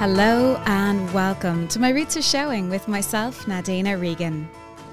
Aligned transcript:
Hello 0.00 0.56
and 0.64 1.12
welcome 1.12 1.68
to 1.68 1.78
My 1.78 1.90
Roots 1.90 2.16
Are 2.16 2.22
Showing 2.22 2.70
with 2.70 2.88
myself, 2.88 3.46
Nadine 3.46 3.86
O'Regan. 3.86 4.48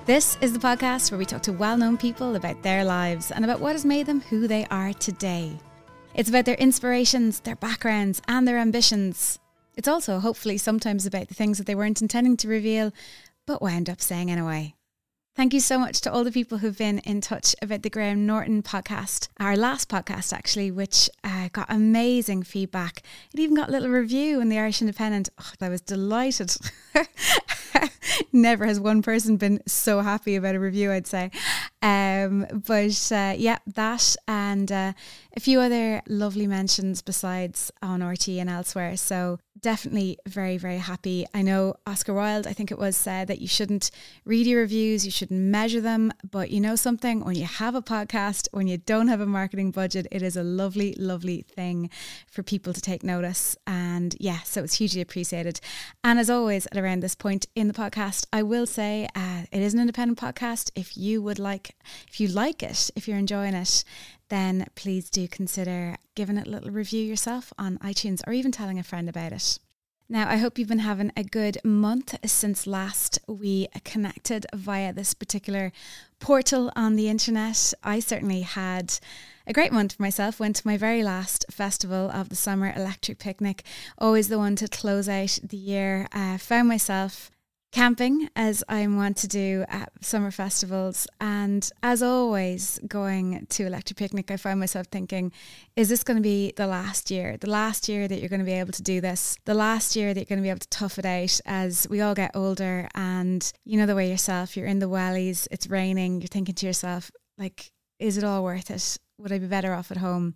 This 0.06 0.38
is 0.42 0.52
the 0.52 0.60
podcast 0.60 1.10
where 1.12 1.18
we 1.18 1.24
talk 1.24 1.42
to 1.44 1.54
well 1.54 1.78
known 1.78 1.98
people 1.98 2.36
about 2.36 2.62
their 2.62 2.84
lives 2.84 3.32
and 3.32 3.46
about 3.46 3.62
what 3.62 3.72
has 3.72 3.86
made 3.86 4.06
them 4.06 4.20
who 4.20 4.50
they 4.50 4.66
are 4.66 4.92
today. 4.92 5.54
It's 6.14 6.28
about 6.28 6.44
their 6.44 6.56
inspirations, 6.56 7.40
their 7.40 7.56
backgrounds, 7.56 8.22
and 8.28 8.46
their 8.46 8.58
ambitions. 8.58 9.40
It's 9.78 9.88
also, 9.88 10.20
hopefully, 10.20 10.58
sometimes 10.58 11.06
about 11.06 11.30
the 11.30 11.36
things 11.36 11.58
that 11.58 11.68
they 11.68 11.76
weren't 11.76 12.02
intending 12.02 12.36
to 12.36 12.50
reveal, 12.50 12.92
but 13.46 13.62
wound 13.62 13.90
up 13.90 14.02
saying 14.02 14.30
anyway. 14.30 14.76
Thank 15.38 15.54
you 15.54 15.60
so 15.60 15.78
much 15.78 16.02
to 16.02 16.12
all 16.12 16.24
the 16.24 16.32
people 16.32 16.58
who've 16.58 16.76
been 16.76 16.98
in 16.98 17.22
touch 17.22 17.56
about 17.62 17.84
the 17.84 17.92
Graham 17.92 18.26
Norton 18.26 18.64
podcast, 18.64 19.28
our 19.40 19.56
last 19.56 19.88
podcast 19.88 20.34
actually, 20.34 20.72
which 20.72 21.12
uh, 21.24 21.50
got 21.54 21.68
amazing 21.70 22.42
feedback. 22.42 23.04
It 23.32 23.40
even 23.40 23.56
got 23.56 23.70
a 23.70 23.72
little 23.72 23.90
review 23.90 24.42
in 24.42 24.50
the 24.50 24.58
Irish 24.58 24.82
Independent. 24.82 25.30
Oh, 25.38 25.52
I 25.62 25.70
was 25.70 25.82
delighted. 25.82 26.58
Never 28.32 28.66
has 28.66 28.80
one 28.80 29.02
person 29.02 29.38
been 29.38 29.62
so 29.68 30.02
happy 30.02 30.36
about 30.36 30.56
a 30.56 30.60
review, 30.60 30.92
I'd 30.92 31.08
say. 31.08 31.32
Um, 31.82 32.48
but 32.52 33.12
uh, 33.12 33.34
yeah, 33.38 33.58
that 33.68 34.16
and 34.28 34.72
uh, 34.72 34.94
a 35.36 35.40
few 35.40 35.60
other 35.60 36.02
lovely 36.08 36.48
mentions 36.48 37.02
besides 37.02 37.72
on 37.82 38.02
RTÉ 38.02 38.38
and 38.38 38.50
elsewhere. 38.50 38.98
So 38.98 39.40
definitely 39.62 40.18
very, 40.28 40.58
very 40.58 40.78
happy. 40.78 41.26
I 41.34 41.42
know 41.42 41.76
Oscar 41.86 42.14
Wilde, 42.14 42.48
I 42.48 42.54
think 42.54 42.72
it 42.72 42.78
was, 42.78 42.96
said 42.96 43.28
that 43.28 43.40
you 43.40 43.48
shouldn't 43.48 43.92
read 44.26 44.48
your 44.48 44.62
reviews, 44.62 45.06
you 45.06 45.12
shouldn't 45.12 45.40
measure 45.40 45.82
them. 45.82 46.12
But 46.30 46.52
you 46.52 46.60
know 46.60 46.76
something? 46.76 47.24
When 47.24 47.36
you 47.36 47.46
have 47.46 47.76
a 47.76 47.82
podcast, 47.82 48.48
when 48.52 48.68
you 48.68 48.78
don't 48.78 49.08
have 49.08 49.22
a 49.22 49.26
marketing 49.26 49.72
budget, 49.72 50.08
it 50.12 50.22
is 50.22 50.36
a 50.36 50.44
lovely, 50.44 50.94
lovely 50.98 51.42
thing 51.42 51.90
for 52.30 52.44
people 52.44 52.74
to 52.74 52.82
take 52.82 53.04
notice. 53.04 53.56
And 53.66 54.16
yeah, 54.20 54.40
so 54.40 54.64
it's 54.64 54.76
hugely 54.76 55.02
appreciated. 55.02 55.60
And 56.04 56.20
as 56.20 56.30
always, 56.30 56.68
at 56.68 56.78
around 56.78 57.02
this 57.02 57.16
point 57.16 57.48
in 57.56 57.67
the 57.68 57.74
podcast, 57.74 58.26
I 58.32 58.44
will 58.44 58.66
say 58.66 59.08
uh, 59.16 59.44
it 59.52 59.62
is 59.62 59.74
an 59.74 59.80
independent 59.80 60.20
podcast. 60.20 60.72
If 60.76 60.98
you 60.98 61.22
would 61.22 61.40
like, 61.40 61.76
if 62.08 62.20
you 62.20 62.28
like 62.28 62.64
it, 62.64 62.90
if 62.96 63.08
you're 63.08 63.18
enjoying 63.18 63.54
it, 63.54 63.84
then 64.30 64.68
please 64.76 65.10
do 65.10 65.28
consider 65.28 65.96
giving 66.16 66.38
it 66.38 66.48
a 66.48 66.50
little 66.50 66.72
review 66.72 67.04
yourself 67.04 67.54
on 67.58 67.78
iTunes 67.80 68.22
or 68.28 68.34
even 68.34 68.52
telling 68.52 68.80
a 68.80 68.84
friend 68.84 69.08
about 69.10 69.32
it. 69.32 69.60
Now, 70.10 70.30
I 70.30 70.38
hope 70.38 70.58
you've 70.58 70.70
been 70.70 70.80
having 70.80 71.12
a 71.18 71.24
good 71.24 71.58
month 71.66 72.16
since 72.26 72.66
last 72.66 73.20
we 73.28 73.68
connected 73.84 74.46
via 74.56 74.94
this 74.94 75.14
particular 75.14 75.74
portal 76.20 76.72
on 76.78 76.96
the 76.96 77.10
internet. 77.10 77.74
I 77.84 78.00
certainly 78.00 78.42
had 78.42 79.00
a 79.46 79.52
great 79.52 79.74
month 79.74 79.94
for 79.94 80.02
myself. 80.04 80.40
Went 80.40 80.56
to 80.58 80.68
my 80.68 80.78
very 80.78 81.04
last 81.04 81.46
festival 81.52 82.10
of 82.10 82.30
the 82.30 82.38
summer, 82.38 82.74
Electric 82.74 83.20
Picnic, 83.20 83.64
always 83.98 84.30
the 84.30 84.38
one 84.38 84.56
to 84.58 84.70
close 84.70 85.10
out 85.10 85.40
the 85.44 85.58
year. 85.58 86.08
Uh, 86.14 86.38
found 86.38 86.70
myself 86.70 87.30
camping 87.78 88.28
as 88.36 88.64
I 88.68 88.88
want 88.88 89.18
to 89.18 89.28
do 89.28 89.64
at 89.70 89.92
summer 90.02 90.32
festivals. 90.32 91.06
And 91.22 91.70
as 91.84 92.02
always, 92.02 92.80
going 92.88 93.46
to 93.52 93.68
Electric 93.68 93.98
Picnic, 93.98 94.32
I 94.32 94.38
find 94.38 94.60
myself 94.60 94.88
thinking, 94.88 95.32
is 95.76 95.88
this 95.88 96.04
going 96.04 96.18
to 96.18 96.24
be 96.24 96.54
the 96.58 96.66
last 96.66 97.12
year? 97.12 97.38
The 97.40 97.52
last 97.52 97.88
year 97.88 98.08
that 98.08 98.20
you're 98.20 98.30
going 98.30 98.40
to 98.40 98.46
be 98.48 98.54
able 98.54 98.72
to 98.72 98.82
do 98.82 99.00
this? 99.00 99.38
The 99.46 99.54
last 99.54 99.96
year 99.96 100.16
that 100.16 100.20
you're 100.20 100.26
going 100.26 100.40
to 100.40 100.44
be 100.44 100.50
able 100.50 100.62
to 100.62 100.70
tough 100.70 100.98
it 100.98 101.06
out 101.06 101.40
as 101.46 101.86
we 101.88 102.02
all 102.02 102.16
get 102.16 102.32
older 102.34 102.90
and 102.96 103.54
you 103.64 103.78
know 103.78 103.86
the 103.86 103.96
way 103.96 104.10
yourself, 104.10 104.58
you're 104.58 104.66
in 104.66 104.80
the 104.80 104.90
wellies, 104.90 105.48
it's 105.52 105.68
raining, 105.68 106.20
you're 106.20 106.30
thinking 106.30 106.56
to 106.56 106.66
yourself, 106.66 107.12
like, 107.38 107.72
is 108.00 108.18
it 108.18 108.24
all 108.24 108.44
worth 108.44 108.72
it? 108.72 108.98
Would 109.20 109.32
I 109.32 109.38
be 109.38 109.46
better 109.46 109.76
off 109.76 109.92
at 109.92 109.98
home? 109.98 110.34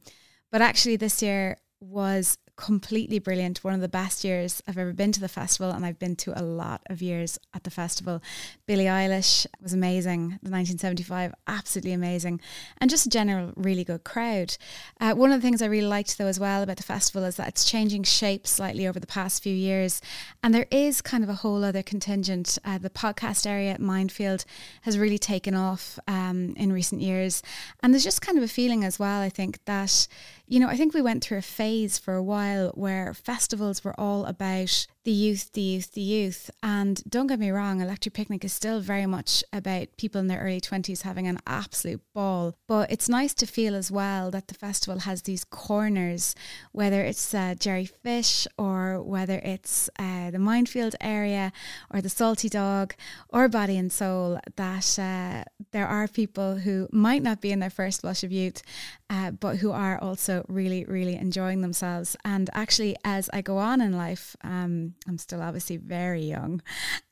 But 0.52 0.61
actually, 0.61 0.98
this 0.98 1.23
year 1.23 1.58
was 1.80 2.38
completely 2.62 3.17
brilliant. 3.17 3.64
One 3.64 3.73
of 3.73 3.81
the 3.81 3.90
best 3.90 4.23
years 4.23 4.61
I've 4.67 4.77
ever 4.77 4.94
been 4.94 5.11
to 5.14 5.20
the 5.20 5.27
festival, 5.27 5.72
and 5.72 5.83
I've 5.83 5.98
been 5.98 6.16
to 6.17 6.39
a 6.39 6.44
lot 6.44 6.82
of 6.86 7.02
years 7.02 7.39
at 7.55 7.64
the 7.64 7.72
festival. 7.72 8.22
Billie 8.67 8.86
Eilish 8.86 9.48
was 9.64 9.73
amazing. 9.73 10.38
The 10.44 10.52
1975, 10.52 11.33
absolutely 11.48 11.94
amazing, 11.94 12.39
and 12.77 12.88
just 12.88 13.08
a 13.08 13.10
general 13.10 13.52
really 13.55 13.83
good 13.83 14.04
crowd. 14.04 14.58
Uh, 15.00 15.16
one 15.16 15.32
of 15.32 15.42
the 15.42 15.45
things 15.45 15.64
I 15.64 15.66
really 15.66 15.88
liked 15.88 16.20
though 16.20 16.27
as 16.27 16.39
well 16.39 16.61
about 16.61 16.77
the 16.77 16.83
festival 16.83 17.23
is 17.23 17.36
that 17.38 17.48
it's 17.48 17.66
changing 17.66 18.04
shape 18.04 18.45
slightly 18.45 18.88
over 18.88 19.00
the 19.00 19.08
past 19.08 19.42
few 19.42 19.55
years, 19.55 20.00
and 20.44 20.54
there 20.54 20.67
is 20.70 21.02
kind 21.02 21.23
of 21.23 21.32
a 21.32 21.42
whole 21.42 21.64
other 21.64 21.82
contingent. 21.82 22.60
Uh, 22.64 22.77
the 22.77 22.92
podcast 22.92 23.48
area 23.48 23.71
at 23.71 23.82
Mindfield 23.82 24.45
has 24.83 25.00
really 25.00 25.17
taken 25.17 25.55
off 25.55 25.98
um, 26.08 26.54
in 26.58 26.71
recent 26.71 27.02
years, 27.02 27.42
and 27.82 27.92
there's 27.92 28.04
just 28.04 28.21
kind 28.21 28.38
of 28.38 28.44
a 28.44 28.48
feeling 28.48 28.83
as 28.83 29.00
well. 29.00 29.20
I 29.20 29.30
think 29.30 29.66
that 29.66 30.08
you 30.52 30.60
know, 30.60 30.67
I 30.67 30.76
think 30.76 30.94
we 30.94 31.02
went 31.02 31.23
through 31.23 31.38
a 31.38 31.42
phase 31.42 31.98
for 31.98 32.14
a 32.14 32.22
while 32.22 32.72
where 32.76 33.14
festivals 33.14 33.86
were 33.86 33.98
all 33.98 34.26
about 34.26 34.86
the 35.04 35.12
youth, 35.12 35.52
the 35.54 35.62
youth, 35.62 35.94
the 35.94 36.02
youth. 36.02 36.52
And 36.62 37.02
don't 37.10 37.28
get 37.28 37.39
me 37.39 37.50
wrong, 37.50 37.82
Electric 37.82 38.14
Picnic 38.14 38.45
is 38.45 38.54
still 38.54 38.80
very 38.80 39.08
much 39.08 39.44
about 39.52 39.88
people 39.98 40.22
in 40.22 40.28
their 40.28 40.39
early 40.39 40.62
20s 40.62 41.02
having 41.02 41.28
an 41.28 41.39
absolute 41.48 42.02
ball. 42.14 42.56
But 42.67 42.92
it's 42.92 43.10
nice 43.10 43.34
to 43.36 43.48
feel 43.48 43.73
as 43.76 43.89
well 43.89 44.30
that 44.32 44.48
the 44.48 44.54
festival 44.54 45.00
has 45.00 45.23
these 45.23 45.44
corners, 45.44 46.36
whether 46.72 47.02
it's 47.02 47.34
uh, 47.34 47.56
Jerry 47.60 47.86
Fish 47.86 48.48
or 48.58 49.02
whether 49.02 49.39
it's 49.39 49.89
uh, 49.98 50.30
the 50.30 50.38
Mindfield 50.38 50.94
area 51.02 51.52
or 51.92 52.02
the 52.02 52.10
Salty 52.10 52.50
Dog 52.50 52.94
or 53.30 53.48
Body 53.48 53.78
and 53.78 53.92
Soul, 53.92 54.39
that 54.56 55.00
uh, 55.00 55.44
there 55.72 55.88
are 55.88 56.08
people 56.08 56.56
who 56.56 56.88
might 56.92 57.23
not 57.23 57.42
be 57.42 57.52
in 57.52 57.60
their 57.60 57.70
first 57.72 58.02
flush 58.02 58.23
of 58.23 58.32
youth, 58.32 58.62
uh, 59.10 59.32
but 59.32 59.58
who 59.58 59.72
are 59.72 60.00
also 60.00 60.45
really, 60.48 60.86
really 60.86 61.16
enjoying 61.16 61.62
themselves. 61.62 62.16
And 62.23 62.50
actually, 62.54 62.95
as 63.04 63.30
I 63.33 63.42
go 63.42 63.58
on 63.58 63.82
in 63.82 63.98
life, 63.98 64.36
um, 64.44 64.90
I'm 65.07 65.17
still 65.17 65.41
obviously 65.41 65.77
very 65.77 66.23
young. 66.23 66.61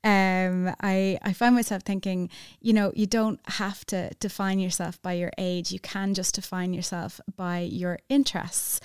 Um, 0.03 0.73
I 0.81 1.17
I 1.21 1.33
find 1.33 1.55
myself 1.55 1.83
thinking, 1.83 2.29
you 2.61 2.73
know, 2.73 2.91
you 2.95 3.05
don't 3.05 3.39
have 3.45 3.85
to 3.87 4.11
define 4.19 4.59
yourself 4.59 5.01
by 5.01 5.13
your 5.13 5.31
age. 5.37 5.71
You 5.71 5.79
can 5.79 6.13
just 6.13 6.35
define 6.35 6.73
yourself 6.73 7.19
by 7.35 7.59
your 7.59 7.99
interests 8.09 8.79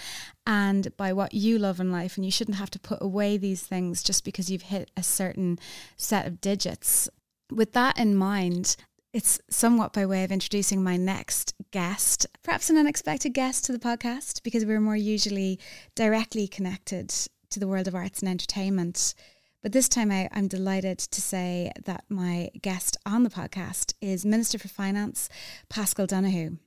and 0.47 0.95
by 0.97 1.13
what 1.13 1.35
you 1.35 1.59
love 1.59 1.81
in 1.81 1.93
life. 1.93 2.17
And 2.17 2.25
you 2.25 2.31
shouldn't 2.31 2.59
have 2.59 2.71
to 2.71 2.79
put 2.79 2.99
away 3.01 3.37
these 3.37 3.63
things 3.63 4.03
just 4.03 4.25
because 4.25 4.51
you've 4.51 4.63
hit 4.63 4.91
a 4.97 5.03
certain 5.03 5.59
set 5.97 6.27
of 6.27 6.41
digits. 6.41 7.09
With 7.51 7.73
that 7.73 7.99
in 7.99 8.17
mind, 8.17 8.77
it's 9.15 9.39
somewhat 9.49 9.93
by 9.93 10.05
way 10.05 10.25
of 10.25 10.33
introducing 10.33 10.83
my 10.83 10.97
next 10.97 11.55
guest, 11.71 12.27
perhaps 12.43 12.69
an 12.69 12.77
unexpected 12.77 13.33
guest 13.33 13.65
to 13.65 13.73
the 13.73 13.79
podcast, 13.79 14.43
because 14.43 14.67
we're 14.67 14.81
more 14.81 14.97
usually 14.97 15.61
directly 15.95 16.49
connected 16.49 17.15
to 17.51 17.61
the 17.61 17.69
world 17.69 17.89
of 17.89 17.95
arts 17.95 18.21
and 18.21 18.29
entertainment. 18.29 19.15
But 19.63 19.73
this 19.73 19.89
time 19.89 20.11
I, 20.11 20.29
I'm 20.33 20.49
delighted 20.49 20.99
to 20.99 21.21
say 21.21 21.73
that 21.85 22.05
my 22.09 22.51
guest 22.61 22.99
on 23.07 23.23
the 23.23 23.31
podcast 23.31 23.95
is 24.01 24.27
Minister 24.27 24.59
for 24.59 24.69
Finance, 24.69 25.29
Paschal 25.71 26.07
Donohoe. 26.07 26.59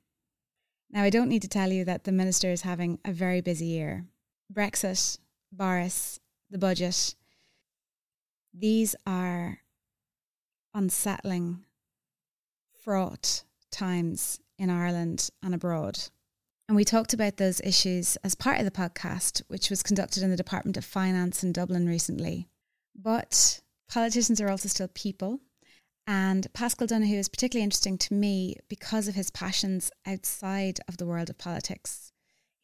Now, 0.90 1.04
I 1.04 1.10
don't 1.10 1.30
need 1.30 1.42
to 1.42 1.48
tell 1.48 1.72
you 1.72 1.86
that 1.86 2.06
the 2.06 2.12
minister 2.12 2.50
is 2.50 2.62
having 2.62 3.00
a 3.06 3.12
very 3.12 3.42
busy 3.42 3.66
year. 3.66 4.06
Brexit, 4.52 5.20
Boris, 5.52 6.20
the 6.50 6.58
budget, 6.58 7.14
these 8.54 8.96
are 9.06 9.60
unsettling, 10.74 11.66
fraught 12.84 13.44
times 13.70 14.40
in 14.58 14.70
Ireland 14.70 15.30
and 15.44 15.54
abroad. 15.54 16.00
And 16.68 16.76
we 16.76 16.84
talked 16.84 17.14
about 17.14 17.38
those 17.38 17.62
issues 17.62 18.18
as 18.24 18.36
part 18.36 18.60
of 18.60 18.66
the 18.66 18.72
podcast, 18.72 19.42
which 19.48 19.70
was 19.70 19.84
conducted 19.84 20.22
in 20.22 20.32
the 20.32 20.36
Department 20.36 20.76
of 20.76 20.84
Finance 20.84 21.42
in 21.44 21.54
Dublin 21.54 21.88
recently. 21.88 22.48
But 22.94 23.62
politicians 23.88 24.42
are 24.42 24.50
also 24.50 24.68
still 24.68 24.90
people. 24.90 25.40
And 26.06 26.52
Paschal 26.54 26.88
Donohoe 26.88 27.16
is 27.16 27.30
particularly 27.30 27.64
interesting 27.64 27.98
to 28.00 28.14
me 28.14 28.58
because 28.68 29.08
of 29.08 29.16
his 29.16 29.30
passions 29.30 29.92
outside 30.06 30.80
of 30.88 30.98
the 30.98 31.06
world 31.06 31.30
of 31.30 31.38
politics. 31.38 32.12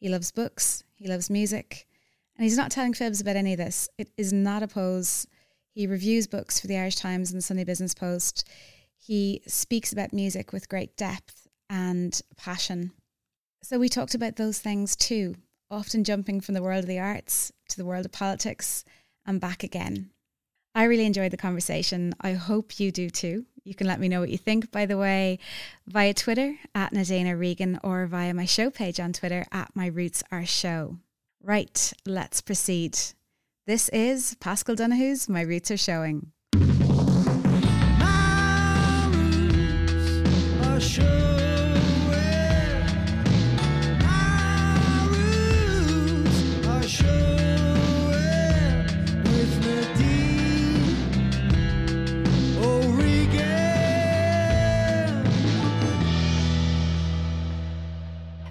He 0.00 0.08
loves 0.08 0.32
books, 0.32 0.84
he 0.96 1.08
loves 1.08 1.30
music, 1.30 1.86
and 2.36 2.44
he's 2.44 2.56
not 2.56 2.70
telling 2.70 2.94
fibs 2.94 3.20
about 3.20 3.36
any 3.36 3.52
of 3.52 3.58
this. 3.58 3.88
It 3.96 4.10
is 4.18 4.32
not 4.32 4.62
a 4.62 4.68
pose. 4.68 5.26
He 5.72 5.86
reviews 5.86 6.26
books 6.26 6.60
for 6.60 6.66
the 6.66 6.76
Irish 6.76 6.96
Times 6.96 7.30
and 7.30 7.38
the 7.38 7.42
Sunday 7.42 7.64
Business 7.64 7.94
Post. 7.94 8.48
He 8.98 9.42
speaks 9.46 9.92
about 9.92 10.12
music 10.12 10.52
with 10.52 10.68
great 10.68 10.96
depth 10.96 11.48
and 11.70 12.20
passion. 12.36 12.92
So 13.64 13.78
we 13.78 13.88
talked 13.88 14.14
about 14.14 14.36
those 14.36 14.58
things 14.58 14.94
too, 14.94 15.36
often 15.70 16.04
jumping 16.04 16.42
from 16.42 16.52
the 16.52 16.62
world 16.62 16.84
of 16.84 16.86
the 16.86 16.98
arts 16.98 17.50
to 17.70 17.78
the 17.78 17.84
world 17.86 18.04
of 18.04 18.12
politics 18.12 18.84
and 19.24 19.40
back 19.40 19.62
again. 19.62 20.10
I 20.74 20.84
really 20.84 21.06
enjoyed 21.06 21.30
the 21.30 21.38
conversation. 21.38 22.12
I 22.20 22.34
hope 22.34 22.78
you 22.78 22.92
do 22.92 23.08
too. 23.08 23.46
You 23.64 23.74
can 23.74 23.86
let 23.86 24.00
me 24.00 24.08
know 24.10 24.20
what 24.20 24.28
you 24.28 24.36
think, 24.36 24.70
by 24.70 24.84
the 24.84 24.98
way, 24.98 25.38
via 25.86 26.12
Twitter 26.12 26.56
at 26.74 26.92
Nadine 26.92 27.26
O'Regan 27.26 27.80
or 27.82 28.04
via 28.04 28.34
my 28.34 28.44
show 28.44 28.68
page 28.68 29.00
on 29.00 29.14
Twitter 29.14 29.46
at 29.50 29.74
My 29.74 29.86
Roots 29.86 30.22
Are 30.30 30.44
Show. 30.44 30.98
Right, 31.42 31.90
let's 32.04 32.42
proceed. 32.42 32.98
This 33.66 33.88
is 33.88 34.36
Paschal 34.40 34.74
Donohoe's 34.74 35.26
My 35.26 35.40
Roots 35.40 35.70
Are 35.70 35.78
Showing. 35.78 36.32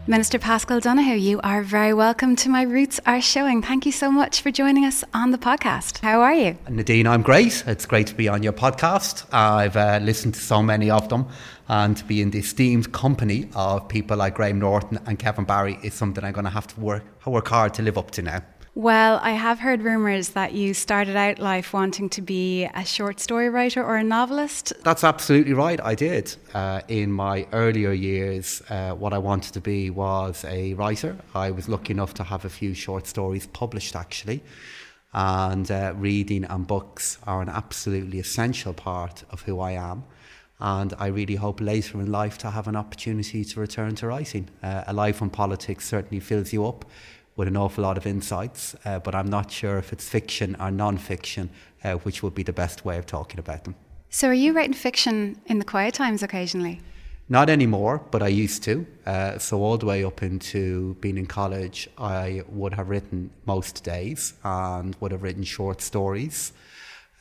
Minister 0.06 0.38
Paschal 0.38 0.82
Donohoe, 0.82 1.16
you 1.16 1.40
are 1.46 1.62
very 1.62 1.94
welcome 1.94 2.36
to 2.36 2.50
My 2.50 2.64
Roots 2.64 3.00
Are 3.06 3.22
Showing. 3.22 3.62
Thank 3.62 3.86
you 3.86 3.94
so 3.94 4.12
much 4.12 4.42
for 4.42 4.52
joining 4.52 4.84
us 4.84 5.02
on 5.14 5.32
the 5.32 5.38
podcast. 5.38 6.00
How 6.00 6.20
are 6.20 6.34
you? 6.34 6.58
Nadine, 6.68 7.08
I'm 7.08 7.22
great. 7.22 7.64
It's 7.66 7.86
great 7.86 8.08
to 8.08 8.14
be 8.14 8.28
on 8.28 8.44
your 8.44 8.52
podcast. 8.52 9.26
I've 9.34 9.78
uh, 9.78 10.00
listened 10.02 10.34
to 10.34 10.42
so 10.42 10.62
many 10.62 10.92
of 10.92 11.08
them, 11.08 11.30
and 11.70 11.96
to 11.96 12.04
be 12.04 12.22
in 12.22 12.32
the 12.32 12.40
esteemed 12.40 12.92
company 12.92 13.48
of 13.56 13.88
people 13.88 14.18
like 14.18 14.36
Graham 14.36 14.60
Norton 14.60 15.00
and 15.06 15.18
Kevin 15.18 15.46
Barry 15.46 15.80
is 15.84 15.94
something 15.94 16.22
I'm 16.22 16.34
going 16.34 16.44
to 16.44 16.52
have 16.52 16.68
to 16.68 16.80
work, 16.82 17.06
work 17.26 17.48
hard 17.48 17.74
to 17.76 17.82
live 17.82 17.98
up 17.98 18.12
to 18.12 18.22
now. 18.24 18.42
Well, 18.76 19.20
I 19.22 19.34
have 19.34 19.60
heard 19.60 19.84
rumours 19.84 20.30
that 20.30 20.54
you 20.54 20.74
started 20.74 21.16
out 21.16 21.38
life 21.38 21.74
wanting 21.74 22.10
to 22.10 22.24
be 22.24 22.64
a 22.74 22.84
short 22.84 23.20
story 23.20 23.48
writer 23.48 23.84
or 23.84 23.98
a 23.98 24.04
novelist. 24.04 24.74
That's 24.84 25.04
absolutely 25.04 25.54
right. 25.54 25.80
I 25.80 25.94
did. 25.94 26.36
Uh, 26.56 26.82
in 26.88 27.12
my 27.12 27.46
earlier 27.54 27.92
years, 27.92 28.64
uh, 28.72 28.94
what 28.94 29.14
I 29.14 29.20
wanted 29.20 29.54
to 29.54 29.62
be 29.62 29.92
was 29.92 30.44
a 30.46 30.74
writer. 30.74 31.16
I 31.36 31.52
was 31.52 31.70
lucky 31.70 31.94
enough 31.94 32.16
to 32.16 32.24
have 32.24 32.46
a 32.46 32.50
few 32.50 32.74
short 32.74 33.06
stories 33.06 33.46
published, 33.46 33.96
actually. 33.96 34.42
And 35.14 35.70
uh, 35.70 35.94
reading 35.96 36.44
and 36.44 36.66
books 36.66 37.20
are 37.28 37.44
an 37.44 37.50
absolutely 37.50 38.18
essential 38.18 38.74
part 38.74 39.24
of 39.30 39.44
who 39.44 39.60
I 39.60 39.74
am. 39.74 40.04
And 40.60 40.96
I 40.98 41.08
really 41.08 41.36
hope 41.36 41.62
later 41.62 42.02
in 42.02 42.12
life 42.12 42.40
to 42.40 42.50
have 42.50 42.68
an 42.68 42.76
opportunity 42.76 43.46
to 43.46 43.60
return 43.60 43.94
to 43.96 44.08
writing. 44.08 44.50
Uh, 44.64 44.86
a 44.88 44.94
life 44.94 45.22
in 45.22 45.30
politics 45.30 45.88
certainly 45.88 46.20
fills 46.20 46.52
you 46.52 46.66
up 46.66 46.86
with 47.36 47.48
an 47.48 47.58
awful 47.58 47.84
lot 47.84 47.98
of 47.98 48.06
insights, 48.06 48.76
uh, 48.86 49.00
but 49.00 49.16
I'm 49.16 49.30
not 49.30 49.52
sure 49.52 49.78
if 49.78 49.92
it's 49.92 50.08
fiction 50.08 50.56
or 50.60 50.72
non 50.72 50.98
fiction, 50.98 51.50
uh, 51.84 51.94
which 51.96 52.22
would 52.24 52.36
be 52.36 52.44
the 52.44 52.54
best 52.54 52.86
way 52.86 52.98
of 52.98 53.06
talking 53.06 53.40
about 53.40 53.64
them. 53.64 53.76
So, 54.10 54.28
are 54.28 54.34
you 54.34 54.54
writing 54.54 54.74
fiction 54.74 55.42
in 55.48 55.60
the 55.60 55.66
quiet 55.66 55.96
times 55.96 56.22
occasionally? 56.22 56.82
Not 57.30 57.50
anymore, 57.50 58.04
but 58.12 58.22
I 58.22 58.28
used 58.28 58.64
to. 58.64 58.86
Uh, 59.06 59.40
so, 59.40 59.64
all 59.64 59.78
the 59.78 59.86
way 59.86 60.04
up 60.04 60.22
into 60.22 60.96
being 60.96 61.18
in 61.18 61.26
college, 61.26 61.90
I 61.98 62.44
would 62.50 62.74
have 62.74 62.90
written 62.90 63.32
most 63.46 63.84
days 63.84 64.34
and 64.44 64.96
would 65.00 65.12
have 65.12 65.24
written 65.24 65.44
short 65.44 65.82
stories. 65.82 66.54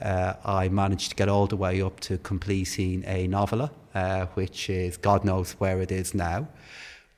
Uh, 0.00 0.34
I 0.44 0.68
managed 0.68 1.10
to 1.10 1.16
get 1.16 1.28
all 1.28 1.46
the 1.46 1.56
way 1.56 1.80
up 1.80 2.00
to 2.00 2.18
completing 2.18 3.04
a 3.06 3.28
novella, 3.28 3.70
uh, 3.94 4.26
which 4.34 4.68
is 4.68 4.96
God 4.96 5.24
knows 5.24 5.52
where 5.52 5.80
it 5.80 5.92
is 5.92 6.12
now. 6.12 6.48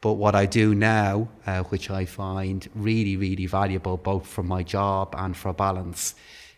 But 0.05 0.19
what 0.19 0.35
I 0.35 0.45
do 0.45 0.75
now, 0.75 1.29
uh, 1.47 1.63
which 1.63 1.89
I 1.89 2.05
find 2.05 2.69
really, 2.75 3.17
really 3.17 3.47
valuable, 3.47 3.97
both 3.97 4.27
for 4.27 4.43
my 4.43 4.63
job 4.63 5.15
and 5.17 5.35
for 5.35 5.55
balance, 5.55 6.15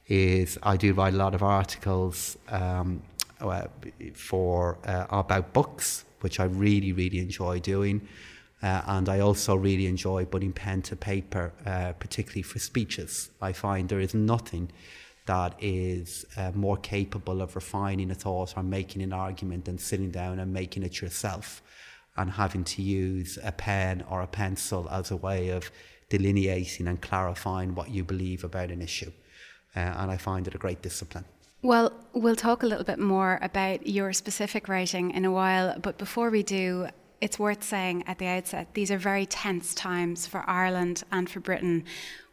is 0.08 0.58
I 0.64 0.76
do 0.76 0.92
write 0.94 1.14
a 1.14 1.16
lot 1.16 1.32
of 1.32 1.44
articles 1.44 2.36
um, 2.48 3.04
uh, 3.40 3.68
for 4.14 4.78
uh, 4.84 5.06
about 5.10 5.52
books, 5.52 6.04
which 6.22 6.40
I 6.40 6.46
really, 6.46 6.90
really 6.90 7.20
enjoy 7.20 7.60
doing. 7.60 8.08
Uh, 8.64 8.82
and 8.88 9.08
I 9.08 9.20
also 9.20 9.54
really 9.54 9.86
enjoy 9.86 10.24
putting 10.24 10.52
pen 10.52 10.82
to 10.82 10.96
paper, 10.96 11.52
uh, 11.64 11.92
particularly 11.92 12.42
for 12.42 12.58
speeches. 12.58 13.30
I 13.40 13.52
find 13.52 13.88
there 13.88 14.00
is 14.00 14.12
nothing 14.12 14.72
that 15.26 15.54
is 15.60 16.26
uh, 16.36 16.50
more 16.52 16.78
capable 16.78 17.40
of 17.40 17.54
refining 17.54 18.10
a 18.10 18.16
thought 18.16 18.56
or 18.56 18.64
making 18.64 19.02
an 19.02 19.12
argument 19.12 19.66
than 19.66 19.78
sitting 19.78 20.10
down 20.10 20.40
and 20.40 20.52
making 20.52 20.82
it 20.82 21.00
yourself 21.00 21.62
and 22.16 22.32
having 22.32 22.64
to 22.64 22.82
use 22.82 23.38
a 23.42 23.52
pen 23.52 24.04
or 24.08 24.22
a 24.22 24.26
pencil 24.26 24.88
as 24.90 25.10
a 25.10 25.16
way 25.16 25.48
of 25.50 25.70
delineating 26.08 26.86
and 26.86 27.00
clarifying 27.00 27.74
what 27.74 27.90
you 27.90 28.04
believe 28.04 28.44
about 28.44 28.70
an 28.70 28.82
issue. 28.82 29.10
Uh, 29.74 29.80
and 29.80 30.10
I 30.10 30.16
find 30.16 30.46
it 30.46 30.54
a 30.54 30.58
great 30.58 30.82
discipline. 30.82 31.24
Well, 31.62 31.92
we'll 32.12 32.36
talk 32.36 32.62
a 32.62 32.66
little 32.66 32.84
bit 32.84 32.98
more 32.98 33.38
about 33.42 33.86
your 33.86 34.12
specific 34.12 34.68
writing 34.68 35.10
in 35.10 35.24
a 35.24 35.32
while, 35.32 35.78
but 35.80 35.98
before 35.98 36.30
we 36.30 36.42
do, 36.42 36.88
it's 37.20 37.38
worth 37.38 37.62
saying 37.62 38.04
at 38.06 38.18
the 38.18 38.26
outset 38.26 38.74
these 38.74 38.90
are 38.90 38.98
very 38.98 39.26
tense 39.26 39.74
times 39.74 40.26
for 40.26 40.44
Ireland 40.48 41.02
and 41.10 41.28
for 41.28 41.40
Britain. 41.40 41.84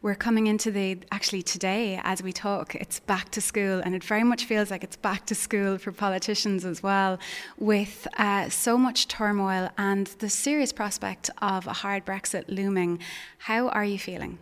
We're 0.01 0.15
coming 0.15 0.47
into 0.47 0.69
the 0.69 0.99
actually 1.11 1.43
today 1.43 1.99
as 2.03 2.21
we 2.21 2.33
talk, 2.33 2.75
it's 2.75 2.99
back 2.99 3.29
to 3.31 3.41
school, 3.41 3.79
and 3.79 3.95
it 3.95 4.03
very 4.03 4.23
much 4.23 4.43
feels 4.43 4.69
like 4.69 4.83
it's 4.83 4.97
back 4.97 5.25
to 5.27 5.35
school 5.35 5.77
for 5.77 5.93
politicians 5.93 6.65
as 6.65 6.83
well, 6.83 7.19
with 7.57 8.05
uh, 8.17 8.49
so 8.49 8.77
much 8.77 9.07
turmoil 9.07 9.69
and 9.77 10.07
the 10.19 10.29
serious 10.29 10.73
prospect 10.73 11.29
of 11.41 11.67
a 11.67 11.73
hard 11.73 12.05
Brexit 12.05 12.43
looming. 12.49 12.99
How 13.37 13.69
are 13.69 13.85
you 13.85 13.97
feeling? 13.97 14.39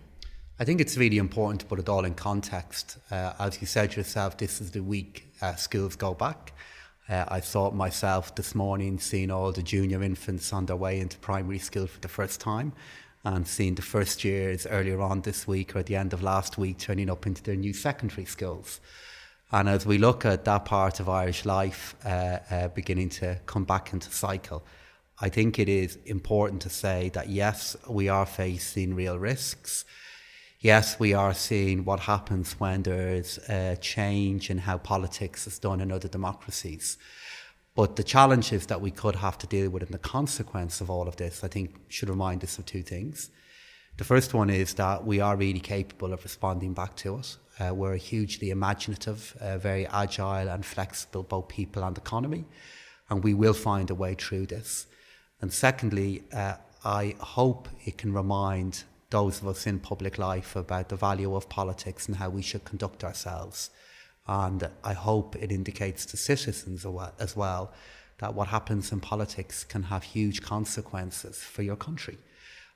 I 0.59 0.63
think 0.63 0.81
it's 0.81 0.97
really 0.97 1.17
important 1.17 1.61
to 1.61 1.67
put 1.67 1.79
it 1.79 1.89
all 1.89 2.05
in 2.05 2.15
context. 2.15 2.97
Uh, 3.11 3.33
as 3.39 3.61
you 3.61 3.67
said 3.67 3.95
yourself, 3.95 4.37
this 4.37 4.61
is 4.61 4.71
the 4.71 4.81
week 4.81 5.31
uh, 5.41 5.55
schools 5.55 5.95
go 5.95 6.15
back. 6.15 6.53
Uh, 7.11 7.25
I 7.27 7.41
thought 7.41 7.75
myself 7.75 8.33
this 8.35 8.55
morning 8.55 8.97
seeing 8.97 9.31
all 9.31 9.51
the 9.51 9.61
junior 9.61 10.01
infants 10.01 10.53
on 10.53 10.65
their 10.65 10.77
way 10.77 11.01
into 11.01 11.17
primary 11.17 11.59
school 11.59 11.85
for 11.85 11.99
the 11.99 12.07
first 12.07 12.39
time 12.39 12.71
and 13.25 13.45
seeing 13.45 13.75
the 13.75 13.81
first 13.81 14.23
years 14.23 14.65
earlier 14.65 15.01
on 15.01 15.19
this 15.19 15.45
week 15.45 15.75
or 15.75 15.79
at 15.79 15.87
the 15.87 15.97
end 15.97 16.13
of 16.13 16.23
last 16.23 16.57
week 16.57 16.77
turning 16.77 17.09
up 17.09 17.27
into 17.27 17.43
their 17.43 17.57
new 17.57 17.73
secondary 17.73 18.23
schools. 18.23 18.79
And 19.51 19.67
as 19.67 19.85
we 19.85 19.97
look 19.97 20.23
at 20.23 20.45
that 20.45 20.63
part 20.63 21.01
of 21.01 21.09
Irish 21.09 21.43
life 21.43 21.95
uh, 22.05 22.39
uh, 22.49 22.67
beginning 22.69 23.09
to 23.09 23.37
come 23.45 23.65
back 23.65 23.91
into 23.91 24.09
cycle, 24.09 24.63
I 25.19 25.27
think 25.27 25.59
it 25.59 25.67
is 25.67 25.97
important 26.05 26.61
to 26.61 26.69
say 26.69 27.09
that 27.09 27.27
yes, 27.27 27.75
we 27.89 28.07
are 28.07 28.25
facing 28.25 28.95
real 28.95 29.19
risks 29.19 29.83
yes, 30.61 30.99
we 30.99 31.13
are 31.13 31.33
seeing 31.33 31.83
what 31.83 32.01
happens 32.01 32.53
when 32.59 32.83
there's 32.83 33.37
a 33.49 33.77
change 33.81 34.49
in 34.49 34.59
how 34.59 34.77
politics 34.77 35.47
is 35.47 35.59
done 35.59 35.81
in 35.81 35.91
other 35.91 36.07
democracies. 36.07 36.97
But 37.75 37.95
the 37.95 38.03
challenges 38.03 38.67
that 38.67 38.81
we 38.81 38.91
could 38.91 39.15
have 39.15 39.37
to 39.39 39.47
deal 39.47 39.69
with 39.69 39.83
and 39.83 39.93
the 39.93 39.97
consequence 39.97 40.81
of 40.81 40.89
all 40.89 41.07
of 41.07 41.15
this, 41.15 41.43
I 41.43 41.47
think, 41.47 41.75
should 41.89 42.09
remind 42.09 42.43
us 42.43 42.57
of 42.59 42.65
two 42.65 42.83
things. 42.83 43.29
The 43.97 44.03
first 44.03 44.33
one 44.33 44.49
is 44.49 44.75
that 44.75 45.05
we 45.05 45.19
are 45.19 45.35
really 45.35 45.59
capable 45.59 46.13
of 46.13 46.23
responding 46.23 46.73
back 46.73 46.95
to 46.97 47.17
it. 47.17 47.37
Uh, 47.59 47.73
we're 47.73 47.95
hugely 47.95 48.49
imaginative, 48.49 49.35
uh, 49.39 49.57
very 49.57 49.87
agile 49.87 50.49
and 50.49 50.65
flexible, 50.65 51.23
both 51.23 51.47
people 51.47 51.83
and 51.83 51.97
economy, 51.97 52.45
and 53.09 53.23
we 53.23 53.33
will 53.33 53.53
find 53.53 53.89
a 53.89 53.95
way 53.95 54.15
through 54.15 54.47
this. 54.47 54.87
And 55.41 55.51
secondly, 55.51 56.23
uh, 56.33 56.55
I 56.83 57.15
hope 57.19 57.67
it 57.85 57.97
can 57.97 58.13
remind 58.13 58.83
those 59.11 59.41
of 59.41 59.47
us 59.47 59.67
in 59.67 59.79
public 59.79 60.17
life 60.17 60.55
about 60.55 60.89
the 60.89 60.95
value 60.95 61.35
of 61.35 61.47
politics 61.47 62.07
and 62.07 62.15
how 62.17 62.29
we 62.29 62.41
should 62.41 62.65
conduct 62.65 63.03
ourselves. 63.03 63.69
And 64.27 64.67
I 64.83 64.93
hope 64.93 65.35
it 65.35 65.51
indicates 65.51 66.05
to 66.07 66.17
citizens 66.17 66.85
as 67.19 67.35
well 67.35 67.71
that 68.19 68.33
what 68.33 68.47
happens 68.47 68.91
in 68.91 68.99
politics 68.99 69.63
can 69.63 69.83
have 69.83 70.03
huge 70.03 70.41
consequences 70.41 71.37
for 71.37 71.61
your 71.61 71.75
country. 71.75 72.17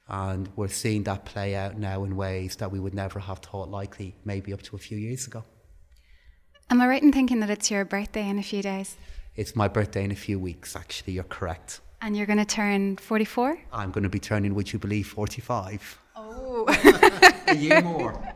And 0.08 0.50
we're 0.56 0.68
seeing 0.68 1.04
that 1.04 1.26
play 1.26 1.56
out 1.56 1.78
now 1.78 2.04
in 2.04 2.16
ways 2.16 2.58
that 2.58 2.72
we 2.72 2.80
would 2.80 2.94
never 2.94 3.20
have 3.20 3.40
thought 3.40 3.70
likely, 3.70 4.16
maybe 4.24 4.54
up 4.54 4.62
to 4.64 4.76
a 4.76 4.80
few 4.80 4.98
years 4.98 5.26
ago. 5.26 5.44
Am 6.70 6.82
I 6.82 6.88
right 6.88 7.02
in 7.02 7.12
thinking 7.12 7.40
that 7.40 7.50
it's 7.50 7.72
your 7.72 7.86
birthday 7.86 8.28
in 8.28 8.38
a 8.40 8.44
few 8.44 8.62
days? 8.62 8.98
It's 9.36 9.56
my 9.56 9.68
birthday 9.68 10.04
in 10.04 10.12
a 10.12 10.16
few 10.16 10.40
weeks, 10.40 10.76
actually. 10.76 11.14
You're 11.14 11.24
correct. 11.24 11.80
And 12.02 12.16
you're 12.18 12.26
going 12.26 12.40
to 12.40 12.46
turn 12.46 12.98
44? 12.98 13.58
I'm 13.72 13.92
going 13.92 14.04
to 14.04 14.10
be 14.10 14.20
turning, 14.20 14.54
would 14.56 14.74
you 14.74 14.80
believe, 14.80 15.08
45. 15.08 16.00
Oh. 16.36 16.66
a 17.48 17.56
year 17.56 17.82
more. 17.82 18.36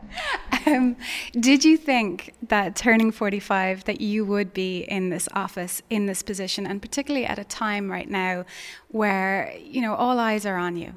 Um, 0.66 0.96
did 1.34 1.64
you 1.64 1.78
think 1.78 2.34
that 2.48 2.76
turning 2.76 3.12
45 3.12 3.86
that 3.86 4.02
you 4.02 4.26
would 4.26 4.54
be 4.54 4.82
in 4.82 5.10
this 5.10 5.30
office 5.34 5.82
in 5.90 6.06
this 6.06 6.22
position 6.22 6.66
and 6.66 6.82
particularly 6.82 7.26
at 7.26 7.40
a 7.40 7.44
time 7.44 7.90
right 7.90 8.10
now 8.10 8.46
where 8.90 9.54
you 9.62 9.82
know 9.82 9.96
all 9.96 10.20
eyes 10.20 10.46
are 10.46 10.58
on 10.58 10.76
you 10.76 10.94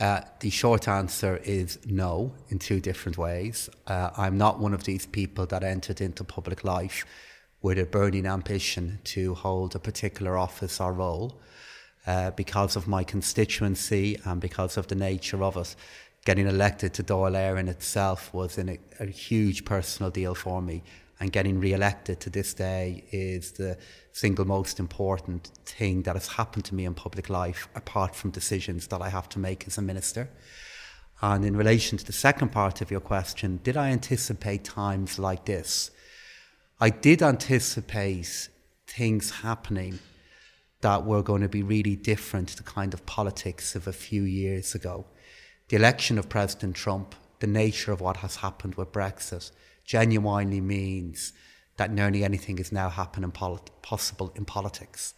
uh, 0.00 0.22
the 0.40 0.50
short 0.50 0.88
answer 0.88 1.36
is 1.44 1.78
no 1.86 2.32
in 2.48 2.58
two 2.58 2.80
different 2.80 3.16
ways 3.16 3.70
uh, 3.86 4.10
i'm 4.16 4.36
not 4.36 4.58
one 4.58 4.74
of 4.74 4.84
these 4.84 5.06
people 5.06 5.46
that 5.46 5.62
entered 5.62 6.00
into 6.00 6.24
public 6.24 6.64
life 6.64 7.04
with 7.62 7.78
a 7.78 7.84
burning 7.84 8.26
ambition 8.26 8.98
to 9.04 9.34
hold 9.34 9.74
a 9.74 9.78
particular 9.78 10.36
office 10.36 10.80
or 10.80 10.92
role 10.92 11.40
uh, 12.06 12.30
because 12.32 12.76
of 12.76 12.88
my 12.88 13.04
constituency 13.04 14.18
and 14.24 14.40
because 14.40 14.76
of 14.76 14.86
the 14.88 14.94
nature 14.94 15.42
of 15.44 15.56
it. 15.56 15.76
Getting 16.24 16.46
elected 16.46 16.92
to 16.94 17.02
Dáil 17.02 17.32
Éireann 17.32 17.60
in 17.60 17.68
itself 17.68 18.32
was 18.34 18.58
a, 18.58 18.78
a 18.98 19.06
huge 19.06 19.64
personal 19.64 20.10
deal 20.10 20.34
for 20.34 20.60
me, 20.60 20.82
and 21.18 21.32
getting 21.32 21.60
re-elected 21.60 22.20
to 22.20 22.30
this 22.30 22.54
day 22.54 23.04
is 23.10 23.52
the 23.52 23.78
single 24.12 24.44
most 24.46 24.78
important 24.78 25.50
thing 25.64 26.02
that 26.02 26.16
has 26.16 26.28
happened 26.28 26.64
to 26.66 26.74
me 26.74 26.84
in 26.84 26.94
public 26.94 27.30
life, 27.30 27.68
apart 27.74 28.14
from 28.14 28.30
decisions 28.30 28.86
that 28.88 29.00
I 29.00 29.08
have 29.08 29.28
to 29.30 29.38
make 29.38 29.66
as 29.66 29.78
a 29.78 29.82
minister. 29.82 30.28
And 31.22 31.44
in 31.44 31.56
relation 31.56 31.98
to 31.98 32.04
the 32.04 32.12
second 32.12 32.52
part 32.52 32.80
of 32.80 32.90
your 32.90 33.00
question, 33.00 33.60
did 33.62 33.76
I 33.76 33.90
anticipate 33.90 34.64
times 34.64 35.18
like 35.18 35.44
this? 35.44 35.90
I 36.80 36.88
did 36.90 37.22
anticipate 37.22 38.48
things 38.86 39.30
happening 39.30 39.98
that 40.80 41.04
were 41.04 41.22
going 41.22 41.42
to 41.42 41.48
be 41.48 41.62
really 41.62 41.96
different 41.96 42.48
to 42.48 42.56
the 42.56 42.62
kind 42.62 42.94
of 42.94 43.04
politics 43.04 43.74
of 43.74 43.86
a 43.86 43.92
few 43.92 44.22
years 44.22 44.74
ago. 44.74 45.04
The 45.70 45.76
election 45.76 46.18
of 46.18 46.28
President 46.28 46.74
Trump, 46.74 47.14
the 47.38 47.46
nature 47.46 47.92
of 47.92 48.00
what 48.00 48.16
has 48.16 48.34
happened 48.34 48.74
with 48.74 48.90
Brexit, 48.90 49.52
genuinely 49.84 50.60
means 50.60 51.32
that 51.76 51.92
nearly 51.92 52.24
anything 52.24 52.58
is 52.58 52.72
now 52.72 52.88
happening 52.88 53.30
polit- 53.30 53.70
possible 53.80 54.32
in 54.34 54.44
politics. 54.44 55.14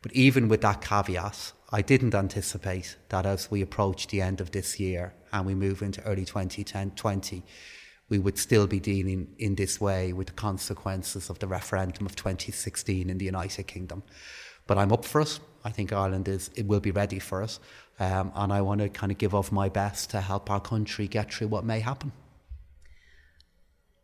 But 0.00 0.12
even 0.12 0.46
with 0.46 0.60
that 0.60 0.82
caveat, 0.82 1.52
I 1.72 1.82
didn't 1.82 2.14
anticipate 2.14 2.96
that 3.08 3.26
as 3.26 3.50
we 3.50 3.60
approach 3.60 4.06
the 4.06 4.20
end 4.20 4.40
of 4.40 4.52
this 4.52 4.78
year 4.78 5.14
and 5.32 5.44
we 5.44 5.56
move 5.56 5.82
into 5.82 6.00
early 6.04 6.24
2020, 6.24 7.42
we 8.08 8.20
would 8.20 8.38
still 8.38 8.68
be 8.68 8.78
dealing 8.78 9.34
in 9.36 9.56
this 9.56 9.80
way 9.80 10.12
with 10.12 10.28
the 10.28 10.32
consequences 10.34 11.28
of 11.28 11.40
the 11.40 11.48
referendum 11.48 12.06
of 12.06 12.14
2016 12.14 13.10
in 13.10 13.18
the 13.18 13.24
United 13.24 13.66
Kingdom. 13.66 14.04
But 14.68 14.78
I'm 14.78 14.92
up 14.92 15.04
for 15.04 15.22
it. 15.22 15.40
I 15.64 15.70
think 15.70 15.92
Ireland 15.92 16.28
is 16.28 16.50
it 16.54 16.66
will 16.66 16.78
be 16.78 16.92
ready 16.92 17.18
for 17.18 17.42
it, 17.42 17.58
um, 18.00 18.32
and 18.34 18.52
I 18.52 18.60
want 18.60 18.80
to 18.80 18.88
kind 18.88 19.12
of 19.12 19.18
give 19.18 19.34
of 19.34 19.52
my 19.52 19.68
best 19.68 20.10
to 20.10 20.20
help 20.20 20.50
our 20.50 20.60
country 20.60 21.08
get 21.08 21.32
through 21.32 21.48
what 21.48 21.64
may 21.64 21.80
happen. 21.80 22.12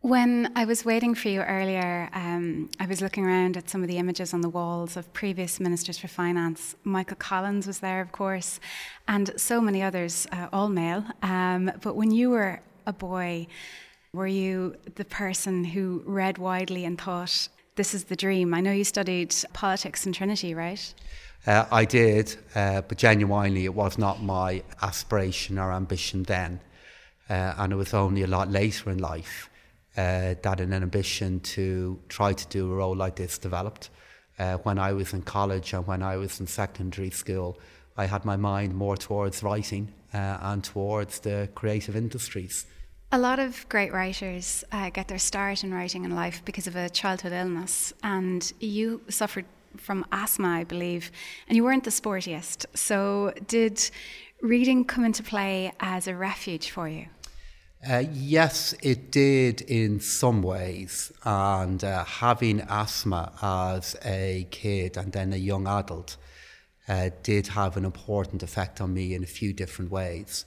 When 0.01 0.53
I 0.55 0.67
was 0.67 0.85
waiting 0.85 1.15
for 1.15 1.29
you 1.29 1.41
earlier, 1.41 2.11
um, 2.13 2.69
I 2.79 2.85
was 2.85 3.01
looking 3.01 3.25
around 3.25 3.57
at 3.57 3.71
some 3.71 3.81
of 3.81 3.89
the 3.89 3.97
images 3.97 4.35
on 4.35 4.43
the 4.43 4.51
walls 4.51 4.99
of 4.99 5.11
previous 5.15 5.59
ministers 5.59 5.97
for 5.97 6.09
finance. 6.09 6.77
Michael 6.85 7.17
Collins 7.17 7.67
was 7.67 7.79
there, 7.79 8.03
of 8.03 8.13
course, 8.13 8.61
and 9.09 9.33
so 9.39 9.63
many 9.63 9.83
others, 9.83 10.27
uh, 10.31 10.49
all 10.53 10.69
male. 10.69 11.05
Um, 11.23 11.73
but 11.81 11.97
when 11.97 12.11
you 12.11 12.29
were 12.29 12.61
a 12.87 12.93
boy, 12.93 13.47
were 14.13 14.27
you 14.27 14.77
the 14.95 15.07
person 15.07 15.65
who 15.65 16.03
read 16.05 16.37
widely 16.37 16.85
and 16.85 17.01
thought, 17.01 17.49
this 17.77 17.95
is 17.95 18.05
the 18.05 18.17
dream? 18.17 18.53
I 18.53 18.61
know 18.61 18.73
you 18.73 18.85
studied 18.85 19.35
politics 19.55 20.05
in 20.05 20.13
Trinity, 20.13 20.55
right? 20.55 20.95
Uh, 21.47 21.67
I 21.71 21.85
did, 21.85 22.37
uh, 22.55 22.81
but 22.83 22.97
genuinely, 22.97 23.67
it 23.67 23.75
was 23.75 23.99
not 23.99 24.23
my 24.23 24.63
aspiration 24.81 25.59
or 25.59 25.73
ambition 25.73 26.23
then. 26.23 26.61
Uh, 27.29 27.55
and 27.59 27.73
it 27.73 27.77
was 27.77 27.93
only 27.93 28.23
a 28.23 28.27
lot 28.27 28.51
later 28.51 28.91
in 28.91 28.99
life 28.99 29.51
uh, 29.97 30.35
that 30.43 30.61
an 30.61 30.73
ambition 30.73 31.41
to 31.41 31.99
try 32.09 32.33
to 32.33 32.47
do 32.49 32.73
a 32.73 32.75
role 32.75 32.97
like 32.97 33.17
this 33.17 33.39
developed. 33.39 33.91
Uh, 34.39 34.57
when 34.59 34.79
I 34.79 34.93
was 34.93 35.13
in 35.13 35.23
college 35.23 35.75
and 35.75 35.87
when 35.87 36.03
I 36.03 36.17
was 36.17 36.41
in 36.41 36.47
secondary 36.47 37.11
school, 37.11 37.59
I 37.97 38.07
had 38.07 38.25
my 38.25 38.37
mind 38.37 38.75
more 38.75 38.97
towards 38.97 39.43
writing 39.43 39.93
uh, 40.13 40.39
and 40.41 40.65
towards 40.65 41.21
the 41.21 41.49
creative 41.55 41.95
industries. 41.95 42.67
A 43.13 43.19
lot 43.19 43.39
of 43.39 43.69
great 43.69 43.93
writers 43.93 44.65
get 44.93 45.07
their 45.07 45.19
start 45.19 45.63
in 45.63 45.73
writing 45.73 46.05
in 46.05 46.17
life 46.17 46.43
because 46.45 46.67
of 46.67 46.75
a 46.75 46.89
childhood 46.89 47.33
illness, 47.33 47.93
and 48.03 48.53
you 48.59 49.03
suffered 49.09 49.45
from 49.77 50.05
asthma, 50.13 50.49
I 50.49 50.65
believe, 50.65 51.11
and 51.49 51.57
you 51.57 51.65
weren't 51.65 51.85
the 51.85 51.91
sportiest. 51.91 52.67
So, 52.75 53.33
did 53.47 53.91
reading 54.43 54.85
come 54.85 55.05
into 55.05 55.23
play 55.23 55.73
as 55.81 56.07
a 56.07 56.15
refuge 56.15 56.71
for 56.71 56.89
you? 56.89 57.07
Uh, 57.89 58.05
yes, 58.13 58.75
it 58.83 59.13
did 59.13 59.61
in 59.63 60.01
some 60.01 60.43
ways. 60.43 61.13
And 61.25 61.85
uh, 61.85 62.05
having 62.05 62.61
asthma 62.63 63.33
as 63.43 63.95
a 64.05 64.47
kid 64.51 64.97
and 64.97 65.13
then 65.13 65.33
a 65.33 65.37
young 65.37 65.67
adult 65.67 66.17
uh, 66.89 67.11
did 67.23 67.49
have 67.49 67.77
an 67.77 67.85
important 67.85 68.43
effect 68.43 68.81
on 68.81 68.95
me 68.95 69.15
in 69.15 69.23
a 69.23 69.27
few 69.27 69.53
different 69.53 69.91
ways. 69.91 70.47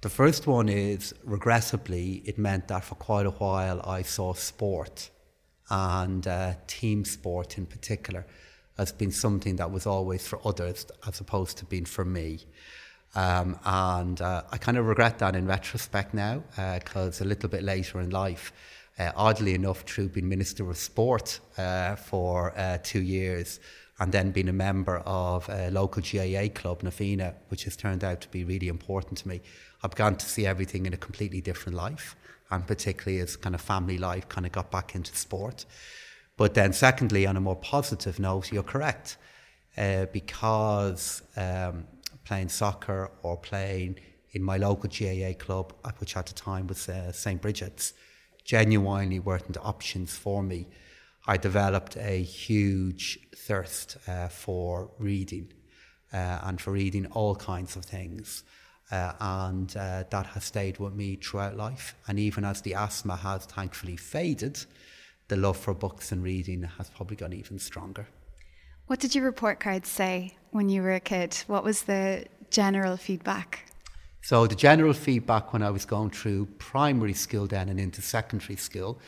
The 0.00 0.08
first 0.08 0.46
one 0.46 0.70
is, 0.70 1.12
regrettably, 1.24 2.22
it 2.24 2.38
meant 2.38 2.68
that 2.68 2.84
for 2.84 2.94
quite 2.94 3.26
a 3.26 3.30
while 3.30 3.82
I 3.84 4.00
saw 4.00 4.32
sport 4.32 5.10
and 5.68 6.26
uh, 6.26 6.54
team 6.66 7.04
sport 7.04 7.58
in 7.58 7.66
particular 7.66 8.26
as 8.80 8.92
being 8.92 9.12
something 9.12 9.56
that 9.56 9.70
was 9.70 9.86
always 9.86 10.26
for 10.26 10.40
others 10.44 10.86
as 11.06 11.20
opposed 11.20 11.58
to 11.58 11.64
being 11.66 11.84
for 11.84 12.04
me. 12.04 12.40
Um, 13.14 13.58
and 13.64 14.20
uh, 14.20 14.42
I 14.50 14.56
kind 14.56 14.78
of 14.78 14.86
regret 14.86 15.18
that 15.18 15.36
in 15.36 15.46
retrospect 15.46 16.14
now, 16.14 16.42
because 16.56 17.20
uh, 17.20 17.24
a 17.24 17.26
little 17.26 17.48
bit 17.48 17.62
later 17.62 18.00
in 18.00 18.10
life, 18.10 18.52
uh, 18.98 19.12
oddly 19.16 19.54
enough, 19.54 19.82
through 19.82 20.08
being 20.08 20.28
Minister 20.28 20.68
of 20.70 20.76
Sport 20.78 21.40
uh, 21.58 21.96
for 21.96 22.52
uh, 22.56 22.78
two 22.82 23.02
years 23.02 23.60
and 23.98 24.12
then 24.12 24.30
being 24.30 24.48
a 24.48 24.52
member 24.52 24.98
of 25.04 25.46
a 25.50 25.70
local 25.70 26.02
GAA 26.02 26.48
club, 26.54 26.82
Na 26.82 26.90
Fianna, 26.90 27.34
which 27.48 27.64
has 27.64 27.76
turned 27.76 28.02
out 28.02 28.22
to 28.22 28.28
be 28.28 28.44
really 28.44 28.68
important 28.68 29.18
to 29.18 29.28
me, 29.28 29.42
I 29.82 29.88
began 29.88 30.16
to 30.16 30.26
see 30.26 30.46
everything 30.46 30.86
in 30.86 30.94
a 30.94 30.96
completely 30.96 31.42
different 31.42 31.76
life, 31.76 32.16
and 32.50 32.66
particularly 32.66 33.20
as 33.20 33.36
kind 33.36 33.54
of 33.54 33.60
family 33.60 33.98
life 33.98 34.26
kind 34.28 34.46
of 34.46 34.52
got 34.52 34.70
back 34.70 34.94
into 34.94 35.14
sport. 35.14 35.66
But 36.40 36.54
then, 36.54 36.72
secondly, 36.72 37.26
on 37.26 37.36
a 37.36 37.40
more 37.40 37.60
positive 37.74 38.18
note, 38.18 38.50
you're 38.50 38.70
correct, 38.74 39.18
uh, 39.76 40.06
because. 40.06 41.22
Um, 41.36 41.86
playing 42.30 42.48
soccer 42.48 43.10
or 43.24 43.36
playing 43.36 43.98
in 44.30 44.40
my 44.40 44.56
local 44.56 44.88
GAA 44.88 45.32
club, 45.36 45.72
which 45.98 46.16
at 46.16 46.26
the 46.26 46.32
time 46.32 46.68
was 46.68 46.88
uh, 46.88 47.10
St. 47.10 47.42
Bridget's, 47.42 47.92
genuinely 48.44 49.18
weren't 49.18 49.56
options 49.60 50.16
for 50.16 50.40
me. 50.40 50.68
I 51.26 51.36
developed 51.36 51.96
a 51.96 52.22
huge 52.22 53.18
thirst 53.34 53.96
uh, 54.06 54.28
for 54.28 54.92
reading 54.98 55.52
uh, 56.12 56.38
and 56.44 56.60
for 56.60 56.70
reading 56.70 57.06
all 57.06 57.34
kinds 57.34 57.74
of 57.74 57.84
things. 57.84 58.44
Uh, 58.92 59.12
and 59.20 59.76
uh, 59.76 60.04
that 60.10 60.26
has 60.26 60.44
stayed 60.44 60.78
with 60.78 60.94
me 60.94 61.16
throughout 61.16 61.56
life. 61.56 61.96
And 62.06 62.18
even 62.20 62.44
as 62.44 62.62
the 62.62 62.74
asthma 62.74 63.16
has 63.16 63.44
thankfully 63.44 63.96
faded, 63.96 64.64
the 65.30 65.36
love 65.36 65.56
for 65.56 65.72
books 65.72 66.12
and 66.12 66.22
reading 66.22 66.64
has 66.76 66.90
probably 66.90 67.16
gone 67.16 67.32
even 67.32 67.58
stronger. 67.58 68.06
What 68.88 68.98
did 68.98 69.14
your 69.14 69.24
report 69.24 69.60
cards 69.60 69.88
say 69.88 70.36
when 70.50 70.68
you 70.68 70.82
were 70.82 70.92
a 70.92 71.00
kid? 71.00 71.34
What 71.46 71.62
was 71.64 71.82
the 71.82 72.26
general 72.50 72.96
feedback? 72.96 73.64
So, 74.22 74.46
the 74.46 74.56
general 74.56 74.92
feedback 74.92 75.52
when 75.52 75.62
I 75.62 75.70
was 75.70 75.84
going 75.86 76.10
through 76.10 76.46
primary 76.58 77.14
school 77.14 77.46
then 77.46 77.68
and 77.68 77.78
into 77.80 78.02
secondary 78.02 78.56
school 78.56 78.98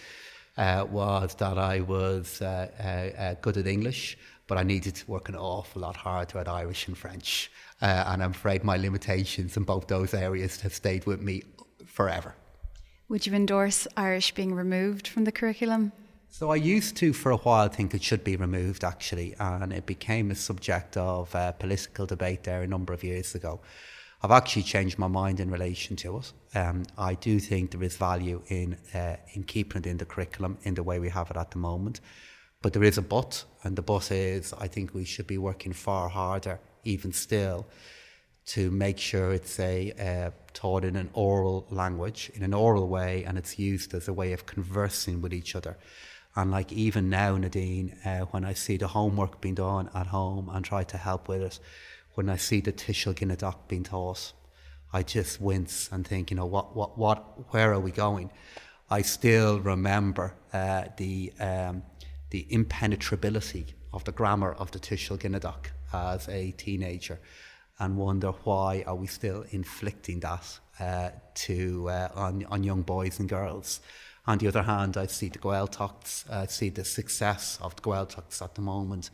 uh, 0.56 0.86
was 0.88 1.34
that 1.34 1.58
I 1.58 1.80
was 1.80 2.40
uh, 2.40 2.68
uh, 2.78 3.20
uh 3.20 3.34
good 3.42 3.56
at 3.56 3.66
English, 3.66 4.16
but 4.46 4.56
I 4.56 4.62
needed 4.62 4.94
to 4.94 5.10
work 5.10 5.28
an 5.28 5.36
awful 5.36 5.82
lot 5.82 5.96
harder 5.96 6.38
at 6.38 6.48
Irish 6.48 6.86
and 6.86 6.96
French. 6.96 7.50
Uh, 7.82 8.04
and 8.06 8.22
I'm 8.22 8.30
afraid 8.30 8.62
my 8.62 8.76
limitations 8.76 9.56
in 9.56 9.64
both 9.64 9.88
those 9.88 10.14
areas 10.14 10.60
have 10.60 10.72
stayed 10.72 11.04
with 11.04 11.20
me 11.20 11.42
forever. 11.84 12.34
Would 13.08 13.26
you 13.26 13.34
endorse 13.34 13.88
Irish 13.96 14.32
being 14.34 14.54
removed 14.54 15.08
from 15.08 15.24
the 15.24 15.32
curriculum? 15.32 15.92
So 16.34 16.50
I 16.50 16.56
used 16.56 16.96
to, 16.96 17.12
for 17.12 17.30
a 17.30 17.36
while, 17.36 17.68
think 17.68 17.92
it 17.92 18.02
should 18.02 18.24
be 18.24 18.36
removed, 18.36 18.84
actually, 18.84 19.34
and 19.38 19.70
it 19.70 19.84
became 19.84 20.30
a 20.30 20.34
subject 20.34 20.96
of 20.96 21.34
uh, 21.34 21.52
political 21.52 22.06
debate 22.06 22.44
there 22.44 22.62
a 22.62 22.66
number 22.66 22.94
of 22.94 23.04
years 23.04 23.34
ago. 23.34 23.60
I've 24.22 24.30
actually 24.30 24.62
changed 24.62 24.98
my 24.98 25.08
mind 25.08 25.40
in 25.40 25.50
relation 25.50 25.94
to 25.96 26.16
it. 26.16 26.32
Um, 26.54 26.84
I 26.96 27.16
do 27.16 27.38
think 27.38 27.72
there 27.72 27.82
is 27.82 27.98
value 27.98 28.40
in 28.48 28.78
uh, 28.94 29.16
in 29.34 29.44
keeping 29.44 29.82
it 29.82 29.86
in 29.86 29.98
the 29.98 30.06
curriculum 30.06 30.56
in 30.62 30.72
the 30.72 30.82
way 30.82 30.98
we 30.98 31.10
have 31.10 31.30
it 31.30 31.36
at 31.36 31.50
the 31.50 31.58
moment, 31.58 32.00
but 32.62 32.72
there 32.72 32.82
is 32.82 32.96
a 32.96 33.02
but, 33.02 33.44
and 33.62 33.76
the 33.76 33.82
but 33.82 34.10
is 34.10 34.54
I 34.54 34.68
think 34.68 34.94
we 34.94 35.04
should 35.04 35.26
be 35.26 35.36
working 35.36 35.74
far 35.74 36.08
harder, 36.08 36.58
even 36.84 37.12
still, 37.12 37.66
to 38.46 38.70
make 38.70 38.98
sure 38.98 39.34
it's 39.34 39.60
a 39.60 39.92
uh, 40.00 40.30
taught 40.54 40.86
in 40.86 40.96
an 40.96 41.10
oral 41.12 41.66
language, 41.68 42.30
in 42.34 42.42
an 42.42 42.54
oral 42.54 42.88
way, 42.88 43.22
and 43.24 43.36
it's 43.36 43.58
used 43.58 43.92
as 43.92 44.08
a 44.08 44.14
way 44.14 44.32
of 44.32 44.46
conversing 44.46 45.20
with 45.20 45.34
each 45.34 45.54
other. 45.54 45.76
And 46.34 46.50
like 46.50 46.72
even 46.72 47.10
now, 47.10 47.36
Nadine, 47.36 47.98
uh, 48.04 48.20
when 48.30 48.44
I 48.44 48.54
see 48.54 48.76
the 48.78 48.88
homework 48.88 49.40
being 49.40 49.54
done 49.54 49.90
at 49.94 50.06
home 50.06 50.48
and 50.48 50.64
try 50.64 50.82
to 50.84 50.96
help 50.96 51.28
with 51.28 51.42
it, 51.42 51.58
when 52.14 52.28
I 52.28 52.36
see 52.36 52.60
the 52.60 52.72
Tuiseal 52.72 53.14
Ginideach 53.14 53.68
being 53.68 53.84
taught, 53.84 54.32
I 54.92 55.02
just 55.02 55.40
wince 55.40 55.88
and 55.92 56.06
think, 56.06 56.30
you 56.30 56.36
know, 56.36 56.46
what, 56.46 56.76
what, 56.76 56.98
what, 56.98 57.52
where 57.52 57.72
are 57.72 57.80
we 57.80 57.90
going? 57.90 58.30
I 58.90 59.00
still 59.02 59.58
remember 59.60 60.34
uh, 60.52 60.84
the 60.98 61.32
um, 61.40 61.82
the 62.28 62.46
impenetrability 62.50 63.74
of 63.92 64.04
the 64.04 64.12
grammar 64.12 64.52
of 64.52 64.70
the 64.70 64.78
Tuiseal 64.78 65.18
Ginideach 65.18 65.70
as 65.94 66.28
a 66.28 66.50
teenager, 66.52 67.18
and 67.78 67.96
wonder 67.96 68.32
why 68.44 68.84
are 68.86 68.94
we 68.94 69.06
still 69.06 69.46
inflicting 69.50 70.20
that 70.20 70.58
uh, 70.78 71.10
to 71.46 71.88
uh, 71.88 72.08
on 72.14 72.44
on 72.50 72.62
young 72.64 72.82
boys 72.82 73.18
and 73.18 73.30
girls. 73.30 73.80
On 74.26 74.38
the 74.38 74.46
other 74.46 74.62
hand, 74.62 74.96
I 74.96 75.06
see 75.06 75.28
the 75.28 75.38
Gaeltachts, 75.38 76.30
I 76.30 76.46
see 76.46 76.68
the 76.68 76.84
success 76.84 77.58
of 77.60 77.74
the 77.76 77.82
Gaeltachts 77.82 78.40
at 78.40 78.54
the 78.54 78.60
moment. 78.60 79.10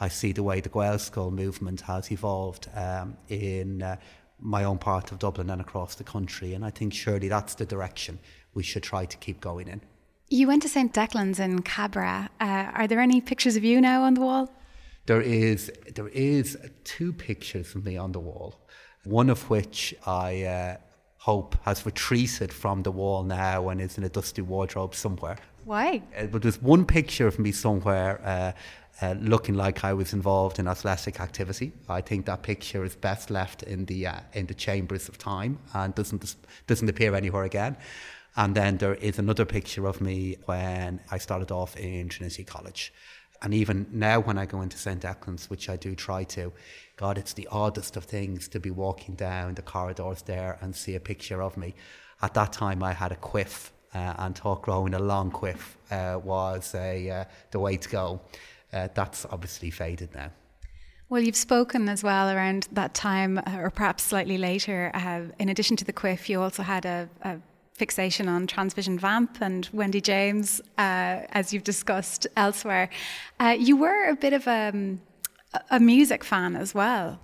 I 0.00 0.08
see 0.08 0.32
the 0.32 0.42
way 0.42 0.60
the 0.60 0.68
Gaelscoil 0.68 1.32
movement 1.32 1.82
has 1.82 2.10
evolved 2.10 2.68
um, 2.74 3.16
in 3.28 3.82
uh, 3.82 3.96
my 4.40 4.64
own 4.64 4.78
part 4.78 5.12
of 5.12 5.18
Dublin 5.18 5.50
and 5.50 5.60
across 5.60 5.94
the 5.94 6.04
country. 6.04 6.54
And 6.54 6.64
I 6.64 6.70
think 6.70 6.92
surely 6.92 7.28
that's 7.28 7.54
the 7.54 7.66
direction 7.66 8.18
we 8.54 8.62
should 8.62 8.82
try 8.82 9.04
to 9.04 9.16
keep 9.16 9.40
going 9.40 9.68
in. 9.68 9.80
You 10.28 10.46
went 10.46 10.62
to 10.62 10.68
St. 10.68 10.92
Declan's 10.92 11.40
in 11.40 11.62
Cabra. 11.62 12.28
Uh, 12.40 12.70
are 12.74 12.86
there 12.86 13.00
any 13.00 13.20
pictures 13.20 13.56
of 13.56 13.64
you 13.64 13.80
now 13.80 14.02
on 14.02 14.14
the 14.14 14.20
wall? 14.20 14.52
There 15.06 15.22
is, 15.22 15.72
there 15.94 16.08
is 16.08 16.58
two 16.84 17.12
pictures 17.12 17.74
of 17.74 17.84
me 17.84 17.96
on 17.96 18.12
the 18.12 18.20
wall, 18.20 18.60
one 19.04 19.30
of 19.30 19.48
which 19.48 19.94
I 20.04 20.42
uh, 20.42 20.76
hope 21.28 21.56
has 21.62 21.84
retreated 21.84 22.50
from 22.50 22.82
the 22.82 22.90
wall 22.90 23.22
now 23.22 23.68
and 23.68 23.82
is 23.82 23.98
in 23.98 24.04
a 24.04 24.08
dusty 24.08 24.40
wardrobe 24.40 24.94
somewhere. 24.94 25.36
Why? 25.66 26.02
Uh, 26.16 26.24
but 26.32 26.40
there's 26.40 26.62
one 26.62 26.86
picture 26.86 27.26
of 27.26 27.38
me 27.38 27.52
somewhere 27.52 28.14
uh, 28.24 28.52
uh, 29.02 29.14
looking 29.20 29.54
like 29.54 29.84
I 29.84 29.92
was 29.92 30.14
involved 30.14 30.58
in 30.58 30.66
athletic 30.66 31.20
activity. 31.20 31.72
I 31.86 32.00
think 32.00 32.24
that 32.26 32.42
picture 32.42 32.82
is 32.82 32.96
best 32.96 33.30
left 33.30 33.62
in 33.62 33.84
the 33.84 34.06
uh, 34.06 34.20
in 34.32 34.46
the 34.46 34.54
chambers 34.54 35.04
of 35.10 35.18
time 35.18 35.58
and 35.74 35.94
doesn't 35.94 36.36
doesn't 36.66 36.88
appear 36.88 37.14
anywhere 37.14 37.44
again. 37.44 37.76
And 38.34 38.54
then 38.54 38.78
there 38.78 38.94
is 38.94 39.18
another 39.18 39.44
picture 39.44 39.84
of 39.86 40.00
me 40.00 40.36
when 40.46 41.00
I 41.10 41.18
started 41.18 41.50
off 41.50 41.76
in 41.76 42.08
Trinity 42.08 42.44
College. 42.44 42.92
And 43.42 43.52
even 43.54 43.86
now, 43.92 44.18
when 44.20 44.38
I 44.38 44.46
go 44.46 44.62
into 44.62 44.78
St. 44.78 45.00
Declan's, 45.00 45.48
which 45.50 45.68
I 45.68 45.76
do 45.76 45.94
try 45.94 46.24
to, 46.36 46.52
God, 46.98 47.16
it's 47.16 47.32
the 47.32 47.46
oddest 47.52 47.96
of 47.96 48.04
things 48.04 48.48
to 48.48 48.58
be 48.58 48.72
walking 48.72 49.14
down 49.14 49.54
the 49.54 49.62
corridors 49.62 50.22
there 50.22 50.58
and 50.60 50.74
see 50.74 50.96
a 50.96 51.00
picture 51.00 51.40
of 51.40 51.56
me. 51.56 51.74
At 52.22 52.34
that 52.34 52.52
time, 52.52 52.82
I 52.82 52.92
had 52.92 53.12
a 53.12 53.16
quiff, 53.16 53.72
uh, 53.94 54.14
and 54.18 54.34
talk 54.34 54.62
growing 54.62 54.94
a 54.94 54.98
long 54.98 55.30
quiff 55.30 55.76
uh, 55.92 56.18
was 56.22 56.74
a, 56.74 57.08
uh, 57.08 57.24
the 57.52 57.60
way 57.60 57.76
to 57.76 57.88
go. 57.88 58.20
Uh, 58.72 58.88
that's 58.94 59.24
obviously 59.30 59.70
faded 59.70 60.12
now. 60.12 60.30
Well, 61.08 61.22
you've 61.22 61.36
spoken 61.36 61.88
as 61.88 62.02
well 62.02 62.28
around 62.28 62.66
that 62.72 62.94
time, 62.94 63.38
uh, 63.38 63.58
or 63.58 63.70
perhaps 63.70 64.02
slightly 64.02 64.36
later. 64.36 64.90
In 65.38 65.48
addition 65.48 65.76
to 65.76 65.84
the 65.84 65.92
quiff, 65.92 66.28
you 66.28 66.42
also 66.42 66.64
had 66.64 66.84
a, 66.84 67.08
a 67.22 67.38
fixation 67.74 68.28
on 68.28 68.48
Transvision 68.48 68.98
Vamp 68.98 69.38
and 69.40 69.68
Wendy 69.72 70.00
James, 70.00 70.60
uh, 70.78 71.22
as 71.30 71.52
you've 71.52 71.64
discussed 71.64 72.26
elsewhere. 72.36 72.90
Uh, 73.38 73.56
you 73.56 73.76
were 73.76 74.08
a 74.08 74.16
bit 74.16 74.32
of 74.32 74.48
a, 74.48 74.70
um, 74.74 75.00
a 75.70 75.80
music 75.80 76.24
fan 76.24 76.56
as 76.56 76.74
well. 76.74 77.20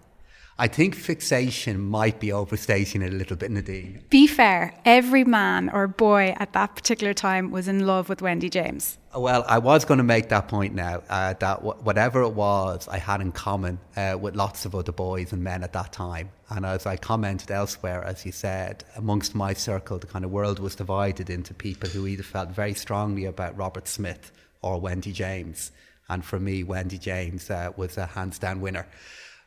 I 0.57 0.69
think 0.69 0.95
fixation 0.95 1.81
might 1.81 2.21
be 2.21 2.31
overstating 2.31 3.03
it 3.03 3.13
a 3.13 3.17
little 3.17 3.37
bit, 3.37 3.51
Nadine. 3.51 4.05
Be 4.09 4.29
fair, 4.29 4.73
every 4.85 5.25
man 5.25 5.69
or 5.69 5.89
boy 5.89 6.33
at 6.39 6.53
that 6.53 6.77
particular 6.77 7.13
time 7.13 7.51
was 7.51 7.67
in 7.67 7.87
love 7.87 8.09
with 8.09 8.23
Wendy 8.23 8.49
James. 8.49 8.97
Well, 9.17 9.45
I 9.49 9.59
was 9.59 9.85
going 9.85 9.99
to 9.99 10.05
make 10.05 10.29
that 10.29 10.47
point 10.47 10.73
now 10.73 11.03
uh, 11.09 11.35
that 11.35 11.57
w- 11.57 11.75
whatever 11.83 12.23
it 12.23 12.35
was, 12.35 12.87
I 12.87 12.99
had 12.99 13.21
in 13.21 13.33
common 13.33 13.81
uh, 13.97 14.17
with 14.21 14.37
lots 14.37 14.65
of 14.65 14.77
other 14.77 14.93
boys 14.93 15.33
and 15.33 15.43
men 15.43 15.65
at 15.65 15.73
that 15.73 15.93
time. 15.93 16.31
And 16.51 16.65
as 16.65 16.87
I 16.87 16.99
commented 16.99 17.51
elsewhere, 17.51 18.05
as 18.05 18.25
you 18.25 18.31
said, 18.31 18.85
amongst 18.95 19.35
my 19.35 19.55
circle, 19.55 19.99
the 19.99 20.07
kind 20.07 20.25
of 20.25 20.31
world 20.31 20.61
was 20.61 20.77
divided 20.77 21.31
into 21.31 21.53
people 21.53 21.89
who 21.89 22.07
either 22.07 22.23
felt 22.23 22.51
very 22.51 22.75
strongly 22.75 23.25
about 23.25 23.57
Robert 23.57 23.89
Smith 23.89 24.31
or 24.63 24.81
Wendy 24.81 25.11
James. 25.13 25.73
And 26.09 26.25
for 26.25 26.39
me, 26.39 26.63
Wendy 26.63 26.99
James 26.99 27.51
uh, 27.51 27.73
was 27.77 27.97
a 27.97 28.07
hands 28.07 28.39
down 28.39 28.61
winner. 28.61 28.87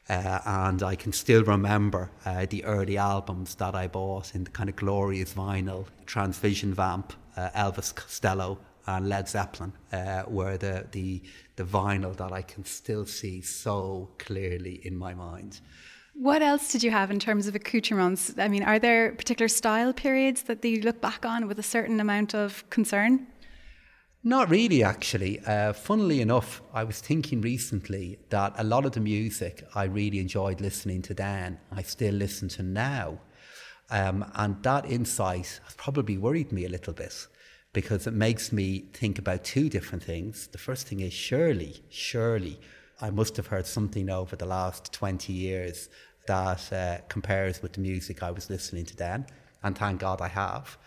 Uh, 0.09 0.39
and 0.45 0.83
I 0.83 0.95
can 0.95 1.11
still 1.11 1.43
remember 1.43 2.09
uh, 2.25 2.45
the 2.49 2.63
early 2.63 2.97
albums 2.97 3.55
that 3.55 3.75
I 3.75 3.87
bought 3.87 4.35
in 4.35 4.45
the 4.45 4.51
kind 4.51 4.69
of 4.69 4.75
glorious 4.77 5.33
vinyl, 5.33 5.85
Transvision 6.05 6.73
Vamp, 6.73 7.13
uh, 7.35 7.49
Elvis 7.49 7.93
Costello, 7.93 8.57
and 8.87 9.09
Led 9.09 9.27
Zeppelin 9.27 9.73
uh, 9.91 10.23
were 10.27 10.57
the, 10.57 10.87
the, 10.91 11.21
the 11.57 11.63
vinyl 11.63 12.15
that 12.15 12.31
I 12.31 12.41
can 12.41 12.63
still 12.63 13.05
see 13.05 13.41
so 13.41 14.09
clearly 14.17 14.79
in 14.85 14.95
my 14.95 15.13
mind. 15.13 15.59
What 16.13 16.41
else 16.41 16.71
did 16.71 16.83
you 16.83 16.89
have 16.91 17.11
in 17.11 17.19
terms 17.19 17.47
of 17.47 17.53
accoutrements? 17.53 18.33
I 18.37 18.47
mean, 18.47 18.63
are 18.63 18.79
there 18.79 19.11
particular 19.11 19.49
style 19.49 19.93
periods 19.93 20.43
that 20.43 20.63
you 20.65 20.81
look 20.81 20.99
back 21.01 21.25
on 21.25 21.47
with 21.47 21.59
a 21.59 21.63
certain 21.63 21.99
amount 21.99 22.33
of 22.33 22.67
concern? 22.69 23.27
Not 24.27 24.49
really, 24.49 24.83
actually. 24.83 25.39
Uh, 25.47 25.71
funnily 25.71 26.19
enough, 26.19 26.61
I 26.73 26.83
was 26.83 26.99
thinking 26.99 27.39
recently 27.39 28.19
that 28.27 28.55
a 28.57 28.63
lot 28.65 28.85
of 28.85 28.91
the 28.91 28.99
music 28.99 29.65
I 29.73 29.85
really 29.85 30.19
enjoyed 30.19 30.59
listening 30.59 31.01
to 31.03 31.13
then, 31.13 31.59
I 31.71 31.81
still 31.83 32.13
listen 32.13 32.49
to 32.49 32.61
now. 32.61 33.19
Um, 33.89 34.29
and 34.35 34.61
that 34.63 34.85
insight 34.85 35.61
has 35.63 35.75
probably 35.77 36.17
worried 36.17 36.51
me 36.51 36.65
a 36.65 36.69
little 36.69 36.91
bit 36.91 37.25
because 37.71 38.05
it 38.05 38.13
makes 38.13 38.51
me 38.51 38.89
think 38.91 39.17
about 39.17 39.45
two 39.45 39.69
different 39.69 40.03
things. 40.03 40.47
The 40.47 40.57
first 40.57 40.89
thing 40.89 40.99
is 40.99 41.13
surely, 41.13 41.81
surely, 41.87 42.59
I 42.99 43.11
must 43.11 43.37
have 43.37 43.47
heard 43.47 43.65
something 43.65 44.09
over 44.09 44.35
the 44.35 44.45
last 44.45 44.91
20 44.91 45.31
years 45.31 45.87
that 46.27 46.73
uh, 46.73 46.97
compares 47.07 47.61
with 47.61 47.71
the 47.71 47.79
music 47.79 48.21
I 48.21 48.31
was 48.31 48.49
listening 48.49 48.83
to 48.87 48.95
then. 48.97 49.25
And 49.63 49.77
thank 49.77 50.01
God 50.01 50.19
I 50.19 50.27
have. 50.27 50.77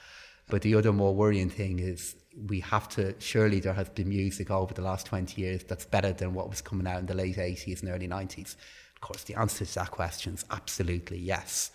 But 0.50 0.60
the 0.60 0.74
other 0.74 0.92
more 0.92 1.14
worrying 1.14 1.48
thing 1.48 1.78
is 1.78 2.16
we 2.48 2.60
have 2.60 2.88
to 2.88 3.14
surely 3.18 3.60
there 3.60 3.72
has 3.72 3.88
been 3.90 4.08
music 4.08 4.50
over 4.50 4.72
the 4.72 4.82
last 4.82 5.06
20 5.06 5.40
years 5.40 5.64
that's 5.64 5.84
better 5.84 6.12
than 6.12 6.34
what 6.34 6.48
was 6.48 6.60
coming 6.60 6.86
out 6.86 6.98
in 6.98 7.06
the 7.06 7.14
late 7.14 7.36
80s 7.36 7.82
and 7.82 7.90
early 7.90 8.08
90s 8.08 8.56
of 9.00 9.08
course 9.08 9.24
the 9.24 9.34
answer 9.34 9.64
to 9.64 9.74
that 9.74 9.90
question 9.90 10.34
is 10.34 10.44
absolutely 10.50 11.18
yes. 11.18 11.70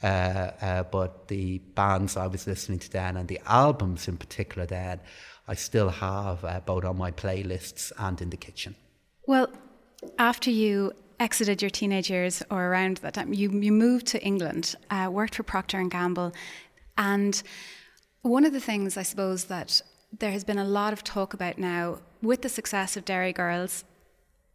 Uh, 0.00 0.52
uh, 0.62 0.82
but 0.84 1.26
the 1.26 1.58
bands 1.74 2.16
I 2.16 2.28
was 2.28 2.46
listening 2.46 2.78
to 2.78 2.90
then 2.90 3.16
and 3.16 3.26
the 3.26 3.40
albums 3.46 4.06
in 4.06 4.16
particular 4.16 4.64
then 4.64 5.00
I 5.48 5.54
still 5.54 5.88
have 5.88 6.44
uh, 6.44 6.60
both 6.64 6.84
on 6.84 6.96
my 6.96 7.10
playlists 7.10 7.90
and 7.98 8.20
in 8.20 8.30
the 8.30 8.36
kitchen. 8.36 8.76
Well 9.26 9.48
after 10.20 10.50
you 10.50 10.92
exited 11.18 11.60
your 11.60 11.70
teenage 11.70 12.10
years 12.10 12.44
or 12.48 12.66
around 12.66 12.98
that 12.98 13.14
time 13.14 13.32
you, 13.32 13.50
you 13.50 13.72
moved 13.72 14.06
to 14.08 14.22
England 14.22 14.76
uh, 14.90 15.08
worked 15.10 15.34
for 15.34 15.42
Procter 15.42 15.80
and 15.80 15.90
Gamble. 15.90 16.32
And 16.96 17.42
one 18.22 18.44
of 18.44 18.52
the 18.52 18.60
things 18.60 18.96
I 18.96 19.02
suppose 19.02 19.44
that 19.44 19.80
there 20.16 20.32
has 20.32 20.44
been 20.44 20.58
a 20.58 20.64
lot 20.64 20.92
of 20.92 21.04
talk 21.04 21.34
about 21.34 21.58
now 21.58 21.98
with 22.22 22.42
the 22.42 22.48
success 22.48 22.96
of 22.96 23.04
Derry 23.04 23.32
Girls, 23.32 23.84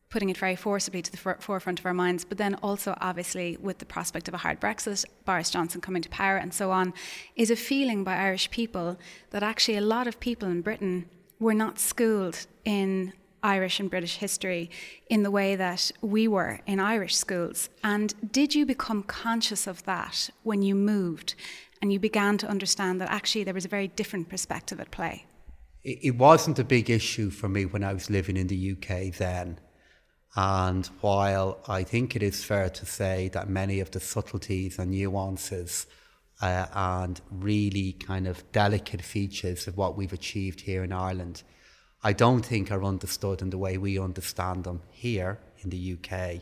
putting 0.10 0.30
it 0.30 0.38
very 0.38 0.56
forcibly 0.56 1.02
to 1.02 1.12
the 1.12 1.18
for- 1.18 1.38
forefront 1.40 1.80
of 1.80 1.86
our 1.86 1.94
minds, 1.94 2.26
but 2.26 2.38
then 2.38 2.56
also 2.56 2.96
obviously 3.02 3.58
with 3.60 3.80
the 3.80 3.86
prospect 3.86 4.28
of 4.28 4.34
a 4.34 4.38
hard 4.38 4.60
Brexit, 4.60 5.06
Boris 5.26 5.50
Johnson 5.50 5.82
coming 5.82 6.02
to 6.02 6.10
power, 6.10 6.38
and 6.38 6.54
so 6.54 6.72
on, 6.72 6.94
is 7.36 7.50
a 7.50 7.56
feeling 7.56 8.04
by 8.04 8.16
Irish 8.16 8.52
people 8.52 9.00
that 9.32 9.44
actually 9.44 9.78
a 9.78 9.82
lot 9.82 10.08
of 10.08 10.20
people 10.20 10.50
in 10.50 10.62
Britain 10.62 11.10
were 11.40 11.54
not 11.54 11.80
schooled 11.80 12.46
in 12.64 13.14
Irish 13.42 13.80
and 13.80 13.90
British 13.90 14.18
history 14.18 14.70
in 15.10 15.24
the 15.24 15.32
way 15.32 15.56
that 15.56 15.92
we 16.02 16.28
were 16.28 16.62
in 16.66 16.80
Irish 16.80 17.16
schools. 17.16 17.70
And 17.84 18.14
did 18.32 18.56
you 18.56 18.66
become 18.66 19.04
conscious 19.04 19.68
of 19.68 19.84
that 19.84 20.30
when 20.44 20.62
you 20.62 20.76
moved 20.76 21.36
and 21.82 21.92
you 21.92 22.00
began 22.00 22.38
to 22.38 22.48
understand 22.48 23.02
that 23.02 23.12
actually 23.12 23.44
there 23.44 23.54
was 23.54 23.66
a 23.66 23.70
very 23.70 23.90
different 23.90 24.30
perspective 24.30 24.80
at 24.80 24.92
play? 24.92 25.26
It 25.84 26.16
wasn't 26.16 26.60
a 26.60 26.64
big 26.64 26.90
issue 26.90 27.30
for 27.30 27.50
me 27.50 27.66
when 27.66 27.84
I 27.84 27.94
was 27.94 28.10
living 28.10 28.38
in 28.38 28.48
the 28.48 28.72
UK 28.72 29.14
then. 29.14 29.60
And 30.36 30.86
while 31.02 31.60
I 31.68 31.84
think 31.84 32.16
it 32.16 32.24
is 32.24 32.44
fair 32.44 32.70
to 32.70 32.86
say 32.86 33.30
that 33.34 33.50
many 33.50 33.80
of 33.80 33.92
the 33.92 34.00
subtleties 34.00 34.80
and 34.80 34.92
nuances 34.92 35.86
uh, 36.42 36.66
and 36.74 37.22
really 37.30 37.94
kind 37.94 38.28
of 38.28 38.50
delicate 38.52 39.02
features 39.02 39.68
of 39.68 39.78
what 39.78 39.96
we've 39.96 40.14
achieved 40.14 40.62
here 40.62 40.84
in 40.84 40.94
Ireland, 40.94 41.44
I 42.02 42.14
don't 42.14 42.46
think 42.46 42.72
are 42.72 42.84
understood 42.84 43.42
in 43.42 43.50
the 43.50 43.58
way 43.58 43.78
we 43.78 44.00
understand 44.00 44.64
them 44.64 44.82
here 44.90 45.40
in 45.62 45.70
the 45.70 45.98
UK. 45.98 46.42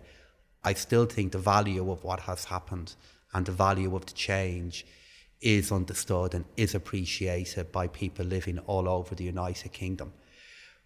I 0.63 0.73
still 0.73 1.06
think 1.06 1.32
the 1.32 1.39
value 1.39 1.91
of 1.91 2.04
what 2.04 2.21
has 2.21 2.45
happened 2.45 2.95
and 3.34 3.45
the 3.45 3.51
value 3.51 3.95
of 3.95 4.06
the 4.06 4.13
change 4.13 4.86
is 5.41 5.71
understood 5.71 6.34
and 6.34 6.45
is 6.56 6.75
appreciated 6.75 7.71
by 7.71 7.88
people 7.88 8.25
living 8.25 8.60
all 8.60 8.88
over 8.88 9.15
the 9.15 9.23
United 9.23 9.71
Kingdom. 9.73 10.13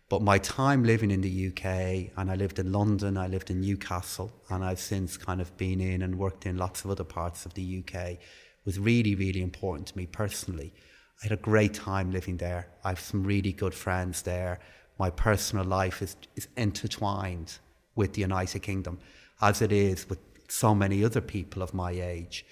But 0.07 0.21
my 0.21 0.37
time 0.37 0.83
living 0.83 1.09
in 1.09 1.21
the 1.21 1.47
UK, 1.47 2.11
and 2.15 2.29
I 2.29 2.35
lived 2.35 2.59
in 2.59 2.71
London, 2.71 3.17
I 3.17 3.27
lived 3.27 3.49
in 3.49 3.61
Newcastle, 3.61 4.31
and 4.49 4.63
I've 4.63 4.79
since 4.79 5.17
kind 5.17 5.41
of 5.41 5.55
been 5.57 5.81
in 5.81 6.03
and 6.03 6.19
worked 6.19 6.45
in 6.45 6.57
lots 6.57 6.85
of 6.85 6.91
other 6.91 7.03
parts 7.03 7.45
of 7.45 7.55
the 7.55 7.83
UK, 7.83 8.17
was 8.65 8.79
really, 8.79 9.15
really 9.15 9.41
important 9.41 9.87
to 9.89 9.97
me 9.97 10.05
personally. 10.05 10.73
I 11.21 11.27
had 11.27 11.31
a 11.31 11.41
great 11.41 11.73
time 11.73 12.11
living 12.11 12.37
there. 12.37 12.67
I 12.83 12.89
have 12.89 12.99
some 12.99 13.23
really 13.23 13.51
good 13.51 13.73
friends 13.73 14.21
there. 14.21 14.59
My 14.99 15.09
personal 15.09 15.65
life 15.65 16.01
is, 16.01 16.15
is 16.35 16.47
intertwined 16.55 17.57
with 17.95 18.13
the 18.13 18.21
United 18.21 18.59
Kingdom, 18.59 18.99
as 19.41 19.61
it 19.61 19.71
is 19.71 20.07
with 20.07 20.19
so 20.47 20.75
many 20.75 21.03
other 21.03 21.21
people 21.21 21.63
of 21.63 21.73
my 21.73 21.91
age. 21.91 22.45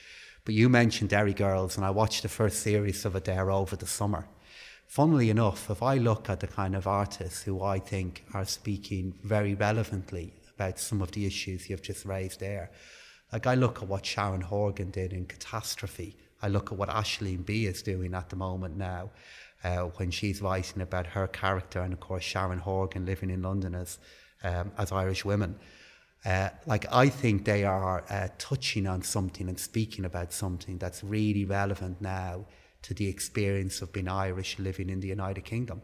But 0.46 0.56
you 0.56 0.68
mentioned 0.68 1.10
Derry 1.10 1.34
Girls, 1.34 1.78
and 1.78 1.86
I 1.86 1.90
watched 1.92 2.22
the 2.22 2.30
first 2.30 2.60
series 2.60 3.06
of 3.06 3.16
it 3.16 3.24
there 3.24 3.50
over 3.50 3.78
the 3.78 3.88
summer. 3.88 4.28
Funnily 4.88 5.30
enough, 5.30 5.70
if 5.70 5.82
I 5.82 5.96
look 5.96 6.30
at 6.30 6.42
the 6.42 6.48
kind 6.48 6.76
of 6.76 6.86
artists 6.86 7.44
who 7.44 7.64
I 7.64 7.80
think 7.80 8.26
are 8.34 8.44
speaking 8.44 9.14
very 9.24 9.56
relevantly 9.56 10.34
about 10.54 10.80
some 10.80 11.02
of 11.02 11.12
the 11.12 11.26
issues 11.26 11.70
you've 11.70 11.82
just 11.82 12.04
raised 12.04 12.42
there, 12.42 12.72
like 13.32 13.48
I 13.48 13.56
look 13.56 13.82
at 13.82 13.88
what 13.88 14.06
Sharon 14.06 14.42
Horgan 14.42 14.92
did 14.92 15.14
in 15.14 15.26
Catastrophe, 15.28 16.18
I 16.42 16.50
look 16.50 16.74
at 16.74 16.78
what 16.78 16.90
Aisling 16.90 17.46
Bea 17.46 17.68
is 17.68 17.82
doing 17.82 18.14
at 18.14 18.30
the 18.30 18.36
moment 18.36 18.76
now. 18.76 19.12
Uh, 19.64 19.84
when 19.96 20.12
she's 20.12 20.42
writing 20.42 20.82
about 20.82 21.08
her 21.08 21.26
character, 21.26 21.80
and 21.80 21.94
of 21.94 22.02
course 22.02 22.22
Sharon 22.22 22.60
Horgan 22.60 23.06
living 23.06 23.30
in 23.30 23.42
London 23.42 23.76
as 23.76 23.98
um, 24.44 24.74
as 24.78 24.92
Irish 24.92 25.24
women. 25.24 25.58
Uh, 26.26 26.50
like 26.66 26.86
I 26.92 27.10
think 27.10 27.44
they 27.44 27.66
are 27.66 28.06
uh, 28.10 28.30
touching 28.38 28.88
on 28.88 29.02
something 29.04 29.50
and 29.50 29.60
speaking 29.60 30.06
about 30.06 30.32
something 30.32 30.78
that's 30.78 31.04
really 31.04 31.44
relevant 31.44 32.02
now 32.02 32.46
to 32.84 32.94
the 32.94 33.08
experience 33.08 33.82
of 33.82 33.92
being 33.92 34.08
Irish 34.08 34.58
living 34.60 34.90
in 34.90 35.00
the 35.00 35.08
United 35.08 35.44
Kingdom. 35.44 35.82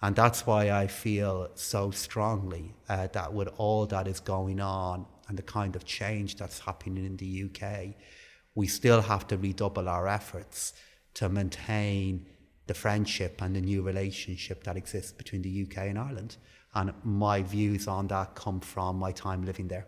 And 0.00 0.14
that's 0.14 0.46
why 0.46 0.70
I 0.70 0.86
feel 0.86 1.48
so 1.54 1.90
strongly 1.90 2.74
uh, 2.88 3.08
that 3.08 3.32
with 3.32 3.48
all 3.58 3.86
that 3.86 4.06
is 4.06 4.20
going 4.20 4.60
on 4.60 5.06
and 5.28 5.36
the 5.36 5.42
kind 5.42 5.74
of 5.74 5.84
change 5.84 6.36
that's 6.36 6.60
happening 6.60 7.04
in 7.04 7.16
the 7.16 7.50
UK, 7.50 7.94
we 8.54 8.66
still 8.66 9.02
have 9.02 9.26
to 9.28 9.36
redouble 9.36 9.88
our 9.88 10.06
efforts 10.06 10.72
to 11.14 11.28
maintain 11.28 12.26
the 12.68 12.74
friendship 12.74 13.42
and 13.42 13.56
the 13.56 13.60
new 13.60 13.82
relationship 13.82 14.62
that 14.64 14.76
exists 14.76 15.12
between 15.12 15.42
the 15.42 15.62
UK 15.64 15.78
and 15.88 15.98
Ireland. 15.98 16.36
And 16.74 16.92
my 17.04 17.42
views 17.42 17.88
on 17.88 18.08
that 18.08 18.34
come 18.34 18.60
from 18.60 18.98
my 18.98 19.12
time 19.12 19.44
living 19.44 19.68
there. 19.68 19.86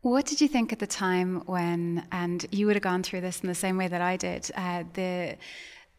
What 0.00 0.26
did 0.26 0.40
you 0.40 0.48
think 0.48 0.72
at 0.72 0.80
the 0.80 0.86
time 0.86 1.42
when, 1.46 2.06
and 2.10 2.44
you 2.50 2.66
would 2.66 2.74
have 2.74 2.82
gone 2.82 3.04
through 3.04 3.20
this 3.20 3.40
in 3.40 3.48
the 3.48 3.54
same 3.54 3.76
way 3.76 3.86
that 3.86 4.00
I 4.00 4.16
did, 4.16 4.50
uh, 4.56 4.82
the 4.94 5.36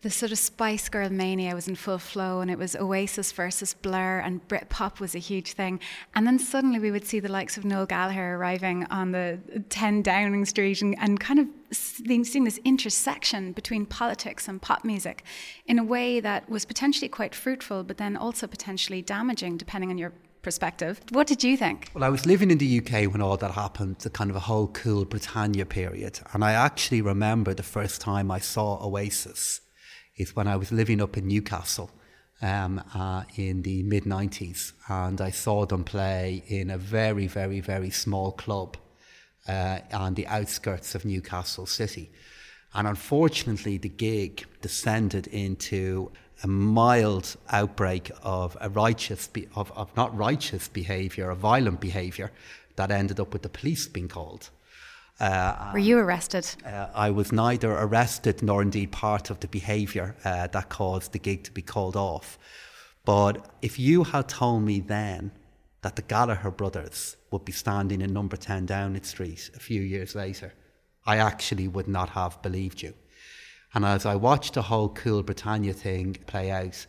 the 0.03 0.09
sort 0.09 0.33
of 0.33 0.37
Spice 0.37 0.89
Girl 0.89 1.09
mania 1.09 1.55
was 1.55 1.69
in 1.69 1.75
full 1.75 1.97
flow, 1.97 2.41
and 2.41 2.51
it 2.51 2.57
was 2.57 2.75
Oasis 2.75 3.31
versus 3.31 3.73
Blur, 3.73 4.19
and 4.19 4.45
Britpop 4.49 4.99
was 4.99 5.15
a 5.15 5.19
huge 5.19 5.53
thing. 5.53 5.79
And 6.13 6.27
then 6.27 6.37
suddenly 6.37 6.77
we 6.77 6.91
would 6.91 7.05
see 7.05 7.21
the 7.21 7.31
likes 7.31 7.57
of 7.57 7.63
Noel 7.63 7.85
Gallagher 7.85 8.35
arriving 8.35 8.85
on 8.91 9.13
the 9.13 9.39
10 9.69 10.01
Downing 10.01 10.43
Street 10.43 10.81
and, 10.81 10.95
and 10.99 11.21
kind 11.21 11.39
of 11.39 11.47
seeing 11.71 12.43
this 12.43 12.59
intersection 12.65 13.53
between 13.53 13.85
politics 13.85 14.49
and 14.49 14.61
pop 14.61 14.83
music 14.83 15.23
in 15.67 15.79
a 15.79 15.83
way 15.83 16.19
that 16.19 16.49
was 16.49 16.65
potentially 16.65 17.07
quite 17.07 17.33
fruitful, 17.33 17.85
but 17.85 17.97
then 17.97 18.17
also 18.17 18.45
potentially 18.45 19.01
damaging, 19.01 19.55
depending 19.55 19.89
on 19.89 19.97
your 19.97 20.11
perspective. 20.41 20.99
What 21.11 21.27
did 21.27 21.45
you 21.45 21.55
think? 21.55 21.91
Well, 21.93 22.03
I 22.03 22.09
was 22.09 22.25
living 22.25 22.51
in 22.51 22.57
the 22.57 22.79
UK 22.79 23.09
when 23.09 23.21
all 23.21 23.37
that 23.37 23.51
happened, 23.51 23.99
the 23.99 24.09
kind 24.09 24.29
of 24.29 24.35
a 24.35 24.41
whole 24.41 24.67
cool 24.67 25.05
Britannia 25.05 25.65
period. 25.65 26.19
And 26.33 26.43
I 26.43 26.51
actually 26.51 27.01
remember 27.01 27.53
the 27.53 27.63
first 27.63 28.01
time 28.01 28.29
I 28.29 28.39
saw 28.39 28.85
Oasis 28.85 29.61
is 30.17 30.36
when 30.36 30.47
I 30.47 30.56
was 30.56 30.71
living 30.71 31.02
up 31.02 31.17
in 31.17 31.28
Newcastle 31.28 31.91
um, 32.41 32.84
uh, 32.93 33.23
in 33.36 33.62
the 33.62 33.84
mid 33.84 34.04
90s. 34.04 34.73
And 34.88 35.19
I 35.21 35.32
saw 35.32 35.65
them 35.65 35.84
play 35.84 36.43
in 36.47 36.69
a 36.69 36.78
very, 36.78 37.28
very, 37.28 37.60
very 37.62 37.89
small 37.89 38.32
club 38.32 38.78
uh, 39.47 39.80
on 39.91 40.13
the 40.13 40.28
outskirts 40.28 40.95
of 40.95 41.06
Newcastle 41.06 41.65
City. 41.65 42.12
And 42.73 42.88
unfortunately, 42.88 43.78
the 43.78 43.89
gig 43.89 44.45
descended 44.62 45.28
into 45.28 46.12
a 46.43 46.47
mild 46.47 47.36
outbreak 47.49 48.12
of 48.23 48.58
a 48.60 48.69
righteous, 48.69 49.28
be- 49.28 49.47
of, 49.56 49.71
of 49.73 49.95
not 49.95 50.15
righteous 50.15 50.67
behaviour, 50.67 51.30
of 51.30 51.38
violent 51.38 51.80
behaviour 51.80 52.32
that 52.76 52.91
ended 52.91 53.19
up 53.19 53.32
with 53.32 53.43
the 53.43 53.49
police 53.49 53.88
being 53.88 54.08
called. 54.08 54.49
Uh, 55.23 55.71
Were 55.71 55.79
you 55.79 55.99
arrested? 55.99 56.45
Uh, 56.65 56.88
I 56.93 57.09
was 57.09 57.31
neither 57.31 57.71
arrested 57.71 58.43
nor 58.43 58.62
indeed 58.62 58.91
part 58.91 59.29
of 59.29 59.39
the 59.39 59.47
behaviour 59.47 60.17
uh, 60.25 60.47
that 60.47 60.67
caused 60.67 61.13
the 61.13 61.19
gig 61.19 61.43
to 61.45 61.51
be 61.51 61.62
called 61.62 61.95
off. 61.95 62.38
But 63.05 63.47
if 63.62 63.79
you 63.79 64.03
had 64.03 64.27
told 64.27 64.63
me 64.63 64.81
then 64.81 65.31
that 65.81 65.95
the 65.95 66.01
Gallagher 66.01 66.51
brothers 66.51 67.15
would 67.31 67.45
be 67.45 67.53
standing 67.53 68.01
in 68.01 68.12
number 68.12 68.36
10 68.36 68.65
Downing 68.65 69.03
Street 69.03 69.49
a 69.55 69.59
few 69.59 69.81
years 69.81 70.13
later, 70.13 70.53
I 71.05 71.17
actually 71.19 71.69
would 71.69 71.88
not 71.88 72.09
have 72.09 72.41
believed 72.41 72.81
you. 72.81 72.93
And 73.73 73.86
as 73.86 74.05
I 74.05 74.15
watched 74.15 74.55
the 74.55 74.63
whole 74.63 74.89
Cool 74.89 75.23
Britannia 75.23 75.73
thing 75.73 76.17
play 76.27 76.51
out, 76.51 76.86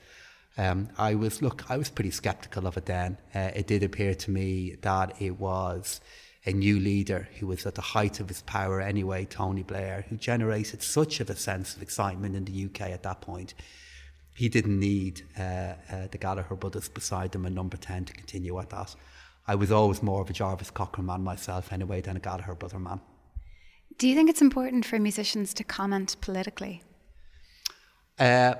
um, 0.58 0.88
I 0.98 1.14
was 1.14 1.40
look, 1.40 1.70
I 1.70 1.76
was 1.76 1.88
pretty 1.88 2.10
sceptical 2.10 2.66
of 2.66 2.76
it 2.76 2.86
then. 2.86 3.16
Uh, 3.32 3.50
it 3.54 3.68
did 3.68 3.84
appear 3.84 4.16
to 4.16 4.30
me 4.32 4.74
that 4.82 5.22
it 5.22 5.38
was 5.38 6.00
a 6.46 6.52
new 6.52 6.78
leader 6.78 7.28
who 7.38 7.46
was 7.46 7.64
at 7.64 7.74
the 7.74 7.80
height 7.80 8.20
of 8.20 8.28
his 8.28 8.42
power 8.42 8.80
anyway, 8.80 9.24
Tony 9.24 9.62
Blair, 9.62 10.04
who 10.08 10.16
generated 10.16 10.82
such 10.82 11.20
of 11.20 11.30
a 11.30 11.36
sense 11.36 11.74
of 11.74 11.82
excitement 11.82 12.36
in 12.36 12.44
the 12.44 12.66
UK 12.66 12.90
at 12.90 13.02
that 13.02 13.20
point. 13.20 13.54
He 14.34 14.48
didn't 14.48 14.78
need 14.78 15.22
uh, 15.38 15.42
uh, 15.42 16.06
the 16.10 16.18
Gallagher 16.18 16.56
brothers 16.56 16.88
beside 16.88 17.34
him 17.34 17.46
in 17.46 17.54
number 17.54 17.76
10 17.76 18.06
to 18.06 18.12
continue 18.12 18.58
at 18.58 18.70
that. 18.70 18.94
I 19.46 19.54
was 19.54 19.70
always 19.70 20.02
more 20.02 20.20
of 20.20 20.28
a 20.28 20.32
Jarvis 20.32 20.70
Cocker 20.70 21.02
man 21.02 21.22
myself 21.22 21.72
anyway 21.72 22.00
than 22.00 22.16
a 22.16 22.20
Gallagher 22.20 22.54
brother 22.54 22.78
man. 22.78 23.00
Do 23.96 24.08
you 24.08 24.14
think 24.14 24.28
it's 24.28 24.42
important 24.42 24.84
for 24.84 24.98
musicians 24.98 25.54
to 25.54 25.64
comment 25.64 26.16
politically? 26.20 26.82
Uh, 28.18 28.54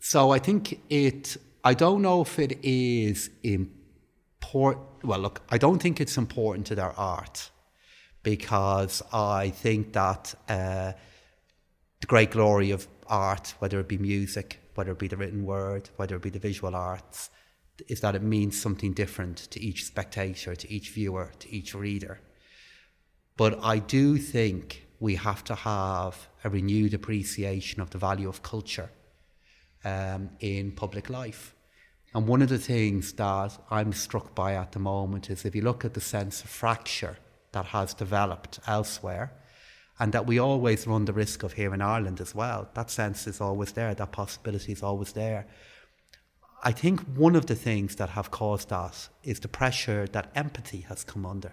so 0.00 0.30
I 0.30 0.38
think 0.38 0.80
it, 0.88 1.36
I 1.62 1.74
don't 1.74 2.02
know 2.02 2.22
if 2.22 2.38
it 2.38 2.58
is 2.64 3.30
important 3.42 3.77
important. 4.40 4.86
Well, 5.04 5.18
look, 5.20 5.42
I 5.50 5.58
don't 5.58 5.80
think 5.80 6.00
it's 6.00 6.16
important 6.16 6.66
to 6.68 6.74
their 6.74 6.98
art 6.98 7.50
because 8.22 9.02
I 9.12 9.50
think 9.50 9.92
that 9.92 10.34
uh, 10.48 10.92
the 12.00 12.06
great 12.06 12.30
glory 12.30 12.70
of 12.70 12.86
art, 13.06 13.54
whether 13.58 13.80
it 13.80 13.88
be 13.88 13.98
music, 13.98 14.60
whether 14.74 14.92
it 14.92 14.98
be 14.98 15.08
the 15.08 15.16
written 15.16 15.44
word, 15.44 15.90
whether 15.96 16.16
it 16.16 16.22
be 16.22 16.30
the 16.30 16.38
visual 16.38 16.74
arts, 16.74 17.30
is 17.88 18.00
that 18.00 18.14
it 18.14 18.22
means 18.22 18.60
something 18.60 18.92
different 18.92 19.36
to 19.50 19.60
each 19.60 19.84
spectator, 19.84 20.54
to 20.54 20.70
each 20.70 20.90
viewer, 20.90 21.32
to 21.38 21.52
each 21.52 21.74
reader. 21.74 22.20
But 23.36 23.58
I 23.62 23.78
do 23.78 24.18
think 24.18 24.86
we 25.00 25.14
have 25.14 25.44
to 25.44 25.54
have 25.54 26.28
a 26.42 26.50
renewed 26.50 26.94
appreciation 26.94 27.80
of 27.80 27.90
the 27.90 27.98
value 27.98 28.28
of 28.28 28.42
culture 28.42 28.90
um, 29.84 30.30
in 30.40 30.72
public 30.72 31.08
life. 31.08 31.54
And 32.14 32.26
one 32.26 32.42
of 32.42 32.48
the 32.48 32.58
things 32.58 33.12
that 33.14 33.58
I'm 33.70 33.92
struck 33.92 34.34
by 34.34 34.54
at 34.54 34.72
the 34.72 34.78
moment 34.78 35.30
is 35.30 35.44
if 35.44 35.54
you 35.54 35.62
look 35.62 35.84
at 35.84 35.94
the 35.94 36.00
sense 36.00 36.42
of 36.42 36.48
fracture 36.48 37.18
that 37.52 37.66
has 37.66 37.94
developed 37.94 38.60
elsewhere, 38.66 39.32
and 40.00 40.12
that 40.12 40.26
we 40.26 40.38
always 40.38 40.86
run 40.86 41.04
the 41.04 41.12
risk 41.12 41.42
of 41.42 41.54
here 41.54 41.74
in 41.74 41.82
Ireland 41.82 42.20
as 42.20 42.34
well, 42.34 42.68
that 42.74 42.90
sense 42.90 43.26
is 43.26 43.40
always 43.40 43.72
there, 43.72 43.94
that 43.94 44.12
possibility 44.12 44.72
is 44.72 44.82
always 44.82 45.12
there. 45.12 45.46
I 46.62 46.72
think 46.72 47.00
one 47.16 47.36
of 47.36 47.46
the 47.46 47.54
things 47.54 47.96
that 47.96 48.10
have 48.10 48.30
caused 48.30 48.68
that 48.70 49.08
is 49.22 49.40
the 49.40 49.48
pressure 49.48 50.06
that 50.12 50.30
empathy 50.34 50.80
has 50.82 51.04
come 51.04 51.26
under. 51.26 51.52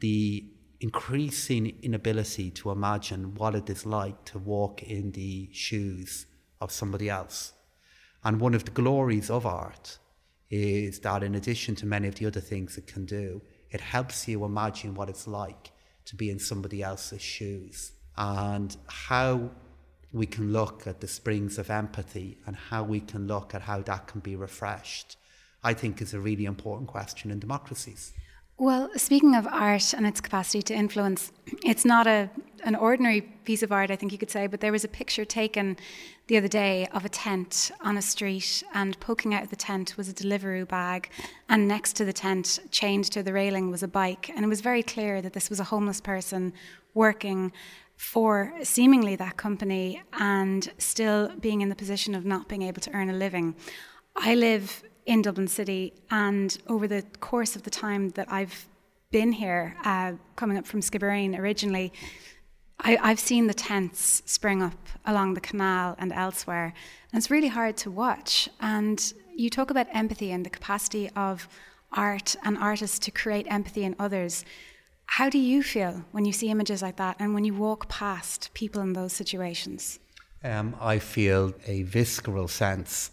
The 0.00 0.50
increasing 0.80 1.78
inability 1.82 2.50
to 2.52 2.70
imagine 2.70 3.34
what 3.34 3.54
it 3.54 3.68
is 3.70 3.86
like 3.86 4.24
to 4.26 4.38
walk 4.38 4.82
in 4.82 5.12
the 5.12 5.48
shoes 5.52 6.26
of 6.60 6.70
somebody 6.70 7.08
else 7.08 7.52
and 8.24 8.40
one 8.40 8.54
of 8.54 8.64
the 8.64 8.70
glories 8.70 9.30
of 9.30 9.46
art 9.46 9.98
is 10.50 11.00
that, 11.00 11.22
in 11.22 11.34
addition 11.34 11.74
to 11.76 11.86
many 11.86 12.08
of 12.08 12.16
the 12.16 12.26
other 12.26 12.40
things 12.40 12.78
it 12.78 12.86
can 12.86 13.04
do, 13.04 13.42
it 13.70 13.80
helps 13.80 14.26
you 14.26 14.44
imagine 14.44 14.94
what 14.94 15.08
it's 15.08 15.26
like 15.26 15.72
to 16.06 16.16
be 16.16 16.30
in 16.30 16.38
somebody 16.38 16.82
else's 16.82 17.20
shoes 17.20 17.92
and 18.16 18.76
how 18.86 19.50
we 20.12 20.26
can 20.26 20.52
look 20.52 20.86
at 20.86 21.00
the 21.00 21.06
springs 21.06 21.58
of 21.58 21.70
empathy 21.70 22.38
and 22.46 22.56
how 22.56 22.82
we 22.82 23.00
can 23.00 23.26
look 23.26 23.54
at 23.54 23.62
how 23.62 23.82
that 23.82 24.06
can 24.06 24.20
be 24.20 24.34
refreshed, 24.34 25.16
I 25.62 25.74
think 25.74 26.00
is 26.00 26.14
a 26.14 26.20
really 26.20 26.46
important 26.46 26.88
question 26.88 27.30
in 27.30 27.38
democracies. 27.38 28.12
Well, 28.60 28.90
speaking 28.96 29.36
of 29.36 29.46
art 29.46 29.94
and 29.94 30.04
its 30.04 30.20
capacity 30.20 30.62
to 30.62 30.74
influence, 30.74 31.30
it's 31.64 31.84
not 31.84 32.08
a 32.08 32.28
an 32.64 32.74
ordinary 32.74 33.20
piece 33.20 33.62
of 33.62 33.70
art, 33.70 33.88
I 33.88 33.94
think 33.94 34.10
you 34.10 34.18
could 34.18 34.32
say, 34.32 34.48
but 34.48 34.60
there 34.60 34.72
was 34.72 34.82
a 34.82 34.88
picture 34.88 35.24
taken 35.24 35.76
the 36.26 36.36
other 36.36 36.48
day 36.48 36.88
of 36.92 37.04
a 37.04 37.08
tent 37.08 37.70
on 37.82 37.96
a 37.96 38.02
street, 38.02 38.64
and 38.74 38.98
poking 38.98 39.32
out 39.32 39.44
of 39.44 39.50
the 39.50 39.56
tent 39.56 39.96
was 39.96 40.08
a 40.08 40.12
Deliveroo 40.12 40.66
bag, 40.66 41.08
and 41.48 41.68
next 41.68 41.92
to 41.94 42.04
the 42.04 42.12
tent, 42.12 42.58
chained 42.72 43.04
to 43.12 43.22
the 43.22 43.32
railing, 43.32 43.70
was 43.70 43.84
a 43.84 43.88
bike. 43.88 44.28
And 44.30 44.44
it 44.44 44.48
was 44.48 44.60
very 44.60 44.82
clear 44.82 45.22
that 45.22 45.34
this 45.34 45.48
was 45.48 45.60
a 45.60 45.64
homeless 45.64 46.00
person 46.00 46.52
working 46.94 47.52
for 47.96 48.52
seemingly 48.64 49.14
that 49.16 49.36
company 49.36 50.02
and 50.14 50.72
still 50.78 51.28
being 51.40 51.60
in 51.60 51.68
the 51.68 51.76
position 51.76 52.12
of 52.12 52.24
not 52.24 52.48
being 52.48 52.62
able 52.62 52.80
to 52.80 52.92
earn 52.92 53.08
a 53.08 53.12
living. 53.12 53.54
I 54.16 54.34
live 54.34 54.82
in 55.08 55.22
Dublin 55.22 55.48
City. 55.48 55.94
And 56.10 56.56
over 56.68 56.86
the 56.86 57.02
course 57.20 57.56
of 57.56 57.62
the 57.62 57.70
time 57.70 58.10
that 58.10 58.30
I've 58.30 58.68
been 59.10 59.32
here, 59.32 59.74
uh, 59.84 60.12
coming 60.36 60.58
up 60.58 60.66
from 60.66 60.80
Skibbereen 60.80 61.36
originally, 61.36 61.92
I, 62.80 63.08
have 63.08 63.18
seen 63.18 63.48
the 63.48 63.54
tents 63.54 64.22
spring 64.26 64.62
up 64.62 64.78
along 65.04 65.34
the 65.34 65.40
canal 65.40 65.96
and 65.98 66.12
elsewhere. 66.12 66.74
And 67.10 67.18
it's 67.18 67.30
really 67.30 67.48
hard 67.48 67.76
to 67.78 67.90
watch. 67.90 68.48
And 68.60 69.12
you 69.34 69.50
talk 69.50 69.70
about 69.70 69.86
empathy 69.92 70.30
and 70.30 70.44
the 70.44 70.50
capacity 70.50 71.10
of 71.16 71.48
art 71.92 72.36
and 72.44 72.58
artists 72.58 72.98
to 73.00 73.10
create 73.10 73.46
empathy 73.50 73.84
in 73.84 73.96
others. 73.98 74.44
How 75.06 75.30
do 75.30 75.38
you 75.38 75.62
feel 75.62 76.04
when 76.12 76.26
you 76.26 76.32
see 76.32 76.50
images 76.50 76.82
like 76.82 76.96
that 76.96 77.16
and 77.18 77.32
when 77.34 77.44
you 77.44 77.54
walk 77.54 77.88
past 77.88 78.50
people 78.52 78.82
in 78.82 78.92
those 78.92 79.14
situations? 79.14 79.98
Um, 80.44 80.76
I 80.80 80.98
feel 80.98 81.54
a 81.66 81.82
visceral 81.82 82.46
sense 82.46 83.10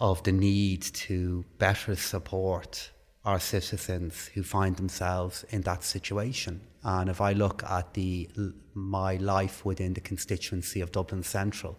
of 0.00 0.22
the 0.22 0.32
need 0.32 0.82
to 0.82 1.44
better 1.58 1.96
support 1.96 2.90
our 3.24 3.40
citizens 3.40 4.30
who 4.34 4.42
find 4.42 4.76
themselves 4.76 5.44
in 5.50 5.62
that 5.62 5.82
situation. 5.82 6.60
And 6.82 7.10
if 7.10 7.20
I 7.20 7.32
look 7.32 7.62
at 7.64 7.94
the 7.94 8.28
my 8.74 9.16
life 9.16 9.64
within 9.64 9.94
the 9.94 10.00
constituency 10.00 10.80
of 10.80 10.92
Dublin 10.92 11.24
Central, 11.24 11.76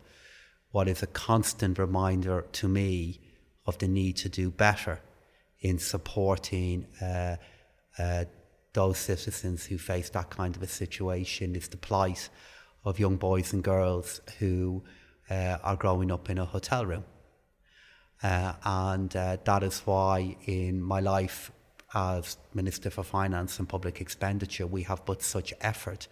what 0.72 0.88
is 0.88 1.02
a 1.02 1.08
constant 1.08 1.80
reminder 1.80 2.46
to 2.52 2.68
me 2.68 3.20
of 3.66 3.78
the 3.78 3.88
need 3.88 4.18
to 4.18 4.30
do 4.30 4.52
better 4.52 5.00
in 5.62 5.80
supporting 5.80 6.86
uh, 7.02 7.38
uh, 7.98 8.26
those 8.74 8.98
citizens 8.98 9.66
who 9.66 9.78
face 9.78 10.10
that 10.10 10.30
kind 10.30 10.56
of 10.56 10.62
a 10.62 10.68
situation 10.68 11.56
is 11.56 11.68
the 11.70 11.78
plight 11.78 12.30
of 12.84 13.00
young 13.00 13.16
boys 13.16 13.54
and 13.54 13.64
girls 13.64 14.22
who 14.40 14.84
uh, 15.30 15.58
are 15.64 15.76
growing 15.76 16.12
up 16.12 16.30
in 16.30 16.38
a 16.38 16.46
hotel 16.46 16.86
room. 16.86 17.04
Uh, 18.22 18.54
and 18.64 19.16
uh, 19.16 19.38
that 19.46 19.64
is 19.64 19.80
why 19.82 20.36
in 20.46 20.82
my 20.82 21.00
life 21.00 21.52
as 21.94 22.38
Minister 22.54 22.90
for 22.90 23.04
Finance 23.04 23.60
and 23.60 23.68
Public 23.68 24.02
Expenditure, 24.02 24.68
we 24.68 24.84
have 24.84 25.06
put 25.06 25.22
such 25.22 25.54
effort 25.62 26.08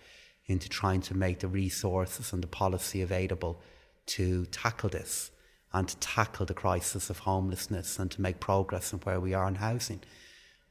into 0.48 0.70
trying 0.70 1.02
to 1.02 1.16
make 1.16 1.40
the 1.40 1.48
resources 1.48 2.34
and 2.34 2.42
the 2.42 2.48
policy 2.48 3.02
available 3.02 3.60
to 4.08 4.46
tackle 4.48 4.90
this 4.90 5.32
and 5.74 5.88
to 5.90 5.98
tackle 5.98 6.46
the 6.46 6.54
crisis 6.54 7.10
of 7.10 7.20
homelessness 7.20 8.00
and 8.00 8.10
to 8.12 8.22
make 8.22 8.40
progress 8.40 8.94
in 8.94 9.00
where 9.00 9.20
we 9.20 9.34
are 9.34 9.48
in 9.48 9.56
housing. 9.56 10.02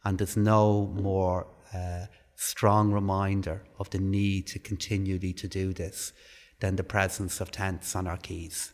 And 0.04 0.18
there's 0.18 0.36
no 0.36 0.86
more 0.86 1.46
uh, 1.74 2.06
strong 2.34 2.92
reminder 2.92 3.62
of 3.78 3.90
the 3.90 3.98
need 3.98 4.46
to 4.48 4.58
continually 4.58 5.32
to 5.34 5.48
do 5.48 5.72
this 5.72 6.12
than 6.60 6.76
the 6.76 6.84
presence 6.84 7.40
of 7.40 7.50
tents 7.50 7.94
on 7.94 8.06
our 8.06 8.16
quays. 8.16 8.72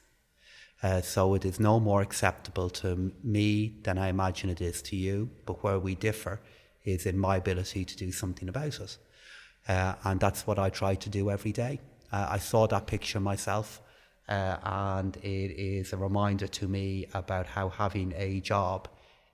Uh, 0.83 1.01
so 1.01 1.35
it 1.35 1.45
is 1.45 1.61
no 1.61 1.79
more 1.79 2.03
acceptable 2.03 2.68
to 2.68 3.12
me 3.23 3.75
than 3.85 3.99
I 3.99 4.09
imagine 4.09 4.51
it 4.51 4.61
is 4.61 4.83
to 4.83 4.97
you, 4.97 5.31
but 5.47 5.62
where 5.62 5.79
we 5.79 5.95
differ 5.95 6.40
is 6.85 7.07
in 7.07 7.16
my 7.16 7.37
ability 7.37 7.85
to 7.85 7.97
do 7.97 8.11
something 8.11 8.49
about 8.49 8.81
it. 8.81 8.97
Uh, 9.68 9.95
and 10.05 10.18
that's 10.18 10.45
what 10.47 10.59
I 10.59 10.71
try 10.71 10.97
to 10.97 11.09
do 11.09 11.31
every 11.31 11.53
day. 11.53 11.81
Uh, 12.11 12.27
I 12.31 12.38
saw 12.38 12.66
that 12.66 12.87
picture 12.87 13.21
myself, 13.21 13.81
uh, 14.29 14.57
and 14.64 15.16
it 15.18 15.53
is 15.57 15.92
a 15.92 15.97
reminder 15.97 16.49
to 16.49 16.66
me 16.66 17.07
about 17.14 17.47
how 17.47 17.68
having 17.68 18.12
a 18.16 18.40
job 18.40 18.88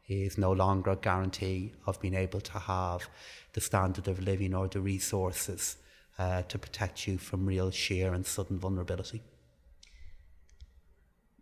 is 0.06 0.36
no 0.36 0.52
longer 0.52 0.90
a 0.90 0.96
guarantee 0.96 1.72
of 1.86 2.00
being 2.00 2.14
able 2.14 2.40
to 2.40 2.58
have 2.58 3.08
the 3.54 3.60
standard 3.60 4.06
of 4.08 4.20
living 4.20 4.54
or 4.54 4.68
the 4.68 4.80
resources 4.80 5.76
uh, 6.18 6.42
to 6.42 6.58
protect 6.58 7.06
you 7.06 7.16
from 7.16 7.46
real 7.46 7.70
sheer 7.70 8.12
and 8.12 8.26
sudden 8.26 8.58
vulnerability. 8.58 9.22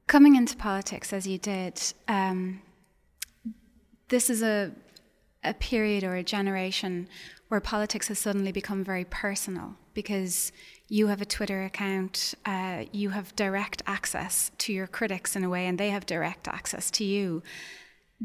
Coming 0.07 0.37
into 0.37 0.57
politics 0.57 1.13
as 1.13 1.27
you 1.27 1.39
did, 1.39 1.81
um, 2.07 2.63
this 4.09 4.31
is 4.31 4.43
a 4.43 4.73
a 5.47 5.55
period 5.55 6.03
or 6.03 6.17
a 6.17 6.23
generation 6.23 7.09
where 7.49 7.61
politics 7.61 8.09
has 8.09 8.19
suddenly 8.19 8.53
become 8.53 8.83
very 8.83 9.05
personal 9.05 9.77
because 9.95 10.51
you 10.89 11.07
have 11.07 11.21
a 11.21 11.25
Twitter 11.25 11.65
account, 11.65 12.35
uh, 12.45 12.85
you 12.93 13.11
have 13.11 13.35
direct 13.37 13.83
access 13.87 14.51
to 14.59 14.73
your 14.73 14.87
critics 14.87 15.37
in 15.37 15.45
a 15.45 15.49
way, 15.49 15.67
and 15.67 15.79
they 15.79 15.91
have 15.91 16.05
direct 16.05 16.49
access 16.49 16.91
to 16.91 17.05
you. 17.05 17.43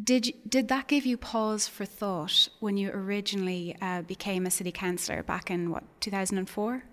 Did 0.03 0.33
did 0.47 0.67
that 0.69 0.87
give 0.87 1.05
you 1.05 1.17
pause 1.17 1.67
for 1.67 1.85
thought 1.85 2.49
when 2.59 2.77
you 2.77 2.91
originally 2.91 3.75
uh, 3.81 4.01
became 4.03 4.45
a 4.45 4.51
city 4.51 4.71
councillor 4.71 5.21
back 5.23 5.51
in 5.51 5.69
what 5.69 5.83
2004? 6.01 6.83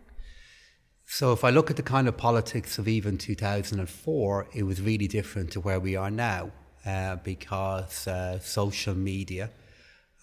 So, 1.10 1.32
if 1.32 1.42
I 1.42 1.48
look 1.48 1.70
at 1.70 1.76
the 1.76 1.82
kind 1.82 2.06
of 2.06 2.18
politics 2.18 2.78
of 2.78 2.86
even 2.86 3.16
2004, 3.16 4.48
it 4.52 4.62
was 4.64 4.82
really 4.82 5.08
different 5.08 5.50
to 5.52 5.60
where 5.60 5.80
we 5.80 5.96
are 5.96 6.10
now 6.10 6.50
uh, 6.84 7.16
because 7.16 8.06
uh, 8.06 8.38
social 8.40 8.94
media 8.94 9.48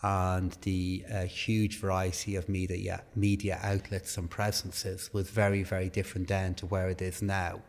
and 0.04 0.56
the 0.62 1.04
uh, 1.12 1.24
huge 1.24 1.80
variety 1.80 2.36
of 2.36 2.48
media, 2.48 3.02
media 3.15 3.60
outlets 3.63 4.15
and 4.15 4.30
presences 4.30 5.10
was 5.12 5.28
very, 5.32 5.63
very 5.63 5.89
different 5.89 6.28
then 6.28 6.54
to 6.54 6.67
where 6.67 6.88
it 6.88 7.02
is 7.02 7.19
now. 7.24 7.63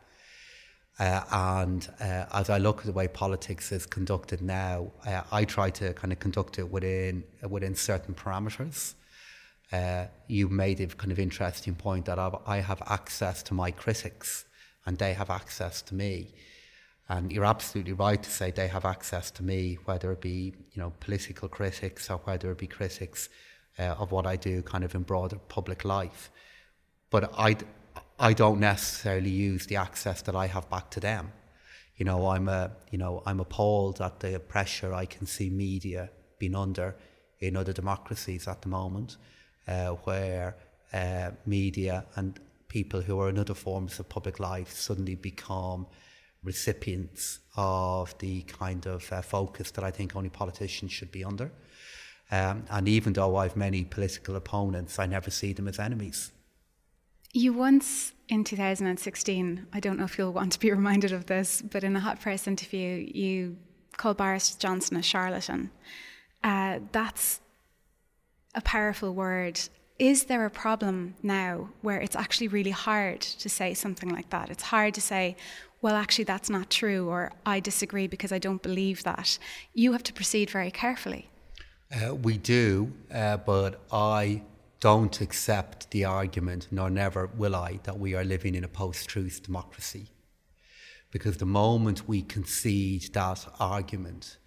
Uh, 0.98 1.22
and 1.33 1.88
uh, 1.98 2.26
as 2.35 2.50
I 2.50 2.59
look 2.59 2.81
at 2.81 2.85
the 2.85 2.92
way 2.92 3.09
politics 3.09 3.72
is 3.72 3.87
conducted 3.87 4.42
now, 4.42 4.92
uh, 5.07 5.22
I 5.33 5.46
try 5.46 5.70
to 5.70 5.94
kind 5.94 6.12
of 6.12 6.18
conduct 6.18 6.59
it 6.59 6.70
within 6.70 7.24
within 7.48 7.76
certain 7.76 8.14
parameters 8.14 8.92
uh, 9.72 10.07
you 10.29 10.48
made 10.48 10.81
a 10.81 10.87
kind 10.87 11.12
of 11.12 11.18
interesting 11.18 11.74
point 11.74 12.05
that 12.07 12.18
I 12.46 12.59
have 12.59 12.83
access 12.87 13.42
to 13.44 13.55
my 13.55 13.70
critics 13.70 14.44
and 14.85 14.96
they 14.96 15.12
have 15.14 15.31
access 15.31 15.83
to 15.83 15.94
me. 15.94 16.35
And 17.09 17.33
you're 17.33 17.44
absolutely 17.44 17.92
right 17.92 18.22
to 18.22 18.31
say 18.31 18.50
they 18.50 18.68
have 18.68 18.85
access 18.85 19.31
to 19.33 19.42
me, 19.42 19.79
whether 19.85 20.12
it 20.12 20.20
be 20.20 20.55
you 20.72 20.83
know 20.83 20.92
political 21.00 21.48
critics 21.48 22.11
or 22.11 22.18
whether 22.18 22.50
it 22.50 22.59
be 22.59 22.66
critics 22.66 23.29
uh, 23.79 23.94
of 23.98 24.12
what 24.12 24.26
I 24.26 24.37
do, 24.37 24.62
kind 24.62 24.85
of 24.85 24.94
in 24.94 25.02
broader 25.02 25.38
public 25.48 25.85
life. 25.85 26.31
But 27.11 27.33
I, 27.38 27.57
I 28.18 28.33
don't 28.33 28.59
necessarily 28.59 29.31
use 29.31 29.66
the 29.66 29.76
access 29.76 30.22
that 30.22 30.35
I 30.35 30.46
have 30.46 30.68
back 30.68 30.90
to 30.92 31.00
them. 31.00 31.33
You 31.96 32.05
know, 32.05 32.29
I'm 32.29 32.48
a, 32.48 32.72
you 32.90 32.98
know, 32.98 33.22
I'm 33.24 33.40
appalled 33.40 34.00
at 34.00 34.20
the 34.20 34.38
pressure 34.40 34.92
I 34.92 35.07
can 35.07 35.26
see 35.26 35.48
media 35.48 36.11
being 36.38 36.57
under 36.57 36.96
in 37.38 37.57
other 37.57 37.72
democracies 37.72 38.48
at 38.48 38.62
the 38.62 38.68
moment 38.68 39.16
uh, 39.68 39.90
where 40.05 40.57
uh, 40.92 41.31
media 41.44 42.05
and 42.16 42.38
people 42.68 43.00
who 43.00 43.18
are 43.20 43.29
in 43.29 43.38
other 43.38 43.55
forms 43.55 43.98
of 43.98 44.09
public 44.09 44.40
life 44.40 44.72
suddenly 44.72 45.14
become 45.14 45.87
recipients 46.42 47.40
of 47.57 48.16
the 48.18 48.42
kind 48.42 48.87
of 48.87 49.11
uh, 49.12 49.22
focus 49.22 49.70
that 49.72 49.85
I 49.85 49.90
think 49.90 50.14
only 50.14 50.29
politicians 50.29 50.92
should 50.92 51.11
be 51.11 51.24
under. 51.24 51.50
Um, 52.31 52.64
and 52.70 52.88
even 52.88 53.12
though 53.12 53.37
I've 53.37 53.57
many 53.57 53.85
political 53.85 54.37
opponents, 54.37 54.98
I 54.98 55.07
never 55.07 55.31
see 55.31 55.52
them 55.52 55.68
as 55.68 55.79
enemies. 55.79 56.33
You 57.33 57.52
once, 57.52 58.12
in 58.29 58.44
2016, 58.44 59.66
I 59.72 59.81
don't 59.81 59.98
know 59.98 60.05
if 60.05 60.18
you'll 60.18 60.33
want 60.33 60.52
to 60.52 60.59
be 60.59 60.70
reminded 60.81 61.12
of 61.12 61.26
this, 61.26 61.62
but 61.62 61.85
in 61.85 61.94
a 61.94 62.00
hot 62.00 62.20
press 62.20 62.46
interview, 62.46 63.07
you 63.12 63.57
called 63.96 64.16
Boris 64.16 64.55
Johnson 64.55 64.96
a 64.96 65.02
charlatan. 65.02 65.70
Uh, 66.42 66.81
that's 66.92 67.40
a 68.57 68.62
powerful 68.62 69.14
word. 69.14 69.61
Is 69.99 70.25
there 70.25 70.45
a 70.45 70.51
problem 70.51 71.14
now 71.23 71.71
where 71.83 72.01
it's 72.01 72.16
actually 72.16 72.49
really 72.49 72.71
hard 72.71 73.21
to 73.21 73.49
say 73.49 73.75
something 73.75 74.09
like 74.09 74.31
that? 74.31 74.51
It's 74.51 74.64
hard 74.64 74.95
to 74.95 75.01
say, 75.01 75.37
well, 75.83 75.95
actually, 75.95 76.25
that's 76.25 76.51
not 76.51 76.71
true, 76.71 77.09
or 77.09 77.33
I 77.45 77.61
disagree 77.61 78.07
because 78.07 78.33
I 78.33 78.38
don't 78.38 78.62
believe 78.62 79.05
that. 79.05 79.38
You 79.75 79.92
have 79.92 80.03
to 80.05 80.12
proceed 80.12 80.51
very 80.51 80.71
carefully. 80.71 81.29
Uh, 81.95 82.14
we 82.14 82.38
do, 82.38 82.92
uh, 83.14 83.37
but 83.37 83.81
I 83.92 84.42
don't 84.81 85.21
accept 85.21 85.90
the 85.90 86.05
argument, 86.05 86.69
nor 86.71 86.90
never 86.90 87.27
will 87.27 87.55
I, 87.55 87.79
that 87.85 87.99
we 87.99 88.14
are 88.14 88.25
living 88.25 88.55
in 88.55 88.64
a 88.64 88.69
post 88.69 89.09
truth 89.09 89.42
democracy. 89.42 90.09
Because 91.11 91.37
the 91.37 91.47
moment 91.47 92.09
we 92.09 92.23
concede 92.23 93.12
that 93.14 93.47
argument, 93.61 94.38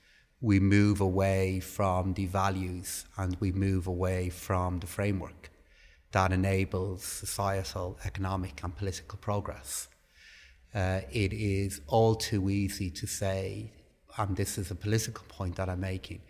we 0.41 0.60
move 0.60 1.02
away 1.02 1.60
from 1.60 2.13
the 2.13 2.25
values 2.25 3.06
and 3.17 3.36
we 3.39 3.52
move 3.52 3.88
away 3.88 4.30
from 4.30 4.80
the 4.80 4.88
framework 4.88 5.49
that 6.12 6.32
enables 6.32 7.04
societal, 7.04 7.99
economic, 8.06 8.63
and 8.63 8.75
political 8.75 9.17
progress. 9.19 9.88
Uh, 10.73 11.02
it 11.12 11.34
is 11.34 11.82
all 11.88 12.15
too 12.15 12.49
easy 12.49 12.89
to 12.89 13.06
say, 13.06 13.71
and 14.17 14.36
this 14.36 14.58
is 14.58 14.71
a 14.71 14.75
political 14.75 15.25
point 15.28 15.56
that 15.56 15.69
I'm 15.69 15.82
making, 15.82 16.21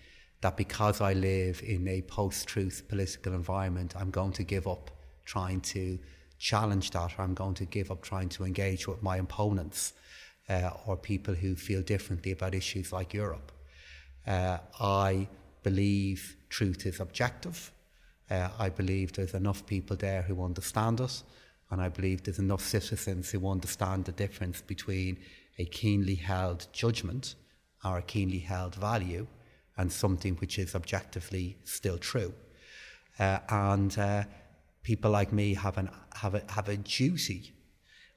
that 0.42 0.58
because 0.58 1.02
I 1.02 1.14
live 1.14 1.62
in 1.64 1.88
a 1.88 2.02
post 2.02 2.48
truth 2.48 2.84
political 2.90 3.34
environment, 3.34 3.94
I'm 3.98 4.10
going 4.10 4.34
to 4.34 4.44
give 4.44 4.68
up 4.68 4.92
trying 5.26 5.62
to 5.62 6.00
challenge 6.40 6.92
that, 6.92 7.18
or 7.18 7.22
I'm 7.22 7.34
going 7.34 7.56
to 7.56 7.66
give 7.66 7.92
up 7.92 8.02
trying 8.02 8.30
to 8.30 8.44
engage 8.46 8.88
with 8.88 9.04
my 9.04 9.18
opponents 9.18 9.94
uh, 10.50 10.72
or 10.86 10.98
people 10.98 11.36
who 11.36 11.56
feel 11.56 11.82
differently 11.82 12.32
about 12.32 12.56
issues 12.56 12.92
like 12.92 13.14
Europe. 13.14 13.52
Uh, 14.30 14.60
I 14.80 15.28
believe 15.64 16.38
truth 16.50 16.86
is 16.86 17.00
objective. 17.00 17.72
Uh, 18.30 18.50
I 18.60 18.70
believe 18.70 19.12
there's 19.14 19.34
enough 19.34 19.66
people 19.66 19.96
there 19.96 20.22
who 20.22 20.44
understand 20.44 21.02
us, 21.02 21.24
and 21.72 21.82
I 21.82 21.90
believe 21.90 22.24
there's 22.24 22.38
enough 22.38 22.62
citizens 22.62 23.32
who 23.32 23.50
understand 23.50 24.06
the 24.06 24.12
difference 24.12 24.62
between 24.62 25.18
a 25.58 25.66
keenly 25.66 26.14
held 26.14 26.68
judgment 26.72 27.34
or 27.84 27.98
a 27.98 28.04
keenly 28.04 28.38
held 28.38 28.76
value 28.76 29.26
and 29.78 29.92
something 29.92 30.36
which 30.36 30.60
is 30.60 30.76
objectively 30.76 31.58
still 31.64 31.98
true. 31.98 32.32
Uh, 33.18 33.40
and 33.50 33.98
uh, 33.98 34.24
people 34.84 35.10
like 35.10 35.34
me 35.34 35.56
have, 35.56 35.78
an, 35.80 35.90
have, 36.14 36.36
a, 36.36 36.44
have 36.50 36.70
a 36.70 36.78
duty 36.78 37.52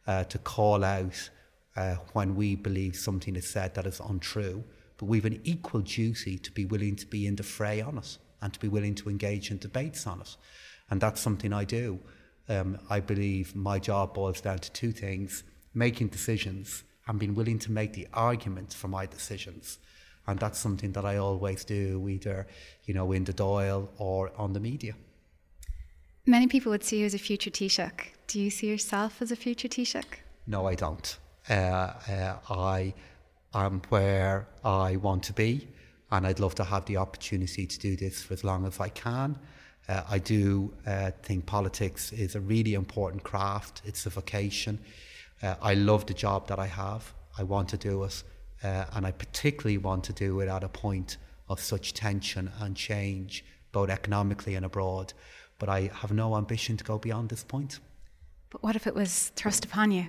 uh, 0.06 0.24
to 0.24 0.38
call 0.38 0.84
out 0.84 1.30
uh, 1.76 1.94
when 2.12 2.36
we 2.36 2.54
believe 2.54 2.96
something 2.96 3.34
is 3.34 3.48
said 3.48 3.74
that 3.74 3.86
is 3.86 3.98
untrue 4.00 4.62
but 4.96 5.06
we've 5.06 5.24
an 5.24 5.40
equal 5.44 5.80
duty 5.80 6.38
to 6.38 6.50
be 6.52 6.64
willing 6.64 6.96
to 6.96 7.06
be 7.06 7.26
in 7.26 7.36
the 7.36 7.42
fray 7.42 7.80
on 7.80 7.98
it 7.98 8.18
and 8.40 8.52
to 8.52 8.60
be 8.60 8.68
willing 8.68 8.94
to 8.96 9.08
engage 9.08 9.50
in 9.50 9.58
debates 9.58 10.06
on 10.06 10.20
it. 10.20 10.36
And 10.90 11.00
that's 11.00 11.20
something 11.20 11.52
I 11.52 11.64
do. 11.64 12.00
Um, 12.48 12.78
I 12.90 13.00
believe 13.00 13.54
my 13.54 13.78
job 13.78 14.14
boils 14.14 14.40
down 14.40 14.58
to 14.58 14.72
two 14.72 14.92
things 14.92 15.44
making 15.74 16.08
decisions 16.08 16.84
and 17.06 17.18
being 17.18 17.34
willing 17.34 17.58
to 17.58 17.72
make 17.72 17.92
the 17.94 18.06
argument 18.12 18.74
for 18.74 18.88
my 18.88 19.06
decisions. 19.06 19.78
And 20.26 20.38
that's 20.38 20.58
something 20.58 20.92
that 20.92 21.04
I 21.04 21.16
always 21.16 21.64
do, 21.64 22.08
either 22.08 22.46
you 22.84 22.94
know, 22.94 23.10
in 23.12 23.24
the 23.24 23.32
Dáil 23.32 23.88
or 23.96 24.30
on 24.36 24.52
the 24.52 24.60
media. 24.60 24.94
Many 26.26 26.46
people 26.46 26.70
would 26.70 26.84
see 26.84 26.98
you 27.00 27.06
as 27.06 27.14
a 27.14 27.18
future 27.18 27.50
Taoiseach. 27.50 28.08
Do 28.28 28.38
you 28.40 28.50
see 28.50 28.68
yourself 28.68 29.20
as 29.20 29.32
a 29.32 29.36
future 29.36 29.68
Taoiseach? 29.68 30.20
No, 30.46 30.66
I 30.66 30.74
don't. 30.74 31.18
Uh, 31.50 31.54
uh, 31.54 32.36
I 32.48 32.94
I'm 33.54 33.82
where 33.90 34.48
I 34.64 34.96
want 34.96 35.22
to 35.24 35.32
be, 35.32 35.68
and 36.10 36.26
I'd 36.26 36.40
love 36.40 36.54
to 36.56 36.64
have 36.64 36.84
the 36.86 36.96
opportunity 36.96 37.66
to 37.66 37.78
do 37.78 37.96
this 37.96 38.22
for 38.22 38.34
as 38.34 38.44
long 38.44 38.66
as 38.66 38.80
I 38.80 38.88
can. 38.88 39.38
Uh, 39.88 40.02
I 40.08 40.18
do 40.18 40.72
uh, 40.86 41.10
think 41.22 41.44
politics 41.46 42.12
is 42.12 42.34
a 42.34 42.40
really 42.40 42.74
important 42.74 43.22
craft. 43.24 43.82
It's 43.84 44.06
a 44.06 44.10
vocation. 44.10 44.78
Uh, 45.42 45.56
I 45.60 45.74
love 45.74 46.06
the 46.06 46.14
job 46.14 46.46
that 46.48 46.58
I 46.58 46.66
have. 46.66 47.12
I 47.38 47.42
want 47.42 47.68
to 47.70 47.76
do 47.76 48.04
it, 48.04 48.22
uh, 48.62 48.84
and 48.92 49.06
I 49.06 49.10
particularly 49.10 49.78
want 49.78 50.04
to 50.04 50.12
do 50.12 50.40
it 50.40 50.48
at 50.48 50.64
a 50.64 50.68
point 50.68 51.16
of 51.48 51.60
such 51.60 51.94
tension 51.94 52.50
and 52.60 52.76
change, 52.76 53.44
both 53.72 53.90
economically 53.90 54.54
and 54.54 54.64
abroad. 54.64 55.12
But 55.58 55.68
I 55.68 55.90
have 55.94 56.12
no 56.12 56.36
ambition 56.36 56.76
to 56.76 56.84
go 56.84 56.98
beyond 56.98 57.28
this 57.28 57.44
point. 57.44 57.80
But 58.50 58.62
what 58.62 58.76
if 58.76 58.86
it 58.86 58.94
was 58.94 59.32
thrust 59.36 59.64
upon 59.64 59.90
you? 59.90 60.06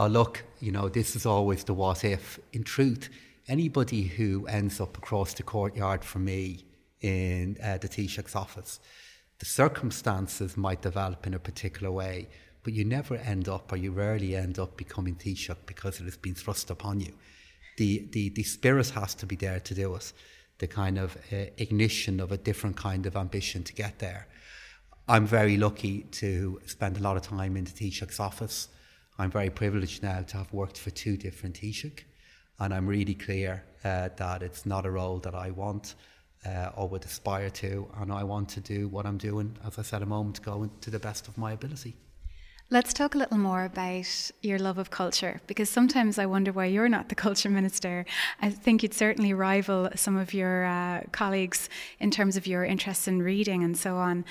Oh, 0.00 0.06
look, 0.06 0.42
you 0.60 0.72
know, 0.72 0.88
this 0.88 1.14
is 1.14 1.26
always 1.26 1.62
the 1.64 1.74
what 1.74 2.04
if. 2.04 2.40
In 2.54 2.64
truth, 2.64 3.10
anybody 3.48 4.04
who 4.04 4.46
ends 4.46 4.80
up 4.80 4.96
across 4.96 5.34
the 5.34 5.42
courtyard 5.42 6.02
from 6.02 6.24
me 6.24 6.64
in 7.02 7.58
uh, 7.62 7.76
the 7.76 7.88
Taoiseach's 7.88 8.34
office, 8.34 8.80
the 9.40 9.44
circumstances 9.44 10.56
might 10.56 10.80
develop 10.80 11.26
in 11.26 11.34
a 11.34 11.38
particular 11.38 11.92
way, 11.92 12.28
but 12.62 12.72
you 12.72 12.82
never 12.82 13.16
end 13.16 13.46
up, 13.46 13.70
or 13.72 13.76
you 13.76 13.92
rarely 13.92 14.34
end 14.34 14.58
up 14.58 14.74
becoming 14.78 15.16
Taoiseach 15.16 15.56
because 15.66 16.00
it 16.00 16.04
has 16.04 16.16
been 16.16 16.34
thrust 16.34 16.70
upon 16.70 17.00
you. 17.00 17.12
The, 17.76 18.08
the, 18.12 18.30
the 18.30 18.42
spirit 18.42 18.88
has 18.90 19.14
to 19.16 19.26
be 19.26 19.36
there 19.36 19.60
to 19.60 19.74
do 19.74 19.94
it, 19.96 20.14
the 20.60 20.66
kind 20.66 20.96
of 20.96 21.18
uh, 21.30 21.44
ignition 21.58 22.20
of 22.20 22.32
a 22.32 22.38
different 22.38 22.76
kind 22.76 23.04
of 23.04 23.16
ambition 23.16 23.64
to 23.64 23.74
get 23.74 23.98
there. 23.98 24.28
I'm 25.06 25.26
very 25.26 25.58
lucky 25.58 26.04
to 26.12 26.58
spend 26.64 26.96
a 26.96 27.02
lot 27.02 27.18
of 27.18 27.22
time 27.22 27.58
in 27.58 27.64
the 27.64 27.70
Taoiseach's 27.70 28.18
office. 28.18 28.68
I'm 29.20 29.30
very 29.30 29.50
privileged 29.50 30.02
now 30.02 30.22
to 30.22 30.38
have 30.38 30.50
worked 30.50 30.78
for 30.78 30.88
two 30.88 31.18
different 31.18 31.60
Taoiseach, 31.60 32.04
and 32.58 32.72
I'm 32.72 32.86
really 32.86 33.12
clear 33.12 33.62
uh, 33.84 34.08
that 34.16 34.42
it's 34.42 34.64
not 34.64 34.86
a 34.86 34.90
role 34.90 35.18
that 35.18 35.34
I 35.34 35.50
want 35.50 35.94
uh, 36.46 36.70
or 36.74 36.88
would 36.88 37.04
aspire 37.04 37.50
to, 37.50 37.86
and 37.98 38.10
I 38.10 38.24
want 38.24 38.48
to 38.50 38.60
do 38.60 38.88
what 38.88 39.04
I'm 39.04 39.18
doing, 39.18 39.58
as 39.66 39.78
I 39.78 39.82
said 39.82 40.00
a 40.00 40.06
moment 40.06 40.38
ago, 40.38 40.70
to 40.80 40.90
the 40.90 40.98
best 40.98 41.28
of 41.28 41.36
my 41.36 41.52
ability. 41.52 41.96
Let's 42.70 42.94
talk 42.94 43.14
a 43.14 43.18
little 43.18 43.36
more 43.36 43.64
about 43.64 44.30
your 44.40 44.58
love 44.58 44.78
of 44.78 44.88
culture 44.90 45.42
because 45.46 45.68
sometimes 45.68 46.18
I 46.18 46.24
wonder 46.24 46.50
why 46.50 46.66
you're 46.66 46.88
not 46.88 47.10
the 47.10 47.14
culture 47.14 47.50
minister. 47.50 48.06
I 48.40 48.48
think 48.48 48.82
you'd 48.82 48.94
certainly 48.94 49.34
rival 49.34 49.90
some 49.96 50.16
of 50.16 50.32
your 50.32 50.64
uh, 50.64 51.02
colleagues 51.12 51.68
in 51.98 52.10
terms 52.10 52.38
of 52.38 52.46
your 52.46 52.64
interest 52.64 53.06
in 53.06 53.20
reading 53.20 53.64
and 53.64 53.76
so 53.76 53.96
on. 53.96 54.24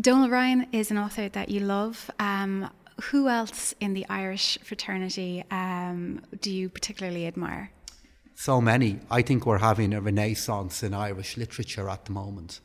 Donal 0.00 0.30
Ryan 0.30 0.68
is 0.72 0.90
an 0.90 0.96
author 0.96 1.28
that 1.28 1.50
you 1.50 1.60
love. 1.60 2.10
Um, 2.18 2.70
who 3.00 3.28
else 3.28 3.74
in 3.80 3.94
the 3.94 4.06
Irish 4.08 4.58
fraternity 4.62 5.44
um, 5.50 6.20
do 6.40 6.50
you 6.50 6.68
particularly 6.68 7.26
admire? 7.26 7.70
so 8.42 8.60
many. 8.60 8.98
I 9.08 9.22
think 9.22 9.46
we're 9.46 9.58
having 9.58 9.94
a 9.94 10.00
renaissance 10.00 10.82
in 10.82 10.94
Irish 10.94 11.36
literature 11.36 11.88
at 11.88 12.06
the 12.06 12.12
moment. 12.12 12.58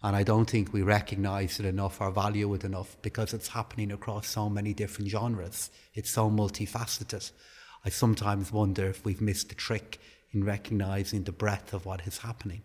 And 0.00 0.14
I 0.14 0.22
don't 0.22 0.48
think 0.48 0.72
we 0.72 0.82
recognise 0.82 1.58
it 1.58 1.66
enough 1.66 2.00
or 2.00 2.12
value 2.12 2.54
it 2.54 2.62
enough 2.62 2.96
because 3.02 3.34
it's 3.34 3.48
happening 3.48 3.90
across 3.90 4.28
so 4.28 4.48
many 4.48 4.72
different 4.74 5.10
genres. 5.10 5.70
It's 5.92 6.10
so 6.10 6.30
multifaceted. 6.30 7.32
I 7.84 7.88
sometimes 7.88 8.52
wonder 8.52 8.86
if 8.86 9.04
we've 9.04 9.20
missed 9.20 9.48
the 9.48 9.56
trick 9.56 9.98
in 10.30 10.44
recognising 10.44 11.24
the 11.24 11.32
breadth 11.32 11.72
of 11.72 11.84
what 11.84 12.06
is 12.06 12.18
happening. 12.18 12.62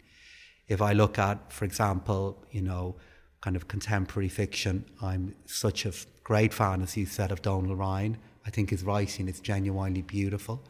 If 0.67 0.79
I 0.79 0.93
look 0.93 1.17
at, 1.17 1.51
for 1.51 1.65
example, 1.65 2.45
you 2.51 2.61
know, 2.61 2.97
kind 3.41 3.55
of 3.55 3.67
contemporary 3.67 4.29
fiction, 4.29 4.85
I'm 5.01 5.35
such 5.45 5.85
a 5.85 5.93
great 6.23 6.53
fan, 6.53 6.81
as 6.81 6.95
you 6.97 7.05
said, 7.05 7.31
of 7.31 7.41
Donal 7.41 7.75
Ryan. 7.75 8.17
I 8.45 8.49
think 8.49 8.69
his 8.69 8.83
writing 8.83 9.27
is 9.27 9.39
genuinely 9.39 10.01
beautiful. 10.01 10.63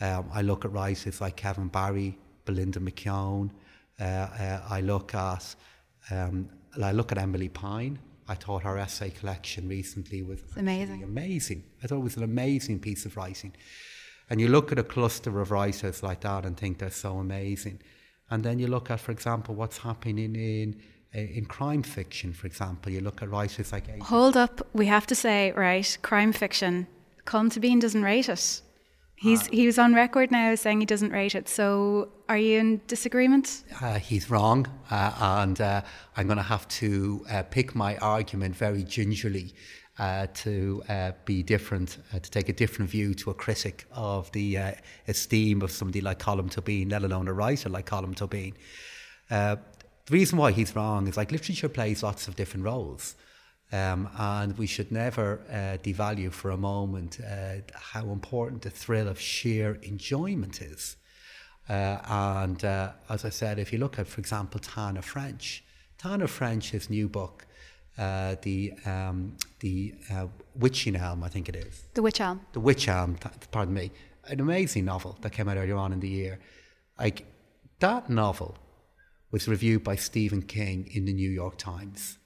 Um, 0.00 0.28
I 0.32 0.42
look 0.42 0.64
at 0.64 0.72
writers 0.72 1.20
like 1.20 1.36
Kevin 1.36 1.68
Barry, 1.68 2.18
Belinda 2.44 2.80
McKeown. 2.80 3.50
Uh, 4.00 4.04
uh, 4.04 4.62
I 4.68 4.80
look 4.80 5.14
at 5.14 5.54
um, 6.10 6.48
I 6.82 6.92
look 6.92 7.12
at 7.12 7.18
Emilie 7.18 7.48
Pine. 7.48 7.98
I 8.28 8.34
thought 8.34 8.62
her 8.62 8.78
essay 8.78 9.10
collection 9.10 9.68
recently 9.68 10.22
was 10.22 10.40
amazing. 10.56 11.02
Amazing. 11.02 11.64
I 11.82 11.86
thought 11.86 11.96
it 11.96 12.04
was 12.04 12.16
an 12.16 12.22
amazing 12.22 12.78
piece 12.78 13.04
of 13.04 13.16
writing. 13.16 13.54
And 14.30 14.40
you 14.40 14.48
look 14.48 14.70
at 14.70 14.78
a 14.78 14.84
cluster 14.84 15.40
of 15.40 15.50
writers 15.50 16.02
like 16.02 16.20
that 16.20 16.46
and 16.46 16.56
think 16.56 16.78
they're 16.78 16.90
so 16.90 17.18
amazing. 17.18 17.80
And 18.30 18.44
then 18.44 18.60
you 18.60 18.68
look 18.68 18.88
at, 18.90 19.00
for 19.00 19.10
example, 19.10 19.56
what's 19.56 19.78
happening 19.78 20.36
in 20.36 20.80
in 21.12 21.44
crime 21.46 21.82
fiction, 21.82 22.32
for 22.32 22.46
example. 22.46 22.92
You 22.92 23.00
look 23.00 23.22
at 23.22 23.30
writers 23.30 23.72
like. 23.72 24.00
Hold 24.02 24.36
up, 24.36 24.66
we 24.72 24.86
have 24.86 25.06
to 25.08 25.14
say, 25.14 25.52
right, 25.52 25.98
crime 26.02 26.32
fiction. 26.32 26.86
Colm 27.26 27.50
Tóibín 27.50 27.80
doesn't 27.80 28.02
rate 28.02 28.28
it. 28.28 28.62
He's 29.20 29.42
uh, 29.42 29.50
he 29.52 29.66
was 29.66 29.78
on 29.78 29.94
record 29.94 30.30
now 30.30 30.54
saying 30.54 30.80
he 30.80 30.86
doesn't 30.86 31.10
rate 31.12 31.34
it. 31.34 31.48
So 31.48 32.08
are 32.28 32.38
you 32.38 32.58
in 32.58 32.80
disagreement? 32.86 33.64
Uh, 33.80 33.98
he's 33.98 34.30
wrong, 34.30 34.66
uh, 34.90 35.12
and 35.20 35.60
uh, 35.60 35.82
I'm 36.16 36.26
going 36.26 36.38
to 36.38 36.42
have 36.42 36.66
to 36.68 37.24
uh, 37.30 37.42
pick 37.42 37.74
my 37.74 37.98
argument 37.98 38.56
very 38.56 38.82
gingerly. 38.82 39.54
Uh, 39.98 40.26
to 40.32 40.82
be 41.26 41.42
different, 41.42 41.98
to 42.22 42.30
take 42.30 42.48
a 42.48 42.54
different 42.54 42.90
view 42.90 43.12
to 43.12 43.28
a 43.28 43.34
critic 43.34 43.84
of 43.92 44.32
the 44.32 44.56
esteem 45.08 45.60
of 45.60 45.70
somebody 45.70 46.00
like 46.00 46.18
Colm 46.18 46.50
Tóibín, 46.50 46.90
let 46.90 47.02
alone 47.02 47.28
a 47.28 47.34
writer 47.34 47.68
like 47.68 47.84
Colm 47.84 48.14
Tóibín. 48.14 48.54
The 50.10 50.16
reason 50.16 50.36
why 50.38 50.50
he's 50.50 50.74
wrong 50.74 51.06
is 51.06 51.16
like 51.16 51.30
literature 51.30 51.68
plays 51.68 52.02
lots 52.02 52.26
of 52.26 52.34
different 52.34 52.64
roles. 52.64 53.14
Um, 53.72 54.08
and 54.18 54.58
we 54.58 54.66
should 54.66 54.90
never 54.90 55.40
uh, 55.48 55.78
devalue 55.80 56.32
for 56.32 56.50
a 56.50 56.56
moment 56.56 57.20
uh, 57.20 57.58
how 57.72 58.10
important 58.10 58.62
the 58.62 58.70
thrill 58.70 59.06
of 59.06 59.20
sheer 59.20 59.78
enjoyment 59.82 60.60
is. 60.60 60.96
Uh, 61.68 61.98
and 62.08 62.64
uh, 62.64 62.90
as 63.08 63.24
I 63.24 63.28
said, 63.28 63.60
if 63.60 63.72
you 63.72 63.78
look 63.78 64.00
at, 64.00 64.08
for 64.08 64.20
example, 64.20 64.58
Tana 64.58 65.02
French, 65.02 65.62
Tana 65.96 66.26
French's 66.26 66.90
new 66.90 67.08
book, 67.08 67.46
uh, 67.96 68.34
the 68.42 68.72
um, 68.86 69.36
the 69.60 69.94
uh, 70.12 70.26
Witching 70.56 70.96
Elm, 70.96 71.22
I 71.22 71.28
think 71.28 71.48
it 71.48 71.54
is. 71.54 71.84
The 71.94 72.02
Witch 72.02 72.20
Elm. 72.20 72.40
The 72.52 72.60
Witch 72.60 72.88
Elm, 72.88 73.16
pardon 73.52 73.74
me. 73.74 73.92
An 74.24 74.40
amazing 74.40 74.86
novel 74.86 75.16
that 75.20 75.30
came 75.30 75.48
out 75.48 75.56
earlier 75.56 75.76
on 75.76 75.92
in 75.92 76.00
the 76.00 76.08
year. 76.08 76.40
Like, 76.98 77.26
that 77.78 78.10
novel 78.10 78.58
was 79.30 79.48
reviewed 79.48 79.84
by 79.84 79.96
Stephen 79.96 80.42
King 80.42 80.88
in 80.92 81.04
the 81.04 81.12
New 81.12 81.30
York 81.30 81.56
Times 81.56 82.18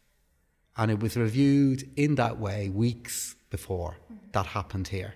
and 0.77 0.90
it 0.90 1.01
was 1.01 1.17
reviewed 1.17 1.88
in 1.97 2.17
that 2.17 2.38
way 2.38 2.69
weeks 2.69 3.37
before 3.51 3.97
that 4.33 4.47
happened 4.47 4.88
here. 4.88 5.14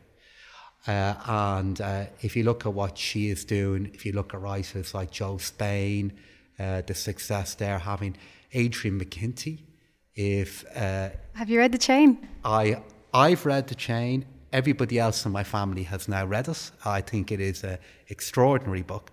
Uh, 0.86 1.14
and 1.26 1.80
uh, 1.80 2.04
if 2.22 2.36
you 2.36 2.44
look 2.44 2.64
at 2.64 2.72
what 2.72 2.96
she 2.96 3.28
is 3.28 3.44
doing, 3.44 3.90
if 3.92 4.06
you 4.06 4.12
look 4.12 4.32
at 4.32 4.40
writers 4.40 4.94
like 4.94 5.10
Jo 5.10 5.36
Spain, 5.38 6.12
uh, 6.58 6.82
the 6.86 6.94
success 6.94 7.54
they're 7.54 7.78
having, 7.78 8.16
Adrian 8.52 8.98
McKinty, 9.00 9.64
if 10.14 10.64
uh, 10.76 11.10
have 11.34 11.50
you 11.50 11.58
read 11.58 11.72
the 11.72 11.78
chain? 11.78 12.28
I 12.44 12.82
I've 13.12 13.44
read 13.44 13.68
the 13.68 13.74
chain. 13.74 14.24
Everybody 14.52 14.98
else 14.98 15.26
in 15.26 15.32
my 15.32 15.44
family 15.44 15.82
has 15.84 16.08
now 16.08 16.24
read 16.24 16.48
it. 16.48 16.70
I 16.84 17.00
think 17.00 17.30
it 17.30 17.40
is 17.40 17.64
an 17.64 17.78
extraordinary 18.08 18.82
book. 18.82 19.10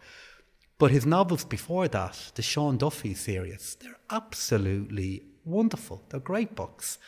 But 0.77 0.91
his 0.91 1.05
novels 1.05 1.45
before 1.45 1.87
that, 1.87 2.33
the 2.35 2.41
Sean 2.41 2.75
Duffy 2.75 3.13
series, 3.13 3.77
they're 3.79 3.97
absolutely 4.09 5.23
wonderful. 5.45 6.03
They're 6.09 6.19
great 6.19 6.53
books. 6.53 6.99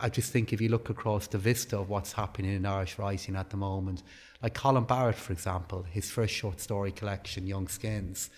I 0.00 0.08
just 0.08 0.32
think 0.32 0.50
if 0.50 0.62
you 0.62 0.70
look 0.70 0.88
across 0.88 1.26
the 1.26 1.36
vista 1.36 1.78
of 1.78 1.90
what's 1.90 2.14
happening 2.14 2.54
in 2.56 2.64
Irish 2.64 2.98
writing 2.98 3.36
at 3.36 3.50
the 3.50 3.58
moment, 3.58 4.02
like 4.42 4.54
Colin 4.54 4.84
Barrett, 4.84 5.16
for 5.16 5.34
example, 5.34 5.82
his 5.82 6.10
first 6.10 6.32
short 6.32 6.58
story 6.58 6.90
collection, 6.90 7.46
Young 7.46 7.68
Skins. 7.68 8.30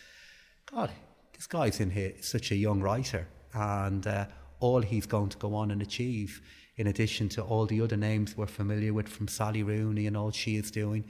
God, 0.67 0.91
this 1.35 1.47
guy's 1.47 1.79
in 1.79 1.91
here, 1.91 2.15
such 2.21 2.51
a 2.51 2.57
young 2.57 2.81
writer, 2.81 3.29
and 3.53 4.05
uh, 4.05 4.27
all 4.59 4.81
he's 4.81 5.07
going 5.07 5.29
to 5.29 5.39
go 5.39 5.55
on 5.55 5.71
and 5.71 5.83
achieve, 5.83 6.43
in 6.79 6.89
addition 6.89 7.29
to 7.29 7.43
all 7.43 7.67
the 7.67 7.81
other 7.81 7.97
names 7.97 8.37
we're 8.37 8.47
familiar 8.47 8.93
with, 8.93 9.09
from 9.09 9.29
Sally 9.29 9.63
Rooney 9.63 10.09
and 10.09 10.17
all 10.17 10.33
she 10.33 10.57
is 10.57 10.73
doing, 10.73 11.05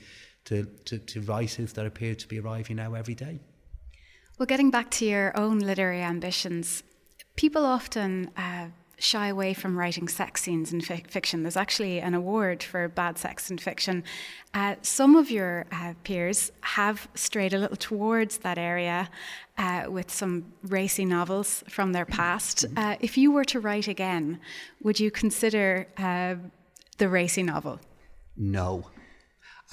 to, 0.44 0.66
to, 0.84 0.98
to 0.98 1.22
writers 1.22 1.72
that 1.72 1.86
appear 1.86 2.14
to 2.14 2.28
be 2.28 2.38
arriving 2.38 2.76
now 2.76 2.92
every 2.92 3.14
day. 3.14 3.40
Well, 4.38 4.46
getting 4.46 4.70
back 4.70 4.90
to 4.92 5.04
your 5.04 5.36
own 5.36 5.60
literary 5.60 6.02
ambitions, 6.02 6.82
People 7.36 7.66
often 7.66 8.30
uh, 8.36 8.68
shy 8.96 9.26
away 9.26 9.54
from 9.54 9.76
writing 9.76 10.06
sex 10.06 10.42
scenes 10.42 10.72
in 10.72 10.80
fi- 10.80 11.02
fiction. 11.08 11.42
There's 11.42 11.56
actually 11.56 12.00
an 12.00 12.14
award 12.14 12.62
for 12.62 12.88
bad 12.88 13.18
sex 13.18 13.50
in 13.50 13.58
fiction. 13.58 14.04
Uh, 14.54 14.76
some 14.82 15.16
of 15.16 15.32
your 15.32 15.66
uh, 15.72 15.94
peers 16.04 16.52
have 16.60 17.08
strayed 17.14 17.52
a 17.52 17.58
little 17.58 17.76
towards 17.76 18.38
that 18.38 18.56
area 18.56 19.10
uh, 19.58 19.86
with 19.88 20.12
some 20.12 20.52
racy 20.62 21.04
novels 21.04 21.64
from 21.68 21.92
their 21.92 22.06
past. 22.06 22.64
Uh, 22.76 22.94
if 23.00 23.18
you 23.18 23.32
were 23.32 23.44
to 23.44 23.58
write 23.58 23.88
again, 23.88 24.38
would 24.80 25.00
you 25.00 25.10
consider 25.10 25.88
uh, 25.98 26.36
the 26.98 27.08
racy 27.08 27.42
novel? 27.42 27.80
No. 28.36 28.86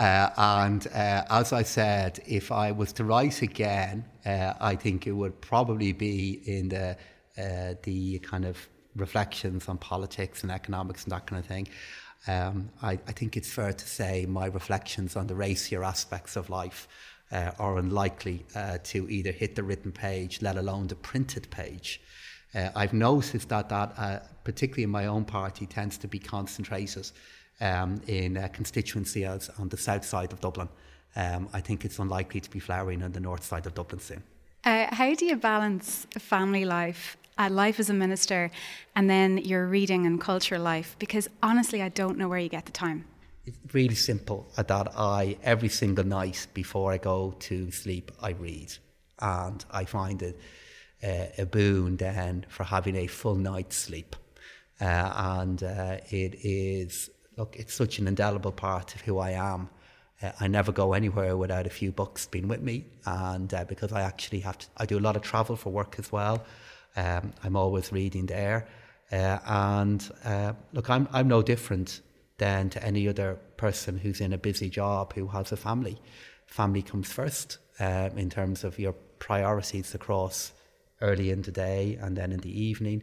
And 0.02 0.88
as 0.88 1.54
I 1.54 1.64
said, 1.64 2.20
if 2.26 2.52
I 2.52 2.72
was 2.72 2.92
to 2.94 3.04
write 3.04 3.42
again, 3.42 4.06
I 4.26 4.76
think 4.76 5.08
it 5.08 5.12
would 5.12 5.40
probably 5.42 5.94
be 5.94 6.42
in 6.46 6.70
the 6.70 6.98
uh, 7.38 7.76
the 7.84 8.20
kind 8.20 8.46
of 8.46 8.68
reflections 8.96 9.70
on 9.70 9.78
politics 9.78 10.44
and 10.44 10.52
economics 10.52 11.04
and 11.04 11.12
that 11.14 11.26
kind 11.26 11.40
of 11.40 11.46
thing. 11.46 11.68
Um, 12.28 12.70
I, 12.82 12.92
I, 12.92 13.14
think 13.14 13.38
it's 13.38 13.50
fair 13.50 13.74
to 13.74 13.88
say 13.88 14.26
my 14.28 14.48
reflections 14.48 15.16
on 15.16 15.28
the 15.28 15.34
racier 15.34 15.84
aspects 15.84 16.36
of 16.36 16.50
life 16.50 16.88
uh, 17.32 17.52
are 17.58 17.78
unlikely 17.78 18.46
uh, 18.54 18.78
to 18.84 19.10
either 19.10 19.32
hit 19.32 19.56
the 19.56 19.64
written 19.64 19.92
page, 19.92 20.42
let 20.42 20.58
alone 20.58 20.88
the 20.88 20.96
printed 20.96 21.50
page. 21.50 22.02
Uh, 22.54 22.70
I've 22.76 22.94
noticed 22.94 23.50
that 23.50 23.70
that, 23.70 23.94
uh, 23.98 24.20
particularly 24.44 24.84
in 24.84 24.90
my 24.90 25.06
own 25.06 25.24
party, 25.24 25.66
tends 25.66 25.98
to 26.00 26.08
be 26.08 26.20
concentrated 26.20 27.10
um, 27.62 28.02
in 28.08 28.38
uh, 28.38 28.48
constituencies 28.52 29.50
on 29.58 29.70
the 29.70 29.78
south 29.78 30.04
side 30.04 30.34
of 30.34 30.42
Dublin. 30.42 30.68
Um, 31.16 31.48
I 31.54 31.62
think 31.62 31.86
it's 31.86 32.00
unlikely 32.00 32.42
to 32.42 32.50
be 32.50 32.60
flowering 32.60 33.04
on 33.04 33.12
the 33.12 33.20
north 33.20 33.44
side 33.44 33.66
of 33.66 33.74
Dublin 33.74 34.00
soon. 34.00 34.24
how 34.64 35.14
do 35.16 35.26
you 35.26 35.36
balance 35.36 36.08
family 36.18 36.66
life 36.66 37.18
uh, 37.38 37.50
life 37.50 37.80
as 37.80 37.90
a 37.90 37.94
minister 37.94 38.52
and 38.96 39.10
then 39.10 39.38
your 39.38 39.68
reading 39.68 40.06
and 40.06 40.20
culture 40.20 40.60
life? 40.60 40.96
Because 41.00 41.28
honestly, 41.42 41.82
I 41.82 41.90
don't 41.90 42.18
know 42.18 42.28
where 42.28 42.40
you 42.40 42.50
get 42.50 42.66
the 42.66 42.72
time. 42.72 43.06
It's 43.46 43.58
really 43.74 43.96
simple 43.96 44.48
uh, 44.58 44.64
that 44.64 44.92
I, 44.96 45.38
every 45.44 45.70
single 45.70 46.06
night 46.06 46.48
before 46.54 46.92
I 46.92 46.98
go 46.98 47.34
to 47.40 47.72
sleep, 47.72 48.12
I 48.22 48.32
read. 48.32 48.74
And 49.20 49.64
I 49.72 49.86
find 49.86 50.22
it 50.22 50.40
uh, 51.04 51.42
a 51.42 51.46
boon 51.46 51.98
then 51.98 52.46
for 52.50 52.64
having 52.64 52.96
a 52.96 53.08
full 53.08 53.36
night's 53.36 53.78
sleep. 53.78 54.16
Uh, 54.80 55.14
and 55.16 55.64
uh, 55.64 55.98
it 56.10 56.36
is 56.44 57.10
look, 57.42 57.56
it's 57.56 57.74
such 57.74 57.98
an 57.98 58.08
indelible 58.08 58.52
part 58.52 58.94
of 58.94 59.02
who 59.02 59.18
I 59.18 59.32
am. 59.32 59.68
Uh, 60.22 60.32
I 60.40 60.48
never 60.48 60.72
go 60.72 60.94
anywhere 60.94 61.36
without 61.36 61.66
a 61.66 61.72
few 61.72 61.92
books 61.92 62.28
being 62.28 62.48
with 62.48 62.62
me, 62.62 62.86
and 63.06 63.52
uh, 63.52 63.64
because 63.64 63.92
I 63.92 64.02
actually 64.02 64.42
have 64.42 64.60
to, 64.60 64.68
I 64.78 64.86
do 64.86 65.00
a 65.00 65.06
lot 65.08 65.16
of 65.16 65.24
travel 65.24 65.56
for 65.56 65.72
work 65.72 65.96
as 65.98 66.12
well. 66.12 66.46
Um, 66.96 67.34
I'm 67.44 67.56
always 67.56 67.92
reading 67.92 68.28
there, 68.28 68.68
uh, 69.12 69.40
and 69.48 70.02
uh, 70.24 70.54
look, 70.72 70.88
I'm 70.92 71.08
I'm 71.12 71.28
no 71.28 71.42
different 71.42 72.02
than 72.38 72.70
to 72.70 72.80
any 72.92 73.08
other 73.08 73.40
person 73.58 73.98
who's 73.98 74.22
in 74.22 74.34
a 74.34 74.38
busy 74.38 74.70
job 74.70 75.14
who 75.14 75.26
has 75.28 75.52
a 75.52 75.58
family. 75.58 75.98
Family 76.46 76.84
comes 76.84 77.12
first 77.12 77.58
um, 77.80 78.12
in 78.24 78.30
terms 78.30 78.64
of 78.64 78.78
your 78.78 78.94
priorities 79.18 79.96
across 79.96 80.52
early 81.02 81.32
in 81.32 81.42
the 81.42 81.52
day 81.52 81.98
and 82.02 82.16
then 82.16 82.32
in 82.32 82.42
the 82.42 82.56
evening, 82.70 83.02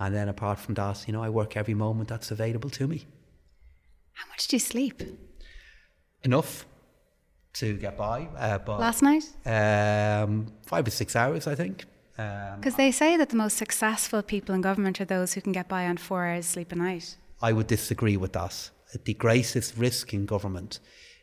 and 0.00 0.12
then 0.12 0.28
apart 0.28 0.58
from 0.58 0.74
that, 0.74 1.06
you 1.06 1.12
know, 1.12 1.22
I 1.22 1.30
work 1.30 1.56
every 1.56 1.74
moment 1.74 2.08
that's 2.08 2.32
available 2.32 2.70
to 2.70 2.88
me. 2.88 3.06
How 4.16 4.26
much 4.28 4.48
do 4.48 4.56
you 4.56 4.60
sleep? 4.60 5.02
enough 6.26 6.66
to 7.54 7.74
get 7.74 7.96
by. 7.96 8.28
Uh, 8.36 8.58
but 8.58 8.78
Last 8.80 9.02
night? 9.02 9.24
Um, 9.46 10.52
five 10.66 10.86
or 10.86 10.90
six 10.90 11.16
hours, 11.16 11.46
I 11.46 11.54
think. 11.54 11.84
Because 12.16 12.74
um, 12.74 12.82
they 12.82 12.92
say 12.92 13.16
that 13.16 13.28
the 13.30 13.36
most 13.36 13.56
successful 13.56 14.22
people 14.22 14.54
in 14.54 14.60
government 14.60 15.00
are 15.00 15.04
those 15.04 15.34
who 15.34 15.40
can 15.40 15.52
get 15.52 15.68
by 15.68 15.86
on 15.86 15.96
four 15.96 16.26
hours 16.26 16.46
sleep 16.46 16.72
a 16.72 16.76
night. 16.76 17.16
I 17.40 17.52
would 17.52 17.66
disagree 17.66 18.16
with 18.16 18.32
that. 18.32 18.70
The 19.04 19.14
greatest 19.14 19.76
risk 19.76 20.14
in 20.14 20.26
government 20.26 20.80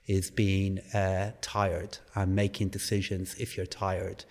is 0.07 0.29
being 0.29 0.79
uh, 0.93 1.31
tired 1.41 1.97
and 2.13 2.35
making 2.35 2.69
decisions 2.69 3.35
if 3.39 3.57
you're 3.57 3.65
tired 3.65 4.25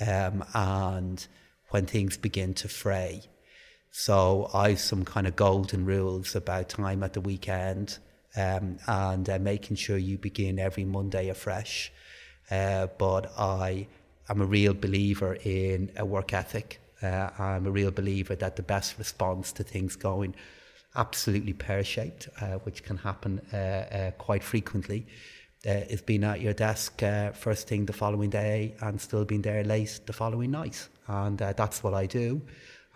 um, 0.00 0.44
and 0.54 1.26
when 1.70 1.86
things 1.86 2.16
begin 2.16 2.54
to 2.54 2.68
fray. 2.68 3.22
So 3.96 4.50
I've 4.52 4.80
some 4.80 5.04
kind 5.04 5.24
of 5.24 5.36
golden 5.36 5.84
rules 5.84 6.34
about 6.34 6.68
time 6.68 7.04
at 7.04 7.12
the 7.12 7.20
weekend 7.20 7.98
um, 8.36 8.78
and 8.88 9.30
uh, 9.30 9.38
making 9.38 9.76
sure 9.76 9.96
you 9.96 10.18
begin 10.18 10.58
every 10.58 10.84
Monday 10.84 11.28
afresh. 11.28 11.92
Uh, 12.50 12.88
but 12.98 13.32
I 13.38 13.86
am 14.28 14.40
a 14.40 14.46
real 14.46 14.74
believer 14.74 15.34
in 15.44 15.92
a 15.96 16.04
work 16.04 16.32
ethic. 16.32 16.80
Uh, 17.00 17.30
I'm 17.38 17.68
a 17.68 17.70
real 17.70 17.92
believer 17.92 18.34
that 18.34 18.56
the 18.56 18.64
best 18.64 18.98
response 18.98 19.52
to 19.52 19.62
things 19.62 19.94
going 19.94 20.34
absolutely 20.96 21.52
pear 21.52 21.84
shaped, 21.84 22.28
uh, 22.40 22.54
which 22.64 22.82
can 22.82 22.96
happen 22.96 23.40
uh, 23.52 23.56
uh, 23.56 24.10
quite 24.18 24.42
frequently, 24.42 25.06
is 25.62 26.02
being 26.02 26.24
at 26.24 26.40
your 26.40 26.52
desk 26.52 27.00
first 27.32 27.68
thing 27.68 27.86
the 27.86 27.92
following 27.92 28.28
day 28.28 28.74
and 28.80 29.00
still 29.00 29.24
being 29.24 29.42
there 29.42 29.62
late 29.62 30.00
the 30.04 30.12
following 30.12 30.50
night. 30.50 30.88
And 31.06 31.38
that's 31.38 31.84
what 31.84 31.94
I 31.94 32.06
do. 32.06 32.42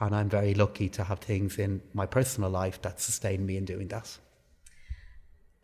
And 0.00 0.14
I'm 0.14 0.28
very 0.28 0.54
lucky 0.54 0.88
to 0.90 1.04
have 1.04 1.18
things 1.18 1.58
in 1.58 1.82
my 1.92 2.06
personal 2.06 2.50
life 2.50 2.80
that 2.82 3.00
sustain 3.00 3.44
me 3.44 3.56
in 3.56 3.64
doing 3.64 3.88
that. 3.88 4.18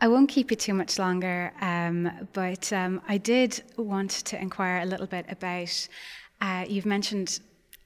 I 0.01 0.09
won't 0.09 0.29
keep 0.29 0.51
you 0.51 0.57
too 0.57 0.75
much 0.75 0.99
longer, 0.99 1.53
um, 1.61 2.11
but 2.33 2.73
um, 2.73 3.01
I 3.09 3.17
did 3.17 3.63
want 3.77 4.11
to 4.11 4.41
inquire 4.41 4.83
a 4.83 4.85
little 4.85 5.07
bit 5.07 5.25
about. 5.31 5.89
Uh, 6.41 6.65
you've 6.69 6.85
mentioned, 6.85 7.41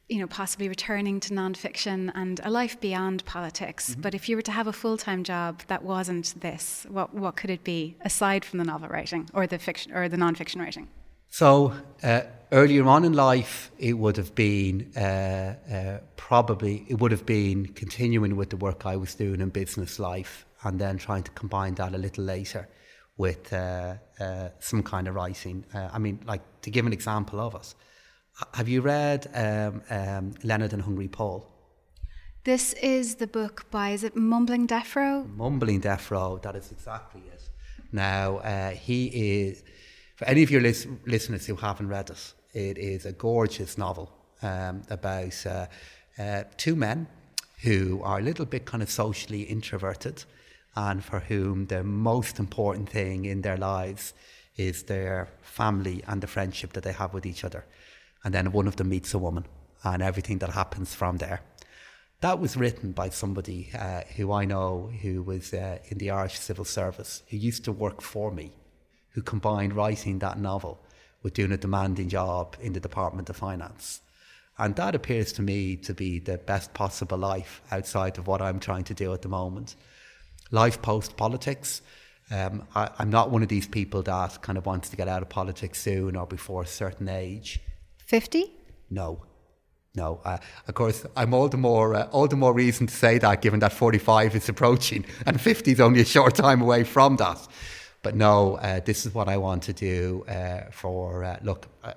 you 0.09 0.18
know, 0.18 0.26
possibly 0.26 0.68
returning 0.68 1.20
to 1.20 1.34
nonfiction 1.34 2.11
and 2.14 2.40
a 2.42 2.51
life 2.51 2.80
beyond 2.80 3.24
politics. 3.26 3.90
Mm-hmm. 3.90 4.01
But 4.01 4.14
if 4.14 4.28
you 4.28 4.36
were 4.36 4.42
to 4.42 4.53
have 4.53 4.66
a 4.66 4.72
full 4.72 4.96
time 4.96 5.22
job 5.22 5.62
that 5.68 5.84
wasn't 5.84 6.40
this, 6.40 6.86
what 6.88 7.14
what 7.14 7.36
could 7.36 7.51
it 7.51 7.62
be 7.62 7.96
aside 8.01 8.44
from 8.44 8.59
the 8.59 8.64
novel 8.64 8.88
writing 8.88 9.28
or 9.34 9.46
the 9.46 9.59
fiction 9.59 9.92
or 9.92 10.09
the 10.09 10.16
nonfiction 10.16 10.61
writing? 10.61 10.88
So 11.28 11.74
uh, 12.03 12.22
earlier 12.53 12.86
on 12.86 13.05
in 13.05 13.12
life, 13.12 13.70
it 13.78 13.94
would 13.94 14.16
have 14.16 14.34
been 14.34 14.90
uh, 14.96 15.55
uh, 15.70 15.99
probably 16.16 16.84
it 16.88 16.99
would 16.99 17.12
have 17.12 17.26
been 17.26 17.66
continuing 17.66 18.36
with 18.36 18.51
the 18.51 18.57
work 18.57 18.86
I 18.86 18.96
was 18.96 19.14
doing 19.14 19.40
in 19.40 19.49
business 19.51 19.99
life 19.99 20.46
and 20.62 20.80
then 20.80 20.99
trying 20.99 21.22
to 21.22 21.30
combine 21.32 21.74
that 21.74 21.94
a 21.94 21.99
little 21.99 22.24
later 22.24 22.68
with 23.16 23.53
uh, 23.53 23.94
uh, 24.20 24.49
some 24.61 24.82
kind 24.82 25.09
of 25.09 25.14
writing. 25.14 25.64
Uh, 25.74 25.88
I 25.92 25.99
mean, 25.99 26.20
like 26.26 26.42
to 26.62 26.70
give 26.70 26.86
an 26.86 26.92
example 26.92 27.40
of 27.40 27.55
it, 27.55 27.74
have 28.55 28.68
you 28.68 28.80
read 28.80 29.26
um, 29.34 29.82
um, 29.90 30.34
Leonard 30.44 30.72
and 30.72 30.82
Hungry 30.82 31.09
Paul? 31.09 31.46
This 32.44 32.72
is 32.74 33.16
the 33.16 33.26
book 33.26 33.66
by, 33.70 33.90
is 33.90 34.05
it 34.05 34.16
Mumblin' 34.16 34.66
Deaf 34.66 34.96
Ro? 34.96 35.24
Mumbling 35.24 35.82
Defro, 35.82 36.40
that 36.42 36.55
is 36.55 36.70
exactly 36.72 37.20
it. 37.32 37.42
Now, 37.92 38.38
uh, 38.38 38.70
he 38.70 39.07
is, 39.07 39.64
for 40.16 40.24
any 40.26 40.42
of 40.44 40.51
your 40.51 40.61
lis- 40.61 40.86
listeners 41.05 41.46
who 41.46 41.57
haven't 41.57 41.88
read 41.88 42.11
it, 42.11 42.34
it 42.53 42.78
is 42.78 43.07
a 43.07 43.12
gorgeous 43.12 43.76
novel 43.78 44.11
um, 44.42 44.82
about 44.90 45.46
uh, 45.46 45.66
uh, 46.18 46.44
two 46.57 46.76
men 46.76 47.07
who 47.62 48.01
are 48.03 48.18
a 48.18 48.22
little 48.22 48.46
bit 48.46 48.64
kind 48.64 48.82
of 48.82 48.90
socially 48.90 49.42
introverted 49.42 50.24
and 50.76 51.05
for 51.05 51.20
whom 51.20 51.66
the 51.66 51.82
most 51.82 52.38
important 52.38 52.88
thing 52.88 53.24
in 53.24 53.42
their 53.42 53.57
lives 53.57 54.14
is 54.57 54.84
their 54.84 55.28
family 55.40 56.03
and 56.07 56.20
the 56.20 56.26
friendship 56.26 56.72
that 56.72 56.84
they 56.84 56.92
have 56.92 57.14
with 57.14 57.26
each 57.26 57.44
other. 57.44 57.64
And 58.24 58.34
then 58.34 58.53
one 58.53 58.68
of 58.68 58.76
them 58.76 58.88
meets 58.88 59.14
a 59.14 59.18
woman 59.18 59.44
and 59.84 60.03
everything 60.03 60.38
that 60.38 60.51
happens 60.51 60.94
from 60.94 61.18
there. 61.18 61.40
That 62.20 62.40
was 62.40 62.57
written 62.57 62.92
by 62.92 63.11
somebody 63.11 63.70
uh, 63.78 64.03
who 64.16 64.32
I 64.32 64.44
know 64.44 64.90
who 65.03 65.22
was 65.22 65.55
uh, 65.55 65.78
in 65.88 65.99
the 65.99 66.11
Irish 66.11 66.38
Civil 66.38 66.64
Service, 66.64 67.22
who 67.28 67.36
used 67.36 67.64
to 67.64 67.72
work 67.72 68.01
for 68.01 68.32
me, 68.32 68.51
who 69.11 69.22
combined 69.22 69.74
writing 69.74 70.18
that 70.18 70.38
novel 70.38 70.80
with 71.22 71.34
doing 71.34 71.52
a 71.52 71.56
demanding 71.56 72.08
job 72.08 72.56
in 72.60 72.72
the 72.72 72.80
Department 72.80 73.28
of 73.28 73.36
Finance. 73.36 74.00
And 74.58 74.74
that 74.76 74.94
appears 74.94 75.32
to 75.34 75.42
me 75.42 75.76
to 75.76 75.94
be 75.94 76.18
the 76.18 76.38
best 76.38 76.74
possible 76.74 77.18
life 77.18 77.62
outside 77.70 78.18
of 78.18 78.26
what 78.26 78.42
I'm 78.42 78.58
trying 78.58 78.84
to 78.84 78.94
do 78.94 79.12
at 79.12 79.22
the 79.22 79.28
moment 79.28 79.76
life 80.50 80.80
post 80.82 81.16
politics. 81.16 81.82
Um, 82.30 82.66
I, 82.74 82.90
am 82.98 83.10
not 83.10 83.30
one 83.30 83.42
of 83.42 83.48
these 83.48 83.66
people 83.66 84.02
that 84.02 84.42
kind 84.42 84.58
of 84.58 84.66
wants 84.66 84.90
to 84.90 84.96
get 84.96 85.08
out 85.08 85.22
of 85.22 85.28
politics 85.28 85.80
soon 85.80 86.16
or 86.16 86.26
before 86.26 86.62
a 86.62 86.66
certain 86.66 87.08
age. 87.08 87.60
50? 88.06 88.52
No. 88.90 89.24
No, 89.94 90.20
uh, 90.24 90.38
of 90.68 90.74
course, 90.74 91.04
I'm 91.16 91.34
all 91.34 91.48
the 91.48 91.56
more 91.56 91.94
uh, 91.94 92.08
all 92.12 92.28
the 92.28 92.36
more 92.36 92.52
reason 92.52 92.86
to 92.86 92.94
say 92.94 93.18
that, 93.18 93.42
given 93.42 93.58
that 93.60 93.72
45 93.72 94.36
is 94.36 94.48
approaching 94.48 95.04
and 95.26 95.40
50 95.40 95.72
is 95.72 95.80
only 95.80 96.02
a 96.02 96.04
short 96.04 96.36
time 96.36 96.60
away 96.60 96.84
from 96.84 97.16
that. 97.16 97.38
But 98.03 98.14
no, 98.14 98.57
uh, 98.57 98.80
this 98.80 99.07
is 99.07 99.14
what 99.14 99.28
I 99.28 99.36
want 99.36 99.64
to 99.64 99.72
do 99.72 100.24
uh, 100.28 100.70
for 100.70 101.24
uh, 101.24 101.38
look 101.42 101.66
uh, 101.82 101.92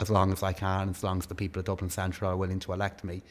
as 0.00 0.08
long 0.08 0.32
as 0.32 0.42
I 0.42 0.52
can, 0.52 0.88
as 0.90 1.04
long 1.04 1.18
as 1.18 1.26
the 1.26 1.34
people 1.34 1.60
of 1.60 1.66
Dublin 1.66 1.90
Central 1.90 2.30
are 2.30 2.36
willing 2.36 2.58
to 2.60 2.72
elect 2.72 3.04
me. 3.04 3.22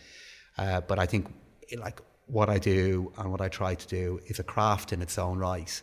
but 0.56 1.00
I 1.00 1.06
think, 1.06 1.34
like 1.78 2.00
what 2.28 2.50
I 2.50 2.60
do 2.60 3.12
and 3.18 3.32
what 3.32 3.42
I 3.42 3.50
try 3.50 3.76
to 3.76 3.88
do 3.88 4.20
is 4.28 4.40
a 4.40 4.44
craft 4.44 4.94
in 4.94 5.02
its 5.02 5.18
own 5.18 5.40
right. 5.40 5.82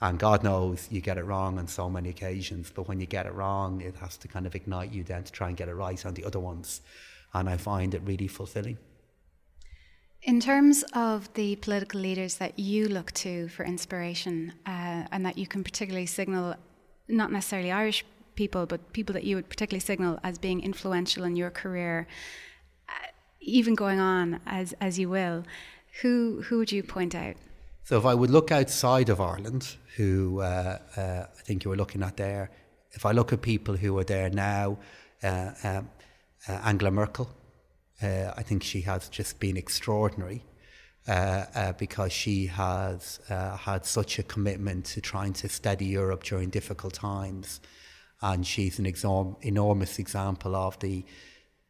And 0.00 0.18
God 0.18 0.42
knows 0.42 0.88
you 0.90 1.00
get 1.00 1.18
it 1.18 1.24
wrong 1.24 1.58
on 1.58 1.68
so 1.68 1.88
many 1.88 2.08
occasions, 2.08 2.72
but 2.74 2.88
when 2.88 3.00
you 3.00 3.06
get 3.06 3.26
it 3.26 3.34
wrong, 3.34 3.80
it 3.80 3.94
has 3.96 4.16
to 4.18 4.28
kind 4.28 4.46
of 4.46 4.54
ignite 4.54 4.92
you 4.92 5.04
then 5.04 5.22
to 5.24 5.32
try 5.32 5.48
and 5.48 5.56
get 5.56 5.68
it 5.68 5.74
right 5.74 6.04
on 6.04 6.14
the 6.14 6.24
other 6.24 6.40
ones. 6.40 6.80
And 7.32 7.48
I 7.48 7.56
find 7.56 7.94
it 7.94 8.02
really 8.04 8.28
fulfilling. 8.28 8.78
In 10.24 10.40
terms 10.40 10.82
of 10.94 11.30
the 11.34 11.56
political 11.56 12.00
leaders 12.00 12.36
that 12.36 12.58
you 12.58 12.88
look 12.88 13.12
to 13.12 13.48
for 13.48 13.62
inspiration 13.62 14.54
uh, 14.64 15.04
and 15.12 15.26
that 15.26 15.36
you 15.36 15.46
can 15.46 15.62
particularly 15.62 16.06
signal, 16.06 16.54
not 17.08 17.30
necessarily 17.30 17.70
Irish 17.70 18.06
people, 18.34 18.64
but 18.64 18.94
people 18.94 19.12
that 19.12 19.24
you 19.24 19.36
would 19.36 19.50
particularly 19.50 19.80
signal 19.80 20.18
as 20.22 20.38
being 20.38 20.62
influential 20.62 21.24
in 21.24 21.36
your 21.36 21.50
career, 21.50 22.06
uh, 22.88 22.92
even 23.42 23.74
going 23.74 24.00
on 24.00 24.40
as, 24.46 24.72
as 24.80 24.98
you 24.98 25.10
will, 25.10 25.44
who 26.00 26.42
who 26.46 26.56
would 26.56 26.72
you 26.72 26.82
point 26.82 27.14
out? 27.14 27.36
So 27.82 27.98
if 27.98 28.06
I 28.06 28.14
would 28.14 28.30
look 28.30 28.50
outside 28.50 29.10
of 29.10 29.20
Ireland, 29.20 29.76
who 29.96 30.40
uh, 30.40 30.78
uh, 30.96 31.26
I 31.38 31.42
think 31.42 31.64
you 31.64 31.70
were 31.70 31.76
looking 31.76 32.02
at 32.02 32.16
there, 32.16 32.50
if 32.92 33.04
I 33.04 33.12
look 33.12 33.34
at 33.34 33.42
people 33.42 33.76
who 33.76 33.98
are 33.98 34.04
there 34.04 34.30
now, 34.30 34.78
uh, 35.22 35.50
um, 35.62 35.90
uh 36.48 36.52
Angela 36.64 36.90
Merkel, 36.90 37.28
uh, 38.04 38.34
I 38.36 38.42
think 38.42 38.62
she 38.62 38.82
has 38.82 39.08
just 39.08 39.40
been 39.40 39.56
extraordinary. 39.56 40.44
Uh, 41.06 41.72
because 41.74 42.10
she 42.10 42.46
has 42.46 43.20
had 43.28 43.84
such 43.84 44.18
a 44.18 44.22
commitment 44.22 44.86
to 44.86 45.02
trying 45.02 45.34
to 45.34 45.50
steady 45.50 45.84
Europe 45.84 46.24
during 46.24 46.48
difficult 46.48 46.94
times, 46.94 47.60
and 48.22 48.46
she's 48.46 48.78
an 48.78 48.86
enormous 49.42 49.98
example 49.98 50.56
of 50.56 50.78
the 50.78 51.04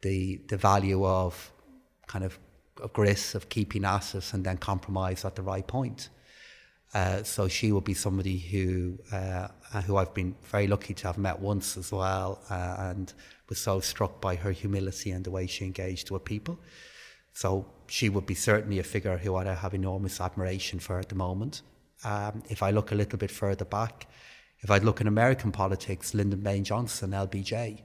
the 0.03 0.39
the 0.47 0.55
value 0.55 1.05
of 1.05 1.51
kind 2.07 2.23
of 2.23 2.39
of 2.81 2.93
grit 2.93 3.35
of 3.35 3.49
keeping 3.49 3.85
assets 3.85 4.33
and 4.33 4.45
then 4.45 4.57
compromise 4.57 5.25
at 5.25 5.35
the 5.35 5.41
right 5.41 5.67
point. 5.67 6.09
Uh, 6.93 7.23
so 7.23 7.47
she 7.47 7.71
will 7.71 7.81
be 7.81 7.93
somebody 7.93 8.37
who 8.37 8.97
uh, 9.11 9.47
who 9.85 9.97
I've 9.97 10.13
been 10.13 10.35
very 10.43 10.67
lucky 10.67 10.93
to 10.93 11.07
have 11.07 11.17
met 11.17 11.39
once 11.39 11.75
as 11.75 11.91
well, 11.91 12.39
uh, 12.49 12.75
and 12.79 13.13
was 13.49 13.59
so 13.59 13.79
struck 13.79 14.21
by 14.21 14.35
her 14.35 14.51
humility 14.51 15.11
and 15.11 15.23
the 15.23 15.31
way 15.31 15.47
she 15.47 15.65
engaged 15.65 16.11
with 16.11 16.25
people. 16.25 16.59
So 17.33 17.65
she 17.87 18.09
would 18.09 18.25
be 18.25 18.35
certainly 18.35 18.79
a 18.79 18.83
figure 18.83 19.17
who 19.17 19.35
I 19.35 19.45
have 19.45 19.73
enormous 19.73 20.21
admiration 20.21 20.79
for 20.79 20.99
at 20.99 21.09
the 21.09 21.15
moment. 21.15 21.61
Um, 22.03 22.43
if 22.49 22.63
I 22.63 22.71
look 22.71 22.91
a 22.91 22.95
little 22.95 23.19
bit 23.19 23.31
further 23.31 23.65
back, 23.65 24.07
if 24.61 24.71
I 24.71 24.77
look 24.77 25.01
in 25.01 25.07
American 25.07 25.51
politics, 25.51 26.13
Lyndon 26.13 26.41
Baines 26.41 26.67
Johnson, 26.67 27.11
LBJ, 27.11 27.81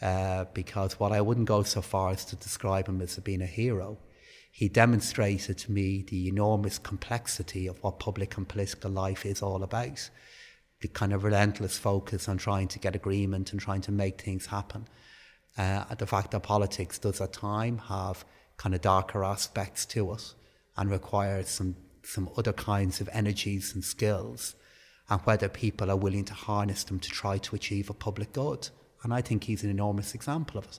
uh, 0.00 0.44
because 0.52 0.98
what 1.00 1.12
I 1.12 1.20
wouldn't 1.20 1.46
go 1.46 1.62
so 1.62 1.80
far 1.80 2.10
as 2.10 2.24
to 2.26 2.36
describe 2.36 2.88
him 2.88 3.00
as 3.00 3.16
being 3.18 3.42
a 3.42 3.46
hero 3.46 3.98
he 4.54 4.68
demonstrated 4.68 5.56
to 5.56 5.72
me 5.72 6.02
the 6.02 6.28
enormous 6.28 6.78
complexity 6.78 7.66
of 7.66 7.82
what 7.82 7.98
public 7.98 8.36
and 8.36 8.46
political 8.46 8.90
life 8.90 9.24
is 9.24 9.40
all 9.40 9.62
about. 9.62 10.10
The 10.82 10.88
kind 10.88 11.12
of 11.12 11.24
relentless 11.24 11.78
focus 11.78 12.28
on 12.28 12.36
trying 12.36 12.68
to 12.68 12.78
get 12.78 12.94
agreement 12.94 13.52
and 13.52 13.60
trying 13.60 13.80
to 13.82 13.92
make 13.92 14.20
things 14.20 14.46
happen. 14.46 14.86
Uh, 15.56 15.84
the 15.94 16.06
fact 16.06 16.30
that 16.32 16.42
politics 16.42 16.98
does 16.98 17.20
at 17.20 17.32
time 17.32 17.78
have 17.78 18.24
kind 18.56 18.74
of 18.74 18.80
darker 18.80 19.24
aspects 19.24 19.86
to 19.86 20.12
it 20.12 20.34
and 20.76 20.90
requires 20.90 21.48
some 21.48 21.76
some 22.04 22.28
other 22.36 22.52
kinds 22.52 23.00
of 23.00 23.08
energies 23.12 23.74
and 23.74 23.84
skills 23.84 24.56
and 25.08 25.20
whether 25.22 25.48
people 25.48 25.90
are 25.90 25.96
willing 25.96 26.24
to 26.24 26.34
harness 26.34 26.84
them 26.84 26.98
to 26.98 27.10
try 27.10 27.38
to 27.38 27.54
achieve 27.54 27.90
a 27.90 27.94
public 27.94 28.32
good. 28.32 28.68
And 29.02 29.12
I 29.12 29.20
think 29.20 29.44
he's 29.44 29.64
an 29.64 29.70
enormous 29.70 30.14
example 30.14 30.58
of 30.58 30.64
it. 30.64 30.78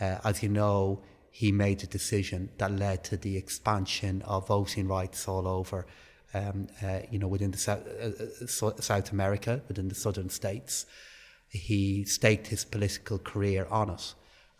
Uh, 0.00 0.18
as 0.24 0.42
you 0.42 0.48
know, 0.48 1.02
he 1.30 1.50
made 1.50 1.82
a 1.82 1.86
decision 1.86 2.50
that 2.58 2.70
led 2.70 3.04
to 3.04 3.16
the 3.16 3.36
expansion 3.36 4.22
of 4.22 4.46
voting 4.46 4.86
rights 4.86 5.26
all 5.26 5.48
over, 5.48 5.86
um, 6.34 6.68
uh, 6.82 7.00
you 7.10 7.18
know, 7.18 7.28
within 7.28 7.50
the 7.50 7.58
South, 7.58 7.86
uh, 7.86 8.24
uh 8.44 8.80
South 8.80 9.12
America, 9.12 9.60
within 9.68 9.88
the 9.88 9.94
southern 9.94 10.30
states. 10.30 10.86
He 11.48 12.04
staked 12.04 12.46
his 12.46 12.64
political 12.64 13.18
career 13.18 13.66
on 13.70 13.90
it. 13.90 14.14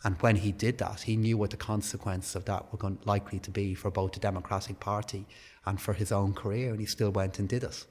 And 0.05 0.21
when 0.21 0.37
he 0.37 0.53
did 0.53 0.79
that, 0.79 1.03
he 1.03 1.17
knew 1.17 1.39
what 1.39 1.51
the 1.51 1.57
consequences 1.57 2.35
of 2.35 2.45
that 2.47 2.71
were 2.73 2.79
going, 2.79 2.99
likely 3.05 3.39
to 3.41 3.51
be 3.51 3.75
for 3.75 3.91
both 3.91 4.13
the 4.13 4.21
Democratic 4.21 4.81
Party 4.81 5.27
and 5.65 5.81
for 5.81 5.93
his 5.95 6.11
own 6.11 6.35
career, 6.35 6.71
and 6.71 6.81
he 6.81 6.87
still 6.87 7.11
went 7.11 7.39
and 7.39 7.49
did 7.49 7.63
it. 7.63 7.87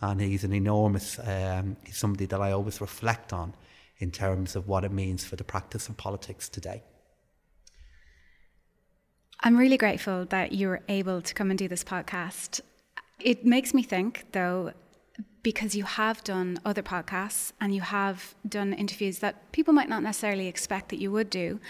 And 0.00 0.20
he's 0.20 0.44
an 0.44 0.52
enormous, 0.52 1.18
um, 1.20 1.76
he's 1.84 1.96
somebody 1.96 2.26
that 2.26 2.40
I 2.40 2.52
always 2.52 2.80
reflect 2.80 3.32
on 3.32 3.54
in 3.98 4.10
terms 4.10 4.56
of 4.56 4.68
what 4.68 4.84
it 4.84 4.92
means 4.92 5.24
for 5.24 5.36
the 5.36 5.44
practice 5.44 5.88
of 5.88 5.96
politics 5.96 6.48
today. 6.48 6.82
I'm 9.40 9.56
really 9.56 9.76
grateful 9.76 10.24
that 10.26 10.52
you 10.52 10.68
were 10.68 10.82
able 10.88 11.22
to 11.22 11.34
come 11.34 11.50
and 11.50 11.58
do 11.58 11.68
this 11.68 11.84
podcast. 11.84 12.60
It 13.20 13.44
makes 13.44 13.72
me 13.72 13.82
think, 13.82 14.26
though, 14.32 14.72
because 15.42 15.74
you 15.74 15.84
have 15.84 16.22
done 16.24 16.58
other 16.64 16.82
podcasts 16.82 17.52
and 17.60 17.74
you 17.74 17.80
have 17.80 18.34
done 18.48 18.72
interviews 18.72 19.20
that 19.20 19.52
people 19.52 19.72
might 19.72 19.88
not 19.88 20.02
necessarily 20.02 20.48
expect 20.48 20.88
that 20.90 20.98
you 20.98 21.10
would 21.12 21.30
do, 21.30 21.60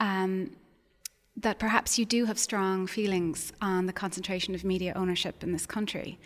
um, 0.00 0.52
that 1.36 1.58
perhaps 1.58 1.98
you 1.98 2.04
do 2.04 2.24
have 2.24 2.38
strong 2.38 2.86
feelings 2.86 3.52
on 3.60 3.86
the 3.86 3.92
concentration 3.92 4.54
of 4.54 4.64
media 4.64 4.92
ownership 4.96 5.42
in 5.42 5.52
this 5.52 5.66
country. 5.66 6.18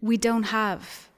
We 0.00 0.16
don't 0.16 0.44
have 0.44 1.08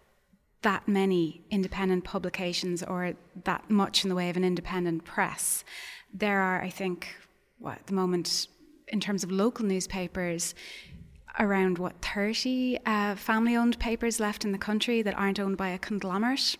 that 0.62 0.86
many 0.88 1.42
independent 1.50 2.04
publications 2.04 2.82
or 2.82 3.14
that 3.44 3.68
much 3.68 4.04
in 4.04 4.08
the 4.08 4.14
way 4.14 4.30
of 4.30 4.36
an 4.36 4.44
independent 4.44 5.04
press. 5.04 5.64
There 6.12 6.40
are, 6.40 6.62
I 6.62 6.70
think, 6.70 7.16
what, 7.58 7.78
at 7.78 7.86
the 7.86 7.94
moment, 7.94 8.48
in 8.88 9.00
terms 9.00 9.24
of 9.24 9.30
local 9.30 9.64
newspapers, 9.64 10.54
around 11.38 11.78
what 11.78 12.00
30 12.02 12.78
uh, 12.84 13.14
family 13.14 13.56
owned 13.56 13.78
papers 13.78 14.20
left 14.20 14.44
in 14.44 14.52
the 14.52 14.58
country 14.58 15.02
that 15.02 15.14
aren't 15.14 15.38
owned 15.38 15.56
by 15.56 15.68
a 15.68 15.78
conglomerate. 15.78 16.56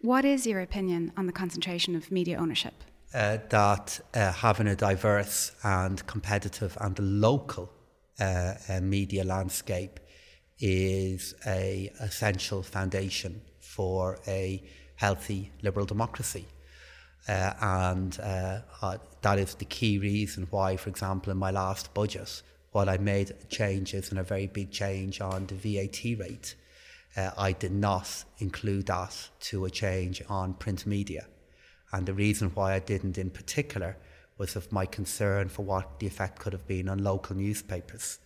What 0.00 0.24
is 0.24 0.46
your 0.46 0.60
opinion 0.60 1.12
on 1.16 1.26
the 1.26 1.32
concentration 1.32 1.96
of 1.96 2.10
media 2.10 2.38
ownership? 2.38 2.74
Uh, 3.14 3.38
that 3.48 4.00
uh, 4.14 4.32
having 4.32 4.66
a 4.66 4.76
diverse 4.76 5.52
and 5.62 6.06
competitive 6.06 6.76
and 6.80 6.98
local 6.98 7.72
uh, 8.20 8.54
uh, 8.68 8.80
media 8.80 9.24
landscape 9.24 10.00
is 10.58 11.34
a 11.46 11.90
essential 12.00 12.62
foundation 12.62 13.40
for 13.60 14.18
a 14.26 14.62
healthy 14.96 15.52
liberal 15.62 15.86
democracy. 15.86 16.46
Uh, 17.28 17.52
and 17.60 18.12
that 19.22 19.38
is 19.38 19.54
the 19.54 19.64
key 19.64 19.98
reason 19.98 20.46
why, 20.50 20.76
for 20.76 20.88
example, 20.88 21.30
in 21.30 21.38
my 21.38 21.50
last 21.50 21.92
budget, 21.94 22.42
while 22.76 22.90
I 22.90 22.98
made 22.98 23.34
changes 23.48 24.10
and 24.10 24.18
a 24.18 24.22
very 24.22 24.48
big 24.48 24.70
change 24.70 25.22
on 25.22 25.46
the 25.46 25.54
VAT 25.54 26.20
rate, 26.20 26.56
uh, 27.16 27.30
I 27.38 27.52
did 27.52 27.72
not 27.72 28.24
include 28.38 28.84
that 28.88 29.30
to 29.48 29.64
a 29.64 29.70
change 29.70 30.22
on 30.28 30.52
print 30.52 30.84
media. 30.84 31.26
And 31.92 32.04
the 32.04 32.12
reason 32.12 32.50
why 32.50 32.74
I 32.74 32.80
didn't 32.80 33.16
in 33.16 33.30
particular 33.30 33.96
was 34.36 34.56
of 34.56 34.70
my 34.72 34.84
concern 34.84 35.48
for 35.48 35.64
what 35.64 36.00
the 36.00 36.06
effect 36.06 36.38
could 36.38 36.52
have 36.52 36.66
been 36.66 36.90
on 36.90 37.02
local 37.02 37.34
newspapers. 37.34 38.18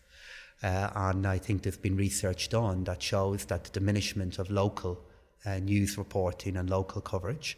Uh, 0.64 0.90
and 0.96 1.28
I 1.28 1.38
think 1.38 1.62
there's 1.62 1.76
been 1.76 1.96
research 1.96 2.48
done 2.48 2.82
that 2.84 3.00
shows 3.00 3.44
that 3.44 3.62
the 3.62 3.70
diminishment 3.70 4.40
of 4.40 4.50
local 4.50 5.00
uh, 5.46 5.60
news 5.60 5.96
reporting 5.96 6.56
and 6.56 6.68
local 6.68 7.00
coverage 7.00 7.56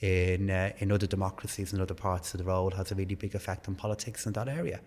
in 0.00 0.50
uh, 0.50 0.72
in 0.78 0.90
other 0.90 1.06
democracies 1.06 1.72
and 1.72 1.80
other 1.80 1.94
parts 1.94 2.34
of 2.34 2.38
the 2.38 2.44
world 2.44 2.74
has 2.74 2.90
a 2.90 2.96
really 2.96 3.14
big 3.14 3.36
effect 3.36 3.68
on 3.68 3.76
politics 3.76 4.26
in 4.26 4.32
that 4.32 4.48
area. 4.48 4.80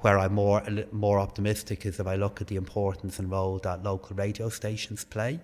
Where 0.00 0.18
I'm 0.18 0.34
more 0.34 0.62
more 0.90 1.20
optimistic 1.20 1.84
is 1.84 2.00
if 2.00 2.06
I 2.06 2.16
look 2.16 2.40
at 2.40 2.46
the 2.46 2.56
importance 2.56 3.18
and 3.18 3.30
role 3.30 3.58
that 3.58 3.82
local 3.82 4.16
radio 4.16 4.48
stations 4.48 5.04
play. 5.04 5.38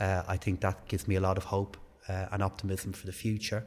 Uh, 0.00 0.22
I 0.26 0.38
think 0.38 0.60
that 0.60 0.88
gives 0.88 1.06
me 1.06 1.16
a 1.16 1.20
lot 1.20 1.36
of 1.36 1.44
hope 1.44 1.76
uh, 2.08 2.26
and 2.32 2.42
optimism 2.42 2.92
for 2.92 3.06
the 3.06 3.12
future. 3.12 3.64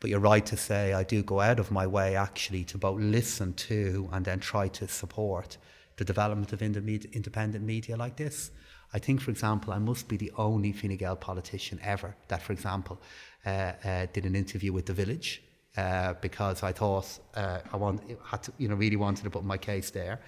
But 0.00 0.10
you're 0.10 0.18
right 0.18 0.44
to 0.46 0.56
say 0.56 0.92
I 0.92 1.04
do 1.04 1.22
go 1.22 1.40
out 1.40 1.60
of 1.60 1.70
my 1.70 1.86
way 1.86 2.16
actually 2.16 2.64
to 2.64 2.78
both 2.78 3.00
listen 3.00 3.52
to 3.54 4.08
and 4.12 4.24
then 4.24 4.40
try 4.40 4.68
to 4.68 4.88
support 4.88 5.56
the 5.96 6.04
development 6.04 6.52
of 6.52 6.62
independent 6.62 7.64
media 7.64 7.96
like 7.96 8.16
this. 8.16 8.50
I 8.92 8.98
think, 8.98 9.20
for 9.20 9.30
example, 9.30 9.72
I 9.72 9.78
must 9.78 10.08
be 10.08 10.16
the 10.16 10.32
only 10.36 10.72
Fine 10.72 10.96
Gael 10.96 11.16
politician 11.16 11.78
ever 11.82 12.16
that, 12.28 12.42
for 12.42 12.52
example, 12.52 13.00
uh, 13.46 13.72
uh, 13.84 14.06
did 14.12 14.24
an 14.24 14.34
interview 14.34 14.72
with 14.72 14.86
The 14.86 14.94
Village 14.94 15.42
uh, 15.76 16.14
because 16.20 16.62
I 16.62 16.72
thought 16.72 17.18
uh, 17.34 17.60
I 17.72 17.76
want, 17.76 18.02
had 18.24 18.42
to, 18.44 18.52
you 18.58 18.68
know, 18.68 18.74
really 18.74 18.96
wanted 18.96 19.24
to 19.24 19.30
put 19.30 19.44
my 19.44 19.56
case 19.56 19.90
there. 19.90 20.20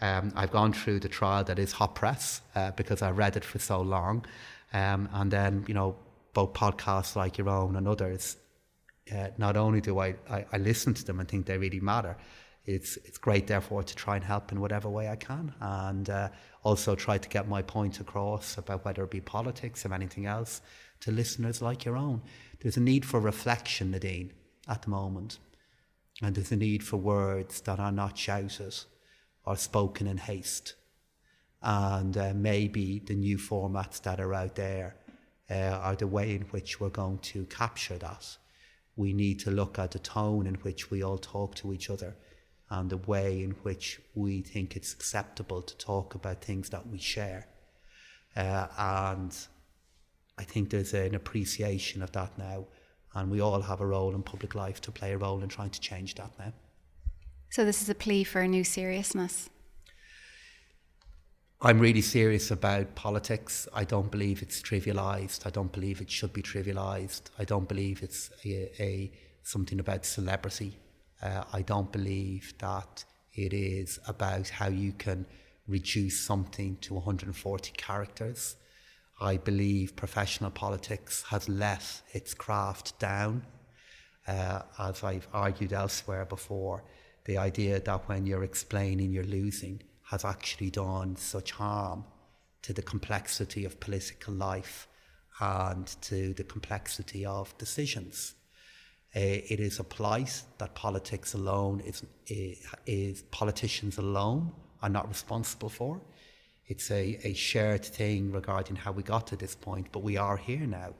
Um, 0.00 0.32
I've 0.36 0.52
gone 0.52 0.72
through 0.72 1.00
the 1.00 1.08
trial 1.08 1.44
that 1.44 1.58
is 1.58 1.72
hot 1.72 1.94
press 1.94 2.40
uh, 2.54 2.70
because 2.72 3.02
I 3.02 3.10
read 3.10 3.36
it 3.36 3.44
for 3.44 3.58
so 3.58 3.80
long. 3.80 4.24
Um, 4.72 5.08
and 5.12 5.30
then, 5.30 5.64
you 5.66 5.74
know, 5.74 5.96
both 6.34 6.52
podcasts 6.52 7.16
like 7.16 7.38
your 7.38 7.48
own 7.48 7.76
and 7.76 7.88
others, 7.88 8.36
uh, 9.14 9.28
not 9.38 9.56
only 9.56 9.80
do 9.80 9.98
I, 9.98 10.14
I, 10.30 10.44
I 10.52 10.58
listen 10.58 10.94
to 10.94 11.04
them 11.04 11.20
and 11.20 11.28
think 11.28 11.46
they 11.46 11.58
really 11.58 11.80
matter, 11.80 12.16
it's 12.68 12.98
it's 12.98 13.16
great 13.16 13.46
therefore 13.46 13.82
to 13.82 13.96
try 13.96 14.16
and 14.16 14.24
help 14.24 14.52
in 14.52 14.60
whatever 14.60 14.90
way 14.90 15.08
I 15.08 15.16
can 15.16 15.54
and 15.58 16.10
uh, 16.10 16.28
also 16.62 16.94
try 16.94 17.16
to 17.16 17.28
get 17.28 17.48
my 17.48 17.62
point 17.62 17.98
across 17.98 18.58
about 18.58 18.84
whether 18.84 19.02
it 19.04 19.10
be 19.10 19.22
politics 19.22 19.86
or 19.86 19.94
anything 19.94 20.26
else 20.26 20.60
to 21.00 21.10
listeners 21.10 21.62
like 21.62 21.86
your 21.86 21.96
own. 21.96 22.20
There's 22.60 22.76
a 22.76 22.80
need 22.80 23.06
for 23.06 23.20
reflection, 23.20 23.92
Nadine, 23.92 24.32
at 24.68 24.82
the 24.82 24.90
moment. 24.90 25.38
And 26.22 26.34
there's 26.34 26.52
a 26.52 26.56
need 26.56 26.82
for 26.82 26.96
words 26.96 27.60
that 27.62 27.78
are 27.78 27.92
not 27.92 28.18
shouted 28.18 28.74
or 29.44 29.56
spoken 29.56 30.06
in 30.06 30.18
haste. 30.18 30.74
And 31.62 32.16
uh, 32.16 32.32
maybe 32.34 32.98
the 32.98 33.14
new 33.14 33.38
formats 33.38 34.02
that 34.02 34.20
are 34.20 34.34
out 34.34 34.56
there 34.56 34.96
uh, 35.50 35.54
are 35.54 35.96
the 35.96 36.06
way 36.06 36.34
in 36.34 36.42
which 36.42 36.80
we're 36.80 36.88
going 36.88 37.18
to 37.18 37.44
capture 37.46 37.98
that. 37.98 38.36
We 38.96 39.12
need 39.12 39.38
to 39.40 39.50
look 39.50 39.78
at 39.78 39.92
the 39.92 39.98
tone 39.98 40.46
in 40.46 40.56
which 40.56 40.90
we 40.90 41.02
all 41.02 41.18
talk 41.18 41.54
to 41.56 41.72
each 41.72 41.88
other 41.88 42.16
and 42.70 42.90
the 42.90 42.96
way 42.96 43.42
in 43.42 43.52
which 43.62 44.00
we 44.14 44.42
think 44.42 44.76
it's 44.76 44.92
acceptable 44.92 45.62
to 45.62 45.76
talk 45.78 46.14
about 46.14 46.42
things 46.42 46.68
that 46.70 46.86
we 46.86 46.98
share. 46.98 47.46
Uh, 48.36 48.66
and 48.76 49.36
I 50.36 50.44
think 50.44 50.70
there's 50.70 50.94
an 50.94 51.14
appreciation 51.14 52.02
of 52.02 52.12
that 52.12 52.36
now, 52.38 52.66
and 53.14 53.30
we 53.30 53.40
all 53.40 53.60
have 53.60 53.80
a 53.80 53.86
role 53.86 54.14
in 54.14 54.22
public 54.22 54.54
life 54.54 54.80
to 54.82 54.90
play 54.90 55.12
a 55.12 55.18
role 55.18 55.42
in 55.42 55.48
trying 55.48 55.70
to 55.70 55.80
change 55.80 56.14
that 56.16 56.30
now. 56.38 56.52
So, 57.50 57.64
this 57.64 57.80
is 57.82 57.88
a 57.88 57.94
plea 57.94 58.24
for 58.24 58.40
a 58.40 58.48
new 58.48 58.64
seriousness. 58.64 59.48
I'm 61.60 61.80
really 61.80 62.02
serious 62.02 62.52
about 62.52 62.94
politics. 62.94 63.66
I 63.74 63.82
don't 63.82 64.12
believe 64.12 64.42
it's 64.42 64.62
trivialized. 64.62 65.44
I 65.44 65.50
don't 65.50 65.72
believe 65.72 66.00
it 66.00 66.08
should 66.08 66.32
be 66.32 66.42
trivialized. 66.42 67.22
I 67.36 67.44
don't 67.44 67.68
believe 67.68 68.02
it's 68.02 68.30
a, 68.44 68.70
a 68.80 69.10
something 69.42 69.80
about 69.80 70.04
celebrity. 70.04 70.78
Uh, 71.20 71.42
I 71.52 71.62
don't 71.62 71.90
believe 71.90 72.54
that 72.58 73.04
it 73.34 73.52
is 73.52 73.98
about 74.06 74.48
how 74.50 74.68
you 74.68 74.92
can 74.92 75.26
reduce 75.66 76.20
something 76.20 76.76
to 76.82 76.94
140 76.94 77.72
characters. 77.76 78.56
I 79.20 79.36
believe 79.36 79.96
professional 79.96 80.50
politics 80.50 81.24
has 81.28 81.48
let 81.48 82.02
its 82.12 82.34
craft 82.34 82.98
down. 82.98 83.44
Uh, 84.26 84.62
as 84.78 85.02
I've 85.02 85.26
argued 85.32 85.72
elsewhere 85.72 86.24
before, 86.24 86.84
the 87.24 87.38
idea 87.38 87.80
that 87.80 88.08
when 88.08 88.26
you're 88.26 88.44
explaining 88.44 89.12
you're 89.12 89.24
losing 89.24 89.82
has 90.04 90.24
actually 90.24 90.70
done 90.70 91.16
such 91.16 91.50
harm 91.52 92.04
to 92.62 92.72
the 92.72 92.82
complexity 92.82 93.64
of 93.64 93.80
political 93.80 94.34
life 94.34 94.88
and 95.40 95.86
to 96.02 96.32
the 96.34 96.44
complexity 96.44 97.24
of 97.26 97.56
decisions. 97.58 98.34
Uh, 99.16 99.20
it 99.20 99.60
is 99.60 99.78
a 99.78 99.84
plight 99.84 100.42
that 100.58 100.74
politics 100.74 101.34
alone 101.34 101.80
is, 101.80 102.04
is, 102.26 102.66
is, 102.86 103.22
politicians 103.30 103.98
alone 103.98 104.52
are 104.82 104.88
not 104.88 105.08
responsible 105.08 105.68
for. 105.68 106.00
It's 106.68 106.90
a, 106.90 107.18
a 107.24 107.32
shared 107.32 107.82
thing 107.82 108.30
regarding 108.30 108.76
how 108.76 108.92
we 108.92 109.02
got 109.02 109.26
to 109.28 109.36
this 109.36 109.54
point, 109.54 109.88
but 109.90 110.02
we 110.02 110.18
are 110.18 110.36
here 110.36 110.66
now. 110.66 110.92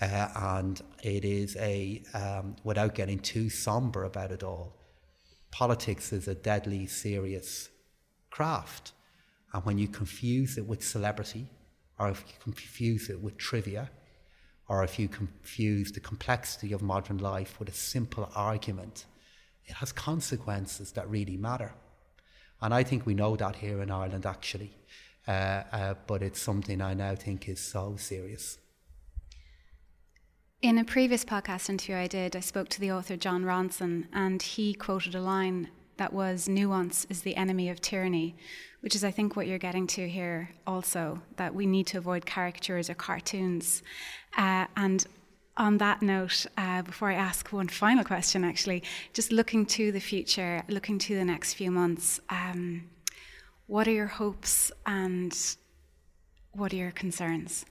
Uh, 0.00 0.28
and 0.34 0.82
it 1.04 1.24
is 1.24 1.56
a, 1.56 2.02
um, 2.12 2.56
without 2.64 2.96
getting 2.96 3.20
too 3.20 3.50
somber 3.50 4.02
about 4.02 4.32
it 4.32 4.42
all, 4.42 4.76
politics 5.52 6.12
is 6.12 6.26
a 6.26 6.34
deadly 6.34 6.86
serious 6.88 7.68
craft. 8.30 8.92
And 9.52 9.64
when 9.64 9.78
you 9.78 9.86
confuse 9.86 10.58
it 10.58 10.66
with 10.66 10.82
celebrity, 10.82 11.46
or 11.98 12.08
if 12.08 12.24
you 12.26 12.34
confuse 12.42 13.10
it 13.10 13.20
with 13.20 13.36
trivia, 13.36 13.90
or 14.68 14.82
if 14.82 14.98
you 14.98 15.06
confuse 15.06 15.92
the 15.92 16.00
complexity 16.00 16.72
of 16.72 16.82
modern 16.82 17.18
life 17.18 17.60
with 17.60 17.68
a 17.68 17.72
simple 17.72 18.28
argument, 18.34 19.04
it 19.66 19.74
has 19.74 19.92
consequences 19.92 20.92
that 20.92 21.08
really 21.08 21.36
matter. 21.36 21.74
And 22.62 22.74
I 22.74 22.82
think 22.82 23.06
we 23.06 23.14
know 23.14 23.36
that 23.36 23.56
here 23.56 23.80
in 23.82 23.90
Ireland, 23.90 24.26
actually. 24.26 24.72
Uh, 25.26 25.62
uh, 25.72 25.94
but 26.06 26.22
it's 26.22 26.40
something 26.40 26.80
I 26.80 26.94
now 26.94 27.14
think 27.14 27.48
is 27.48 27.60
so 27.60 27.96
serious. 27.96 28.58
In 30.62 30.76
a 30.76 30.84
previous 30.84 31.24
podcast 31.24 31.70
interview 31.70 31.96
I 31.96 32.06
did, 32.06 32.36
I 32.36 32.40
spoke 32.40 32.68
to 32.70 32.80
the 32.80 32.92
author 32.92 33.16
Jon 33.16 33.44
Ronson, 33.44 34.06
and 34.12 34.42
he 34.42 34.74
quoted 34.74 35.14
a 35.14 35.20
line 35.20 35.68
that 35.96 36.12
was 36.12 36.48
nuance 36.48 37.06
is 37.10 37.22
the 37.22 37.36
enemy 37.36 37.68
of 37.68 37.80
tyranny, 37.80 38.34
which 38.80 38.94
is, 38.94 39.04
I 39.04 39.10
think, 39.10 39.36
what 39.36 39.46
you're 39.46 39.58
getting 39.58 39.86
to 39.88 40.08
here 40.08 40.50
also, 40.66 41.20
that 41.36 41.54
we 41.54 41.66
need 41.66 41.86
to 41.88 41.98
avoid 41.98 42.26
caricatures 42.26 42.90
or 42.90 42.94
cartoons. 42.94 43.82
Uh, 44.36 44.66
and 44.76 45.06
on 45.56 45.78
that 45.78 46.02
note, 46.02 46.46
uh, 46.56 46.82
before 46.82 47.10
I 47.10 47.14
ask 47.14 47.52
one 47.52 47.68
final 47.68 48.04
question, 48.04 48.44
actually, 48.44 48.82
just 49.12 49.32
looking 49.32 49.66
to 49.66 49.92
the 49.92 50.00
future, 50.00 50.62
looking 50.68 50.98
to 51.00 51.14
the 51.14 51.24
next 51.24 51.54
few 51.54 51.70
months, 51.70 52.20
um, 52.30 52.88
what 53.66 53.86
are 53.86 53.92
your 53.92 54.06
hopes 54.06 54.72
and 54.86 55.36
what 56.52 56.72
are 56.72 56.76
your 56.76 56.90
concerns? 56.90 57.64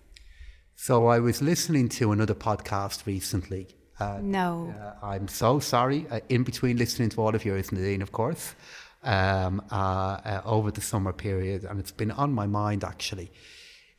So 0.75 1.07
I 1.07 1.19
was 1.19 1.41
listening 1.41 1.89
to 1.89 2.11
another 2.11 2.35
podcast 2.35 3.05
recently 3.05 3.67
uh, 3.99 4.19
no. 4.21 4.73
Uh, 4.79 5.05
I'm 5.05 5.27
so 5.27 5.59
sorry. 5.59 6.05
Uh, 6.09 6.19
in 6.29 6.43
between 6.43 6.77
listening 6.77 7.09
to 7.09 7.21
all 7.21 7.35
of 7.35 7.43
yours, 7.43 7.71
Nadine, 7.71 8.01
of 8.01 8.11
course, 8.11 8.55
um, 9.03 9.61
uh, 9.71 9.75
uh, 9.75 10.41
over 10.45 10.71
the 10.71 10.81
summer 10.81 11.13
period, 11.13 11.65
and 11.65 11.79
it's 11.79 11.91
been 11.91 12.11
on 12.11 12.33
my 12.33 12.47
mind 12.47 12.83
actually. 12.83 13.31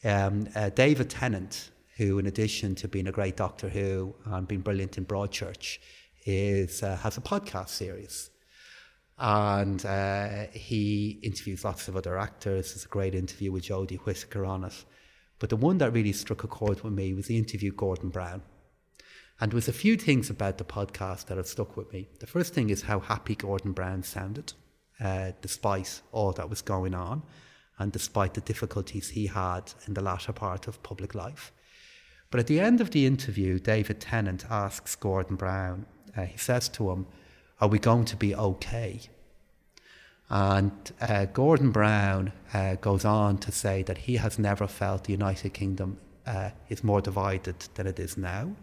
Um, 0.03 0.49
uh, 0.55 0.71
David 0.71 1.11
Tennant, 1.11 1.71
who, 2.01 2.19
in 2.19 2.27
addition 2.27 2.75
to 2.77 2.89
being 2.89 3.07
a 3.07 3.13
great 3.13 3.37
Doctor 3.37 3.69
Who 3.69 4.15
and 4.25 4.49
being 4.49 4.63
brilliant 4.63 4.99
in 4.99 5.05
Broadchurch, 5.05 5.79
is 6.25 6.81
has 6.81 7.17
a 7.17 7.21
podcast 7.21 7.69
series. 7.69 8.31
And 9.19 9.83
he 10.53 11.21
interviews 11.23 11.65
lots 11.65 11.89
of 11.89 11.97
other 11.97 12.19
actors. 12.19 12.73
There's 12.73 12.87
a 12.87 12.89
great 12.89 13.15
interview 13.15 13.53
with 13.53 13.65
Jodie 13.65 14.01
Whittaker 14.01 14.47
on 14.47 14.65
it. 14.65 14.85
But 15.39 15.51
the 15.51 15.57
one 15.57 15.79
that 15.79 15.93
really 15.93 16.13
struck 16.13 16.43
a 16.45 16.49
chord 16.49 16.83
with 16.83 16.95
me 16.95 17.13
was 17.13 17.27
the 17.27 17.37
interview 17.37 17.73
Gordon 17.73 18.09
Brown 18.09 18.43
and 19.41 19.51
there 19.51 19.57
was 19.57 19.69
a 19.69 19.73
few 19.73 19.97
things 19.97 20.29
about 20.29 20.59
the 20.59 20.65
podcast 20.65 21.27
that 21.27 21.39
have 21.39 21.47
stuck 21.47 21.77
with 21.77 21.91
me. 21.93 22.09
The 22.19 22.27
first 22.27 22.53
thing 22.53 22.69
is 22.69 22.83
how 22.83 23.01
happy 23.01 23.35
Gordon 23.35 23.73
Brown 23.73 24.03
sounded, 24.03 24.53
uh, 25.03 25.33
despite 25.41 26.03
all 26.13 26.33
that 26.33 26.51
was 26.51 26.61
going 26.61 26.95
on, 26.95 27.23
and 27.79 27.91
despite 27.91 28.35
the 28.35 28.43
difficulties 28.43 29.09
he 29.09 29.27
had 29.27 29.73
in 29.87 29.95
the 29.95 30.03
latter 30.03 30.35
part 30.35 30.69
of 30.69 30.83
public 30.83 31.15
life. 31.15 31.53
But 32.31 32.41
at 32.41 32.47
the 32.47 32.61
end 32.61 32.81
of 32.81 32.91
the 32.91 33.07
interview, 33.07 33.59
David 33.59 34.01
Tennant 34.01 34.45
asks 34.51 34.95
Gordon 34.95 35.37
Brown, 35.37 35.87
uh, 36.17 36.25
he 36.25 36.39
says 36.39 36.69
to 36.71 36.91
him, 36.91 37.07
Are 37.61 37.69
we 37.69 37.79
going 37.79 38.05
to 38.07 38.17
be 38.17 38.35
okay? 38.35 39.01
And 40.29 40.73
uh, 41.01 41.25
Gordon 41.27 41.73
Brown 41.73 42.33
uh, 42.55 42.77
goes 42.77 43.05
on 43.05 43.39
to 43.39 43.51
say 43.51 43.83
that 43.83 43.99
he 43.99 44.17
has 44.17 44.39
never 44.39 44.69
felt 44.69 45.05
the 45.05 45.13
United 45.13 45.55
Kingdom 45.55 45.99
uh, 46.25 46.51
is 46.69 46.85
more 46.85 47.01
divided 47.01 47.59
than 47.75 47.89
it 47.89 47.99
is 47.99 48.17
now 48.17 48.55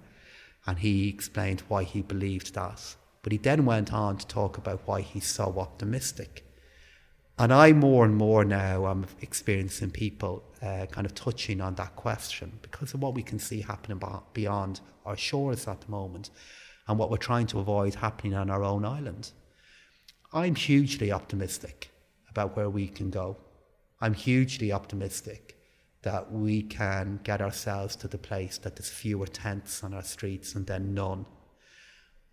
and 0.67 0.77
he 0.79 1.07
explained 1.07 1.63
why 1.69 1.83
he 1.83 2.01
believed 2.01 2.53
that. 2.53 2.95
But 3.23 3.31
he 3.31 3.37
then 3.37 3.65
went 3.65 3.93
on 3.93 4.17
to 4.17 4.27
talk 4.27 4.57
about 4.57 4.81
why 4.85 5.01
he's 5.01 5.25
so 5.25 5.55
optimistic. 5.57 6.43
And 7.39 7.53
I 7.53 7.71
more 7.71 8.03
and 8.03 8.15
more 8.15 8.43
now 8.43 8.85
I'm 8.85 9.05
experiencing 9.21 9.91
people 9.91 10.43
uh, 10.61 10.87
kind 10.87 11.05
of 11.05 11.13
touching 11.13 11.61
on 11.61 11.75
that 11.75 11.95
question 11.95 12.57
because 12.63 12.95
of 12.95 13.01
what 13.01 13.13
we 13.13 13.21
can 13.21 13.37
see 13.37 13.61
happening 13.61 14.01
beyond 14.33 14.81
our 15.05 15.15
shores 15.15 15.67
at 15.67 15.81
the 15.81 15.91
moment 15.91 16.31
and 16.87 16.97
what 16.97 17.11
we're 17.11 17.17
trying 17.17 17.45
to 17.47 17.59
avoid 17.59 17.95
happening 17.95 18.33
on 18.33 18.49
our 18.49 18.63
own 18.63 18.85
island. 18.85 19.31
I'm 20.33 20.55
hugely 20.55 21.11
optimistic 21.11 21.91
about 22.29 22.55
where 22.55 22.71
we 22.71 22.87
can 22.87 23.11
go. 23.11 23.37
I'm 24.01 24.15
hugely 24.15 24.71
optimistic 24.71 25.57
that 26.01 26.31
we 26.31 26.63
can 26.63 27.19
get 27.23 27.41
ourselves 27.41 27.95
to 27.97 28.07
the 28.07 28.17
place 28.17 28.57
that 28.59 28.75
there's 28.75 28.89
fewer 28.89 29.27
tents 29.27 29.83
on 29.83 29.93
our 29.93 30.03
streets 30.03 30.55
and 30.55 30.65
then 30.65 30.93
none. 30.93 31.25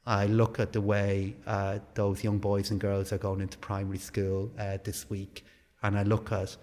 I 0.07 0.27
look 0.27 0.61
at 0.61 0.73
the 0.73 0.81
way 0.81 1.37
uh, 1.47 1.79
those 1.95 2.23
young 2.23 2.39
boys 2.39 2.71
and 2.71 2.81
girls 2.81 3.13
are 3.13 3.19
going 3.19 3.41
into 3.41 3.57
primary 3.59 3.99
school 3.99 4.51
uh, 4.59 4.79
this 4.85 5.09
week, 5.09 5.45
and 5.83 5.99
I 5.99 6.03
look 6.03 6.31
at 6.31 6.57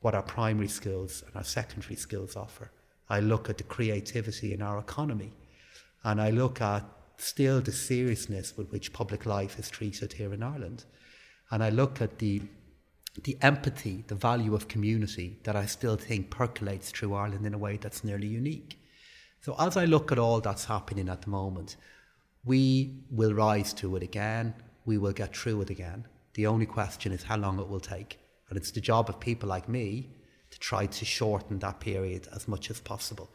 what 0.00 0.14
our 0.14 0.22
primary 0.22 0.68
schools 0.68 1.24
and 1.26 1.34
our 1.34 1.44
secondary 1.44 1.96
schools 1.96 2.36
offer. 2.36 2.70
I 3.08 3.20
look 3.20 3.50
at 3.50 3.58
the 3.58 3.64
creativity 3.64 4.54
in 4.54 4.62
our 4.62 4.78
economy, 4.78 5.32
and 6.04 6.20
I 6.20 6.30
look 6.30 6.60
at 6.60 6.84
still 7.16 7.60
the 7.60 7.72
seriousness 7.72 8.56
with 8.56 8.70
which 8.70 8.92
public 8.92 9.26
life 9.26 9.58
is 9.58 9.68
treated 9.68 10.12
here 10.12 10.32
in 10.32 10.42
Ireland. 10.42 10.84
And 11.50 11.62
I 11.62 11.70
look 11.70 12.00
at 12.00 12.18
the 12.18 12.42
the 13.24 13.36
empathy, 13.42 14.04
the 14.06 14.14
value 14.14 14.54
of 14.54 14.68
community 14.68 15.40
that 15.42 15.56
I 15.56 15.66
still 15.66 15.96
think 15.96 16.30
percolates 16.30 16.92
through 16.92 17.14
Ireland 17.14 17.44
in 17.44 17.54
a 17.54 17.58
way 17.58 17.76
that's 17.76 18.04
nearly 18.04 18.28
unique. 18.28 18.78
So 19.40 19.56
as 19.58 19.76
I 19.76 19.86
look 19.86 20.12
at 20.12 20.20
all 20.20 20.40
that's 20.40 20.66
happening 20.66 21.08
at 21.08 21.22
the 21.22 21.30
moment, 21.30 21.76
we 22.44 23.04
will 23.10 23.34
rise 23.34 23.72
to 23.74 23.96
it 23.96 24.02
again. 24.02 24.54
We 24.84 24.98
will 24.98 25.12
get 25.12 25.36
through 25.36 25.62
it 25.62 25.70
again. 25.70 26.06
The 26.34 26.46
only 26.46 26.66
question 26.66 27.12
is 27.12 27.22
how 27.24 27.36
long 27.36 27.58
it 27.58 27.68
will 27.68 27.80
take. 27.80 28.18
And 28.48 28.56
it's 28.56 28.70
the 28.70 28.80
job 28.80 29.08
of 29.08 29.20
people 29.20 29.48
like 29.48 29.68
me 29.68 30.10
to 30.50 30.58
try 30.58 30.86
to 30.86 31.04
shorten 31.04 31.58
that 31.58 31.80
period 31.80 32.28
as 32.34 32.48
much 32.48 32.70
as 32.70 32.80
possible 32.80 33.28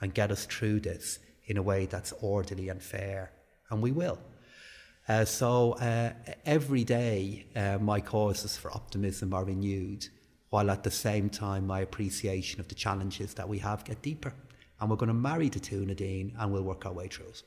and 0.00 0.14
get 0.14 0.30
us 0.30 0.46
through 0.46 0.80
this 0.80 1.18
in 1.46 1.56
a 1.56 1.62
way 1.62 1.86
that's 1.86 2.12
orderly 2.20 2.68
and 2.68 2.82
fair. 2.82 3.32
And 3.70 3.82
we 3.82 3.92
will. 3.92 4.18
Uh, 5.08 5.24
so 5.24 5.72
uh, 5.72 6.12
every 6.44 6.84
day, 6.84 7.46
uh, 7.56 7.78
my 7.80 8.00
causes 8.00 8.56
for 8.56 8.70
optimism 8.72 9.34
are 9.34 9.44
renewed, 9.44 10.06
while 10.50 10.70
at 10.70 10.84
the 10.84 10.90
same 10.90 11.28
time, 11.28 11.66
my 11.66 11.80
appreciation 11.80 12.60
of 12.60 12.68
the 12.68 12.74
challenges 12.74 13.34
that 13.34 13.48
we 13.48 13.58
have 13.58 13.84
get 13.84 14.02
deeper. 14.02 14.32
And 14.80 14.88
we're 14.88 14.96
going 14.96 15.08
to 15.08 15.14
marry 15.14 15.48
the 15.48 15.60
two, 15.60 15.84
Nadine, 15.84 16.34
and 16.38 16.52
we'll 16.52 16.62
work 16.62 16.86
our 16.86 16.92
way 16.92 17.08
through 17.08 17.26
it. 17.26 17.42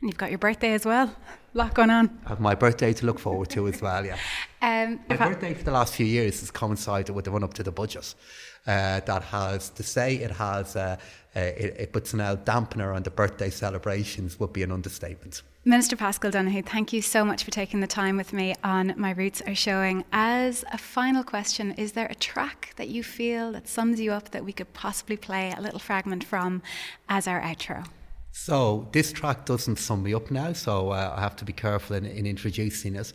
And 0.00 0.08
you've 0.08 0.18
got 0.18 0.30
your 0.30 0.38
birthday 0.38 0.72
as 0.72 0.86
well. 0.86 1.14
A 1.54 1.58
lot 1.58 1.74
going 1.74 1.90
on. 1.90 2.20
I 2.24 2.30
have 2.30 2.40
my 2.40 2.54
birthday 2.54 2.92
to 2.94 3.06
look 3.06 3.18
forward 3.18 3.50
to 3.50 3.68
as 3.68 3.80
well, 3.80 4.04
yeah. 4.04 4.16
Um, 4.62 5.00
my 5.08 5.16
birthday 5.16 5.54
for 5.54 5.64
the 5.64 5.70
last 5.70 5.94
few 5.94 6.04
years 6.04 6.40
has 6.40 6.50
coincided 6.50 7.14
with 7.14 7.24
the 7.24 7.30
run 7.30 7.42
up 7.42 7.54
to 7.54 7.62
the 7.62 7.72
budget. 7.72 8.14
Uh, 8.66 9.00
that 9.00 9.22
has, 9.22 9.70
to 9.70 9.82
say 9.82 10.16
it 10.16 10.30
has, 10.32 10.76
uh, 10.76 10.98
uh, 11.34 11.40
it, 11.40 11.76
it 11.78 11.92
puts 11.94 12.12
an 12.12 12.20
dampener 12.20 12.94
on 12.94 13.02
the 13.02 13.10
birthday 13.10 13.48
celebrations 13.48 14.38
would 14.38 14.52
be 14.52 14.62
an 14.62 14.70
understatement. 14.70 15.40
Minister 15.64 15.96
Paschal 15.96 16.30
Donohoe, 16.30 16.60
thank 16.60 16.92
you 16.92 17.00
so 17.00 17.24
much 17.24 17.42
for 17.42 17.50
taking 17.50 17.80
the 17.80 17.86
time 17.86 18.18
with 18.18 18.34
me 18.34 18.54
on 18.62 18.92
My 18.98 19.12
Roots 19.12 19.40
Are 19.46 19.54
Showing. 19.54 20.04
As 20.12 20.62
a 20.72 20.78
final 20.78 21.24
question, 21.24 21.72
is 21.72 21.92
there 21.92 22.08
a 22.10 22.14
track 22.14 22.74
that 22.76 22.88
you 22.88 23.02
feel 23.02 23.52
that 23.52 23.66
sums 23.66 23.98
you 23.98 24.12
up 24.12 24.30
that 24.32 24.44
we 24.44 24.52
could 24.52 24.74
possibly 24.74 25.16
play 25.16 25.54
a 25.56 25.60
little 25.62 25.78
fragment 25.78 26.22
from 26.22 26.60
as 27.08 27.26
our 27.26 27.40
outro? 27.40 27.86
So, 28.32 28.88
this 28.92 29.12
track 29.12 29.44
doesn't 29.44 29.76
sum 29.76 30.04
me 30.04 30.14
up 30.14 30.30
now, 30.30 30.52
so 30.52 30.90
uh, 30.90 31.14
I 31.16 31.20
have 31.20 31.36
to 31.36 31.44
be 31.44 31.52
careful 31.52 31.96
in, 31.96 32.06
in, 32.06 32.26
introducing 32.26 32.94
it. 32.94 33.12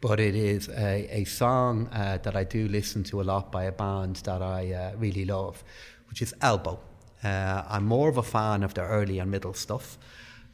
But 0.00 0.20
it 0.20 0.34
is 0.34 0.68
a, 0.68 1.08
a 1.10 1.24
song 1.24 1.88
uh, 1.92 2.18
that 2.22 2.36
I 2.36 2.44
do 2.44 2.68
listen 2.68 3.02
to 3.04 3.20
a 3.20 3.24
lot 3.24 3.50
by 3.50 3.64
a 3.64 3.72
band 3.72 4.16
that 4.16 4.42
I 4.42 4.72
uh, 4.72 4.96
really 4.96 5.24
love, 5.24 5.62
which 6.08 6.20
is 6.20 6.34
Elbow. 6.42 6.80
Uh, 7.22 7.62
I'm 7.68 7.86
more 7.86 8.08
of 8.08 8.18
a 8.18 8.22
fan 8.22 8.62
of 8.62 8.74
their 8.74 8.86
early 8.86 9.18
and 9.18 9.30
middle 9.30 9.54
stuff. 9.54 9.98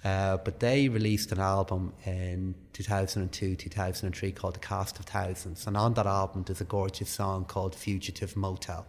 Uh, 0.04 0.36
but 0.38 0.58
they 0.58 0.88
released 0.88 1.30
an 1.30 1.38
album 1.38 1.92
in 2.04 2.54
2002, 2.72 3.54
2003 3.54 4.32
called 4.32 4.54
The 4.54 4.58
Cast 4.58 4.98
of 4.98 5.04
Thousands. 5.04 5.66
And 5.66 5.76
on 5.76 5.94
that 5.94 6.06
album, 6.06 6.42
there's 6.44 6.60
a 6.60 6.64
gorgeous 6.64 7.10
song 7.10 7.44
called 7.44 7.74
Fugitive 7.74 8.36
Motel. 8.36 8.84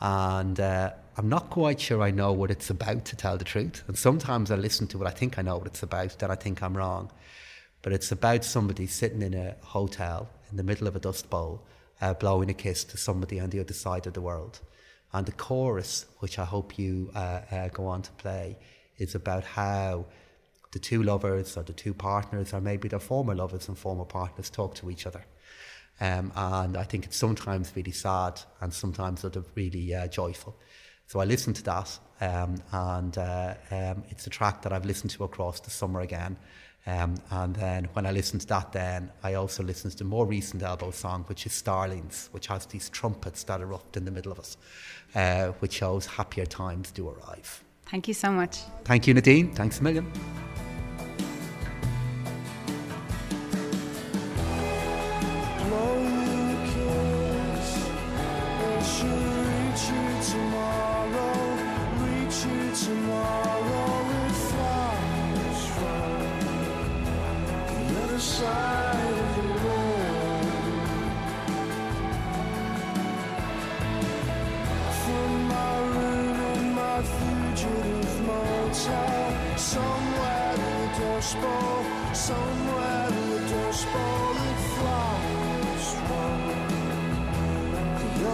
And 0.00 0.60
uh, 0.60 0.90
I'm 1.16 1.28
not 1.28 1.50
quite 1.50 1.80
sure 1.80 2.02
I 2.02 2.10
know 2.10 2.32
what 2.32 2.50
it's 2.50 2.70
about, 2.70 3.04
to 3.06 3.16
tell 3.16 3.38
the 3.38 3.44
truth. 3.44 3.82
And 3.88 3.96
sometimes 3.96 4.50
I 4.50 4.56
listen 4.56 4.86
to 4.88 5.02
it, 5.02 5.06
I 5.06 5.10
think 5.10 5.38
I 5.38 5.42
know 5.42 5.56
what 5.56 5.66
it's 5.66 5.82
about, 5.82 6.18
then 6.18 6.30
I 6.30 6.34
think 6.34 6.62
I'm 6.62 6.76
wrong. 6.76 7.10
But 7.82 7.92
it's 7.92 8.12
about 8.12 8.44
somebody 8.44 8.86
sitting 8.86 9.22
in 9.22 9.34
a 9.34 9.56
hotel 9.62 10.28
in 10.50 10.56
the 10.56 10.62
middle 10.62 10.86
of 10.86 10.96
a 10.96 11.00
dust 11.00 11.30
bowl, 11.30 11.62
uh, 12.00 12.14
blowing 12.14 12.50
a 12.50 12.54
kiss 12.54 12.84
to 12.84 12.96
somebody 12.96 13.40
on 13.40 13.50
the 13.50 13.60
other 13.60 13.72
side 13.72 14.06
of 14.06 14.12
the 14.12 14.20
world. 14.20 14.60
And 15.12 15.24
the 15.24 15.32
chorus, 15.32 16.06
which 16.18 16.38
I 16.38 16.44
hope 16.44 16.78
you 16.78 17.10
uh, 17.14 17.40
uh 17.50 17.68
go 17.68 17.86
on 17.86 18.02
to 18.02 18.10
play, 18.12 18.58
is 18.98 19.14
about 19.14 19.44
how 19.44 20.04
the 20.72 20.78
two 20.78 21.02
lovers 21.02 21.56
or 21.56 21.62
the 21.62 21.72
two 21.72 21.94
partners 21.94 22.52
or 22.52 22.60
maybe 22.60 22.88
their 22.88 22.98
former 22.98 23.34
lovers 23.34 23.68
and 23.68 23.78
former 23.78 24.04
partners 24.04 24.50
talk 24.50 24.74
to 24.74 24.90
each 24.90 25.06
other. 25.06 25.24
Um, 26.00 26.32
and 26.36 26.76
I 26.76 26.84
think 26.84 27.04
it's 27.06 27.16
sometimes 27.16 27.72
really 27.74 27.92
sad 27.92 28.40
and 28.60 28.72
sometimes 28.72 29.20
sort 29.20 29.36
of 29.36 29.46
really 29.54 29.94
uh, 29.94 30.08
joyful. 30.08 30.56
So 31.06 31.20
I 31.20 31.24
listened 31.24 31.56
to 31.56 31.62
that, 31.64 31.98
um, 32.20 32.56
and 32.72 33.16
uh, 33.16 33.54
um, 33.70 34.02
it's 34.08 34.26
a 34.26 34.30
track 34.30 34.62
that 34.62 34.72
I've 34.72 34.84
listened 34.84 35.12
to 35.12 35.24
across 35.24 35.60
the 35.60 35.70
summer 35.70 36.00
again. 36.00 36.36
Um, 36.88 37.16
and 37.30 37.54
then 37.54 37.88
when 37.94 38.06
I 38.06 38.12
listen 38.12 38.38
to 38.38 38.46
that, 38.46 38.72
then 38.72 39.10
I 39.22 39.34
also 39.34 39.62
listen 39.62 39.90
to 39.90 39.96
the 39.96 40.04
more 40.04 40.26
recent 40.26 40.62
Elbow 40.62 40.92
song, 40.92 41.24
which 41.28 41.46
is 41.46 41.52
Starlings, 41.52 42.28
which 42.32 42.46
has 42.46 42.66
these 42.66 42.88
trumpets 42.88 43.42
that 43.44 43.60
erupt 43.60 43.96
in 43.96 44.04
the 44.04 44.10
middle 44.10 44.32
of 44.32 44.38
it, 44.38 44.56
uh, 45.14 45.48
which 45.58 45.74
shows 45.74 46.06
happier 46.06 46.46
times 46.46 46.92
do 46.92 47.08
arrive. 47.08 47.64
Thank 47.86 48.08
you 48.08 48.14
so 48.14 48.30
much. 48.30 48.58
Thank 48.84 49.06
you, 49.06 49.14
Nadine. 49.14 49.52
Thanks 49.52 49.80
a 49.80 49.82
million. 49.82 50.10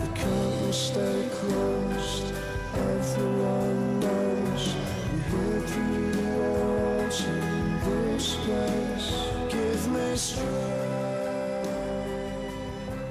The 0.01 0.09
curtains 0.20 0.78
stay 0.78 1.30
closed, 1.34 2.34
everyone 2.76 3.99
knows 4.01 4.76
we 5.11 5.18
hear 5.32 5.59
through 5.68 6.11
the 6.11 6.22
walls 6.38 7.26
in 7.26 7.80
this 7.86 8.36
place. 8.45 9.09
Give 9.49 9.84
me 9.91 10.16
strength. 10.16 10.53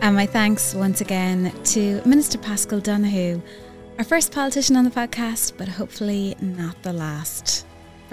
And 0.03 0.15
my 0.15 0.27
thanks 0.27 0.73
once 0.75 1.01
again 1.01 1.53
to 1.65 2.01
Minister 2.05 2.39
Paschal 2.39 2.79
Donohoe 2.79 3.43
our 3.97 4.05
first 4.05 4.33
politician 4.33 4.75
on 4.75 4.83
the 4.85 4.91
podcast, 4.91 5.53
but 5.57 5.69
hopefully 5.69 6.35
not 6.41 6.83
the 6.83 6.93
last. 6.93 7.54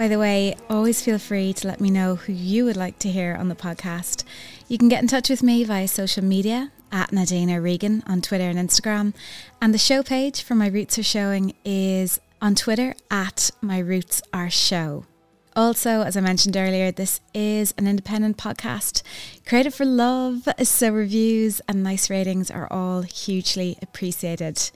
By 0.02 0.08
the 0.08 0.18
way, 0.18 0.56
always 0.68 1.00
feel 1.00 1.20
free 1.20 1.52
to 1.52 1.68
let 1.68 1.80
me 1.80 1.88
know 1.88 2.16
who 2.16 2.32
you 2.32 2.64
would 2.64 2.76
like 2.76 2.98
to 2.98 3.08
hear 3.08 3.36
on 3.38 3.48
the 3.48 3.54
podcast. 3.54 4.24
You 4.66 4.76
can 4.76 4.88
get 4.88 5.00
in 5.00 5.06
touch 5.06 5.30
with 5.30 5.44
me 5.44 5.62
via 5.62 5.86
social 5.86 6.24
media 6.24 6.72
at 6.90 7.12
Nadine 7.12 7.48
O'Regan 7.48 8.02
on 8.08 8.20
Twitter 8.20 8.50
and 8.50 8.58
Instagram. 8.58 9.14
And 9.60 9.72
the 9.72 9.78
show 9.78 10.02
page 10.02 10.42
for 10.42 10.56
My 10.56 10.66
Roots 10.66 10.98
Are 10.98 11.04
Showing 11.04 11.54
is 11.64 12.18
on 12.40 12.56
Twitter 12.56 12.96
at 13.12 13.52
My 13.60 13.78
Roots 13.78 14.22
Are 14.32 14.50
Show. 14.50 15.06
Also, 15.54 16.02
as 16.02 16.16
I 16.16 16.20
mentioned 16.20 16.56
earlier, 16.56 16.90
this 16.90 17.20
is 17.32 17.72
an 17.78 17.86
independent 17.86 18.36
podcast 18.36 19.04
created 19.46 19.72
for 19.72 19.84
love, 19.84 20.48
so 20.64 20.90
reviews 20.90 21.60
and 21.68 21.84
nice 21.84 22.10
ratings 22.10 22.50
are 22.50 22.66
all 22.72 23.02
hugely 23.02 23.78
appreciated. 23.80 24.68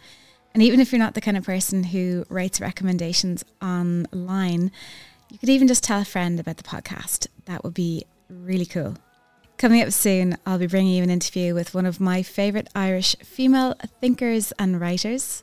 And 0.54 0.62
even 0.62 0.78
if 0.78 0.92
you're 0.92 1.00
not 1.00 1.14
the 1.14 1.20
kind 1.20 1.36
of 1.36 1.44
person 1.44 1.82
who 1.82 2.24
writes 2.30 2.60
recommendations 2.60 3.44
online, 3.60 4.70
you 5.30 5.38
could 5.38 5.48
even 5.48 5.68
just 5.68 5.84
tell 5.84 6.00
a 6.00 6.04
friend 6.04 6.38
about 6.38 6.56
the 6.56 6.62
podcast. 6.62 7.26
That 7.46 7.64
would 7.64 7.74
be 7.74 8.04
really 8.28 8.66
cool. 8.66 8.96
Coming 9.58 9.82
up 9.82 9.92
soon, 9.92 10.36
I'll 10.44 10.58
be 10.58 10.66
bringing 10.66 10.94
you 10.94 11.02
an 11.02 11.10
interview 11.10 11.54
with 11.54 11.74
one 11.74 11.86
of 11.86 12.00
my 12.00 12.22
favourite 12.22 12.68
Irish 12.74 13.16
female 13.22 13.74
thinkers 14.00 14.52
and 14.58 14.80
writers. 14.80 15.42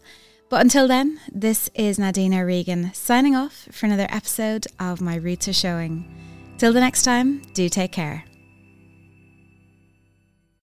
But 0.50 0.62
until 0.62 0.88
then, 0.88 1.20
this 1.32 1.70
is 1.74 1.98
Nadine 1.98 2.34
O'Regan 2.34 2.94
signing 2.94 3.36
off 3.36 3.68
for 3.72 3.88
another 3.88 4.08
episode 4.10 4.68
of 4.80 5.02
My 5.02 5.16
Roots 5.16 5.48
Are 5.48 5.54
Showing. 5.54 6.06
Till 6.60 6.74
the 6.74 6.80
next 6.80 7.02
time, 7.02 7.42
do 7.54 7.68
take 7.70 7.92
care. 7.92 8.24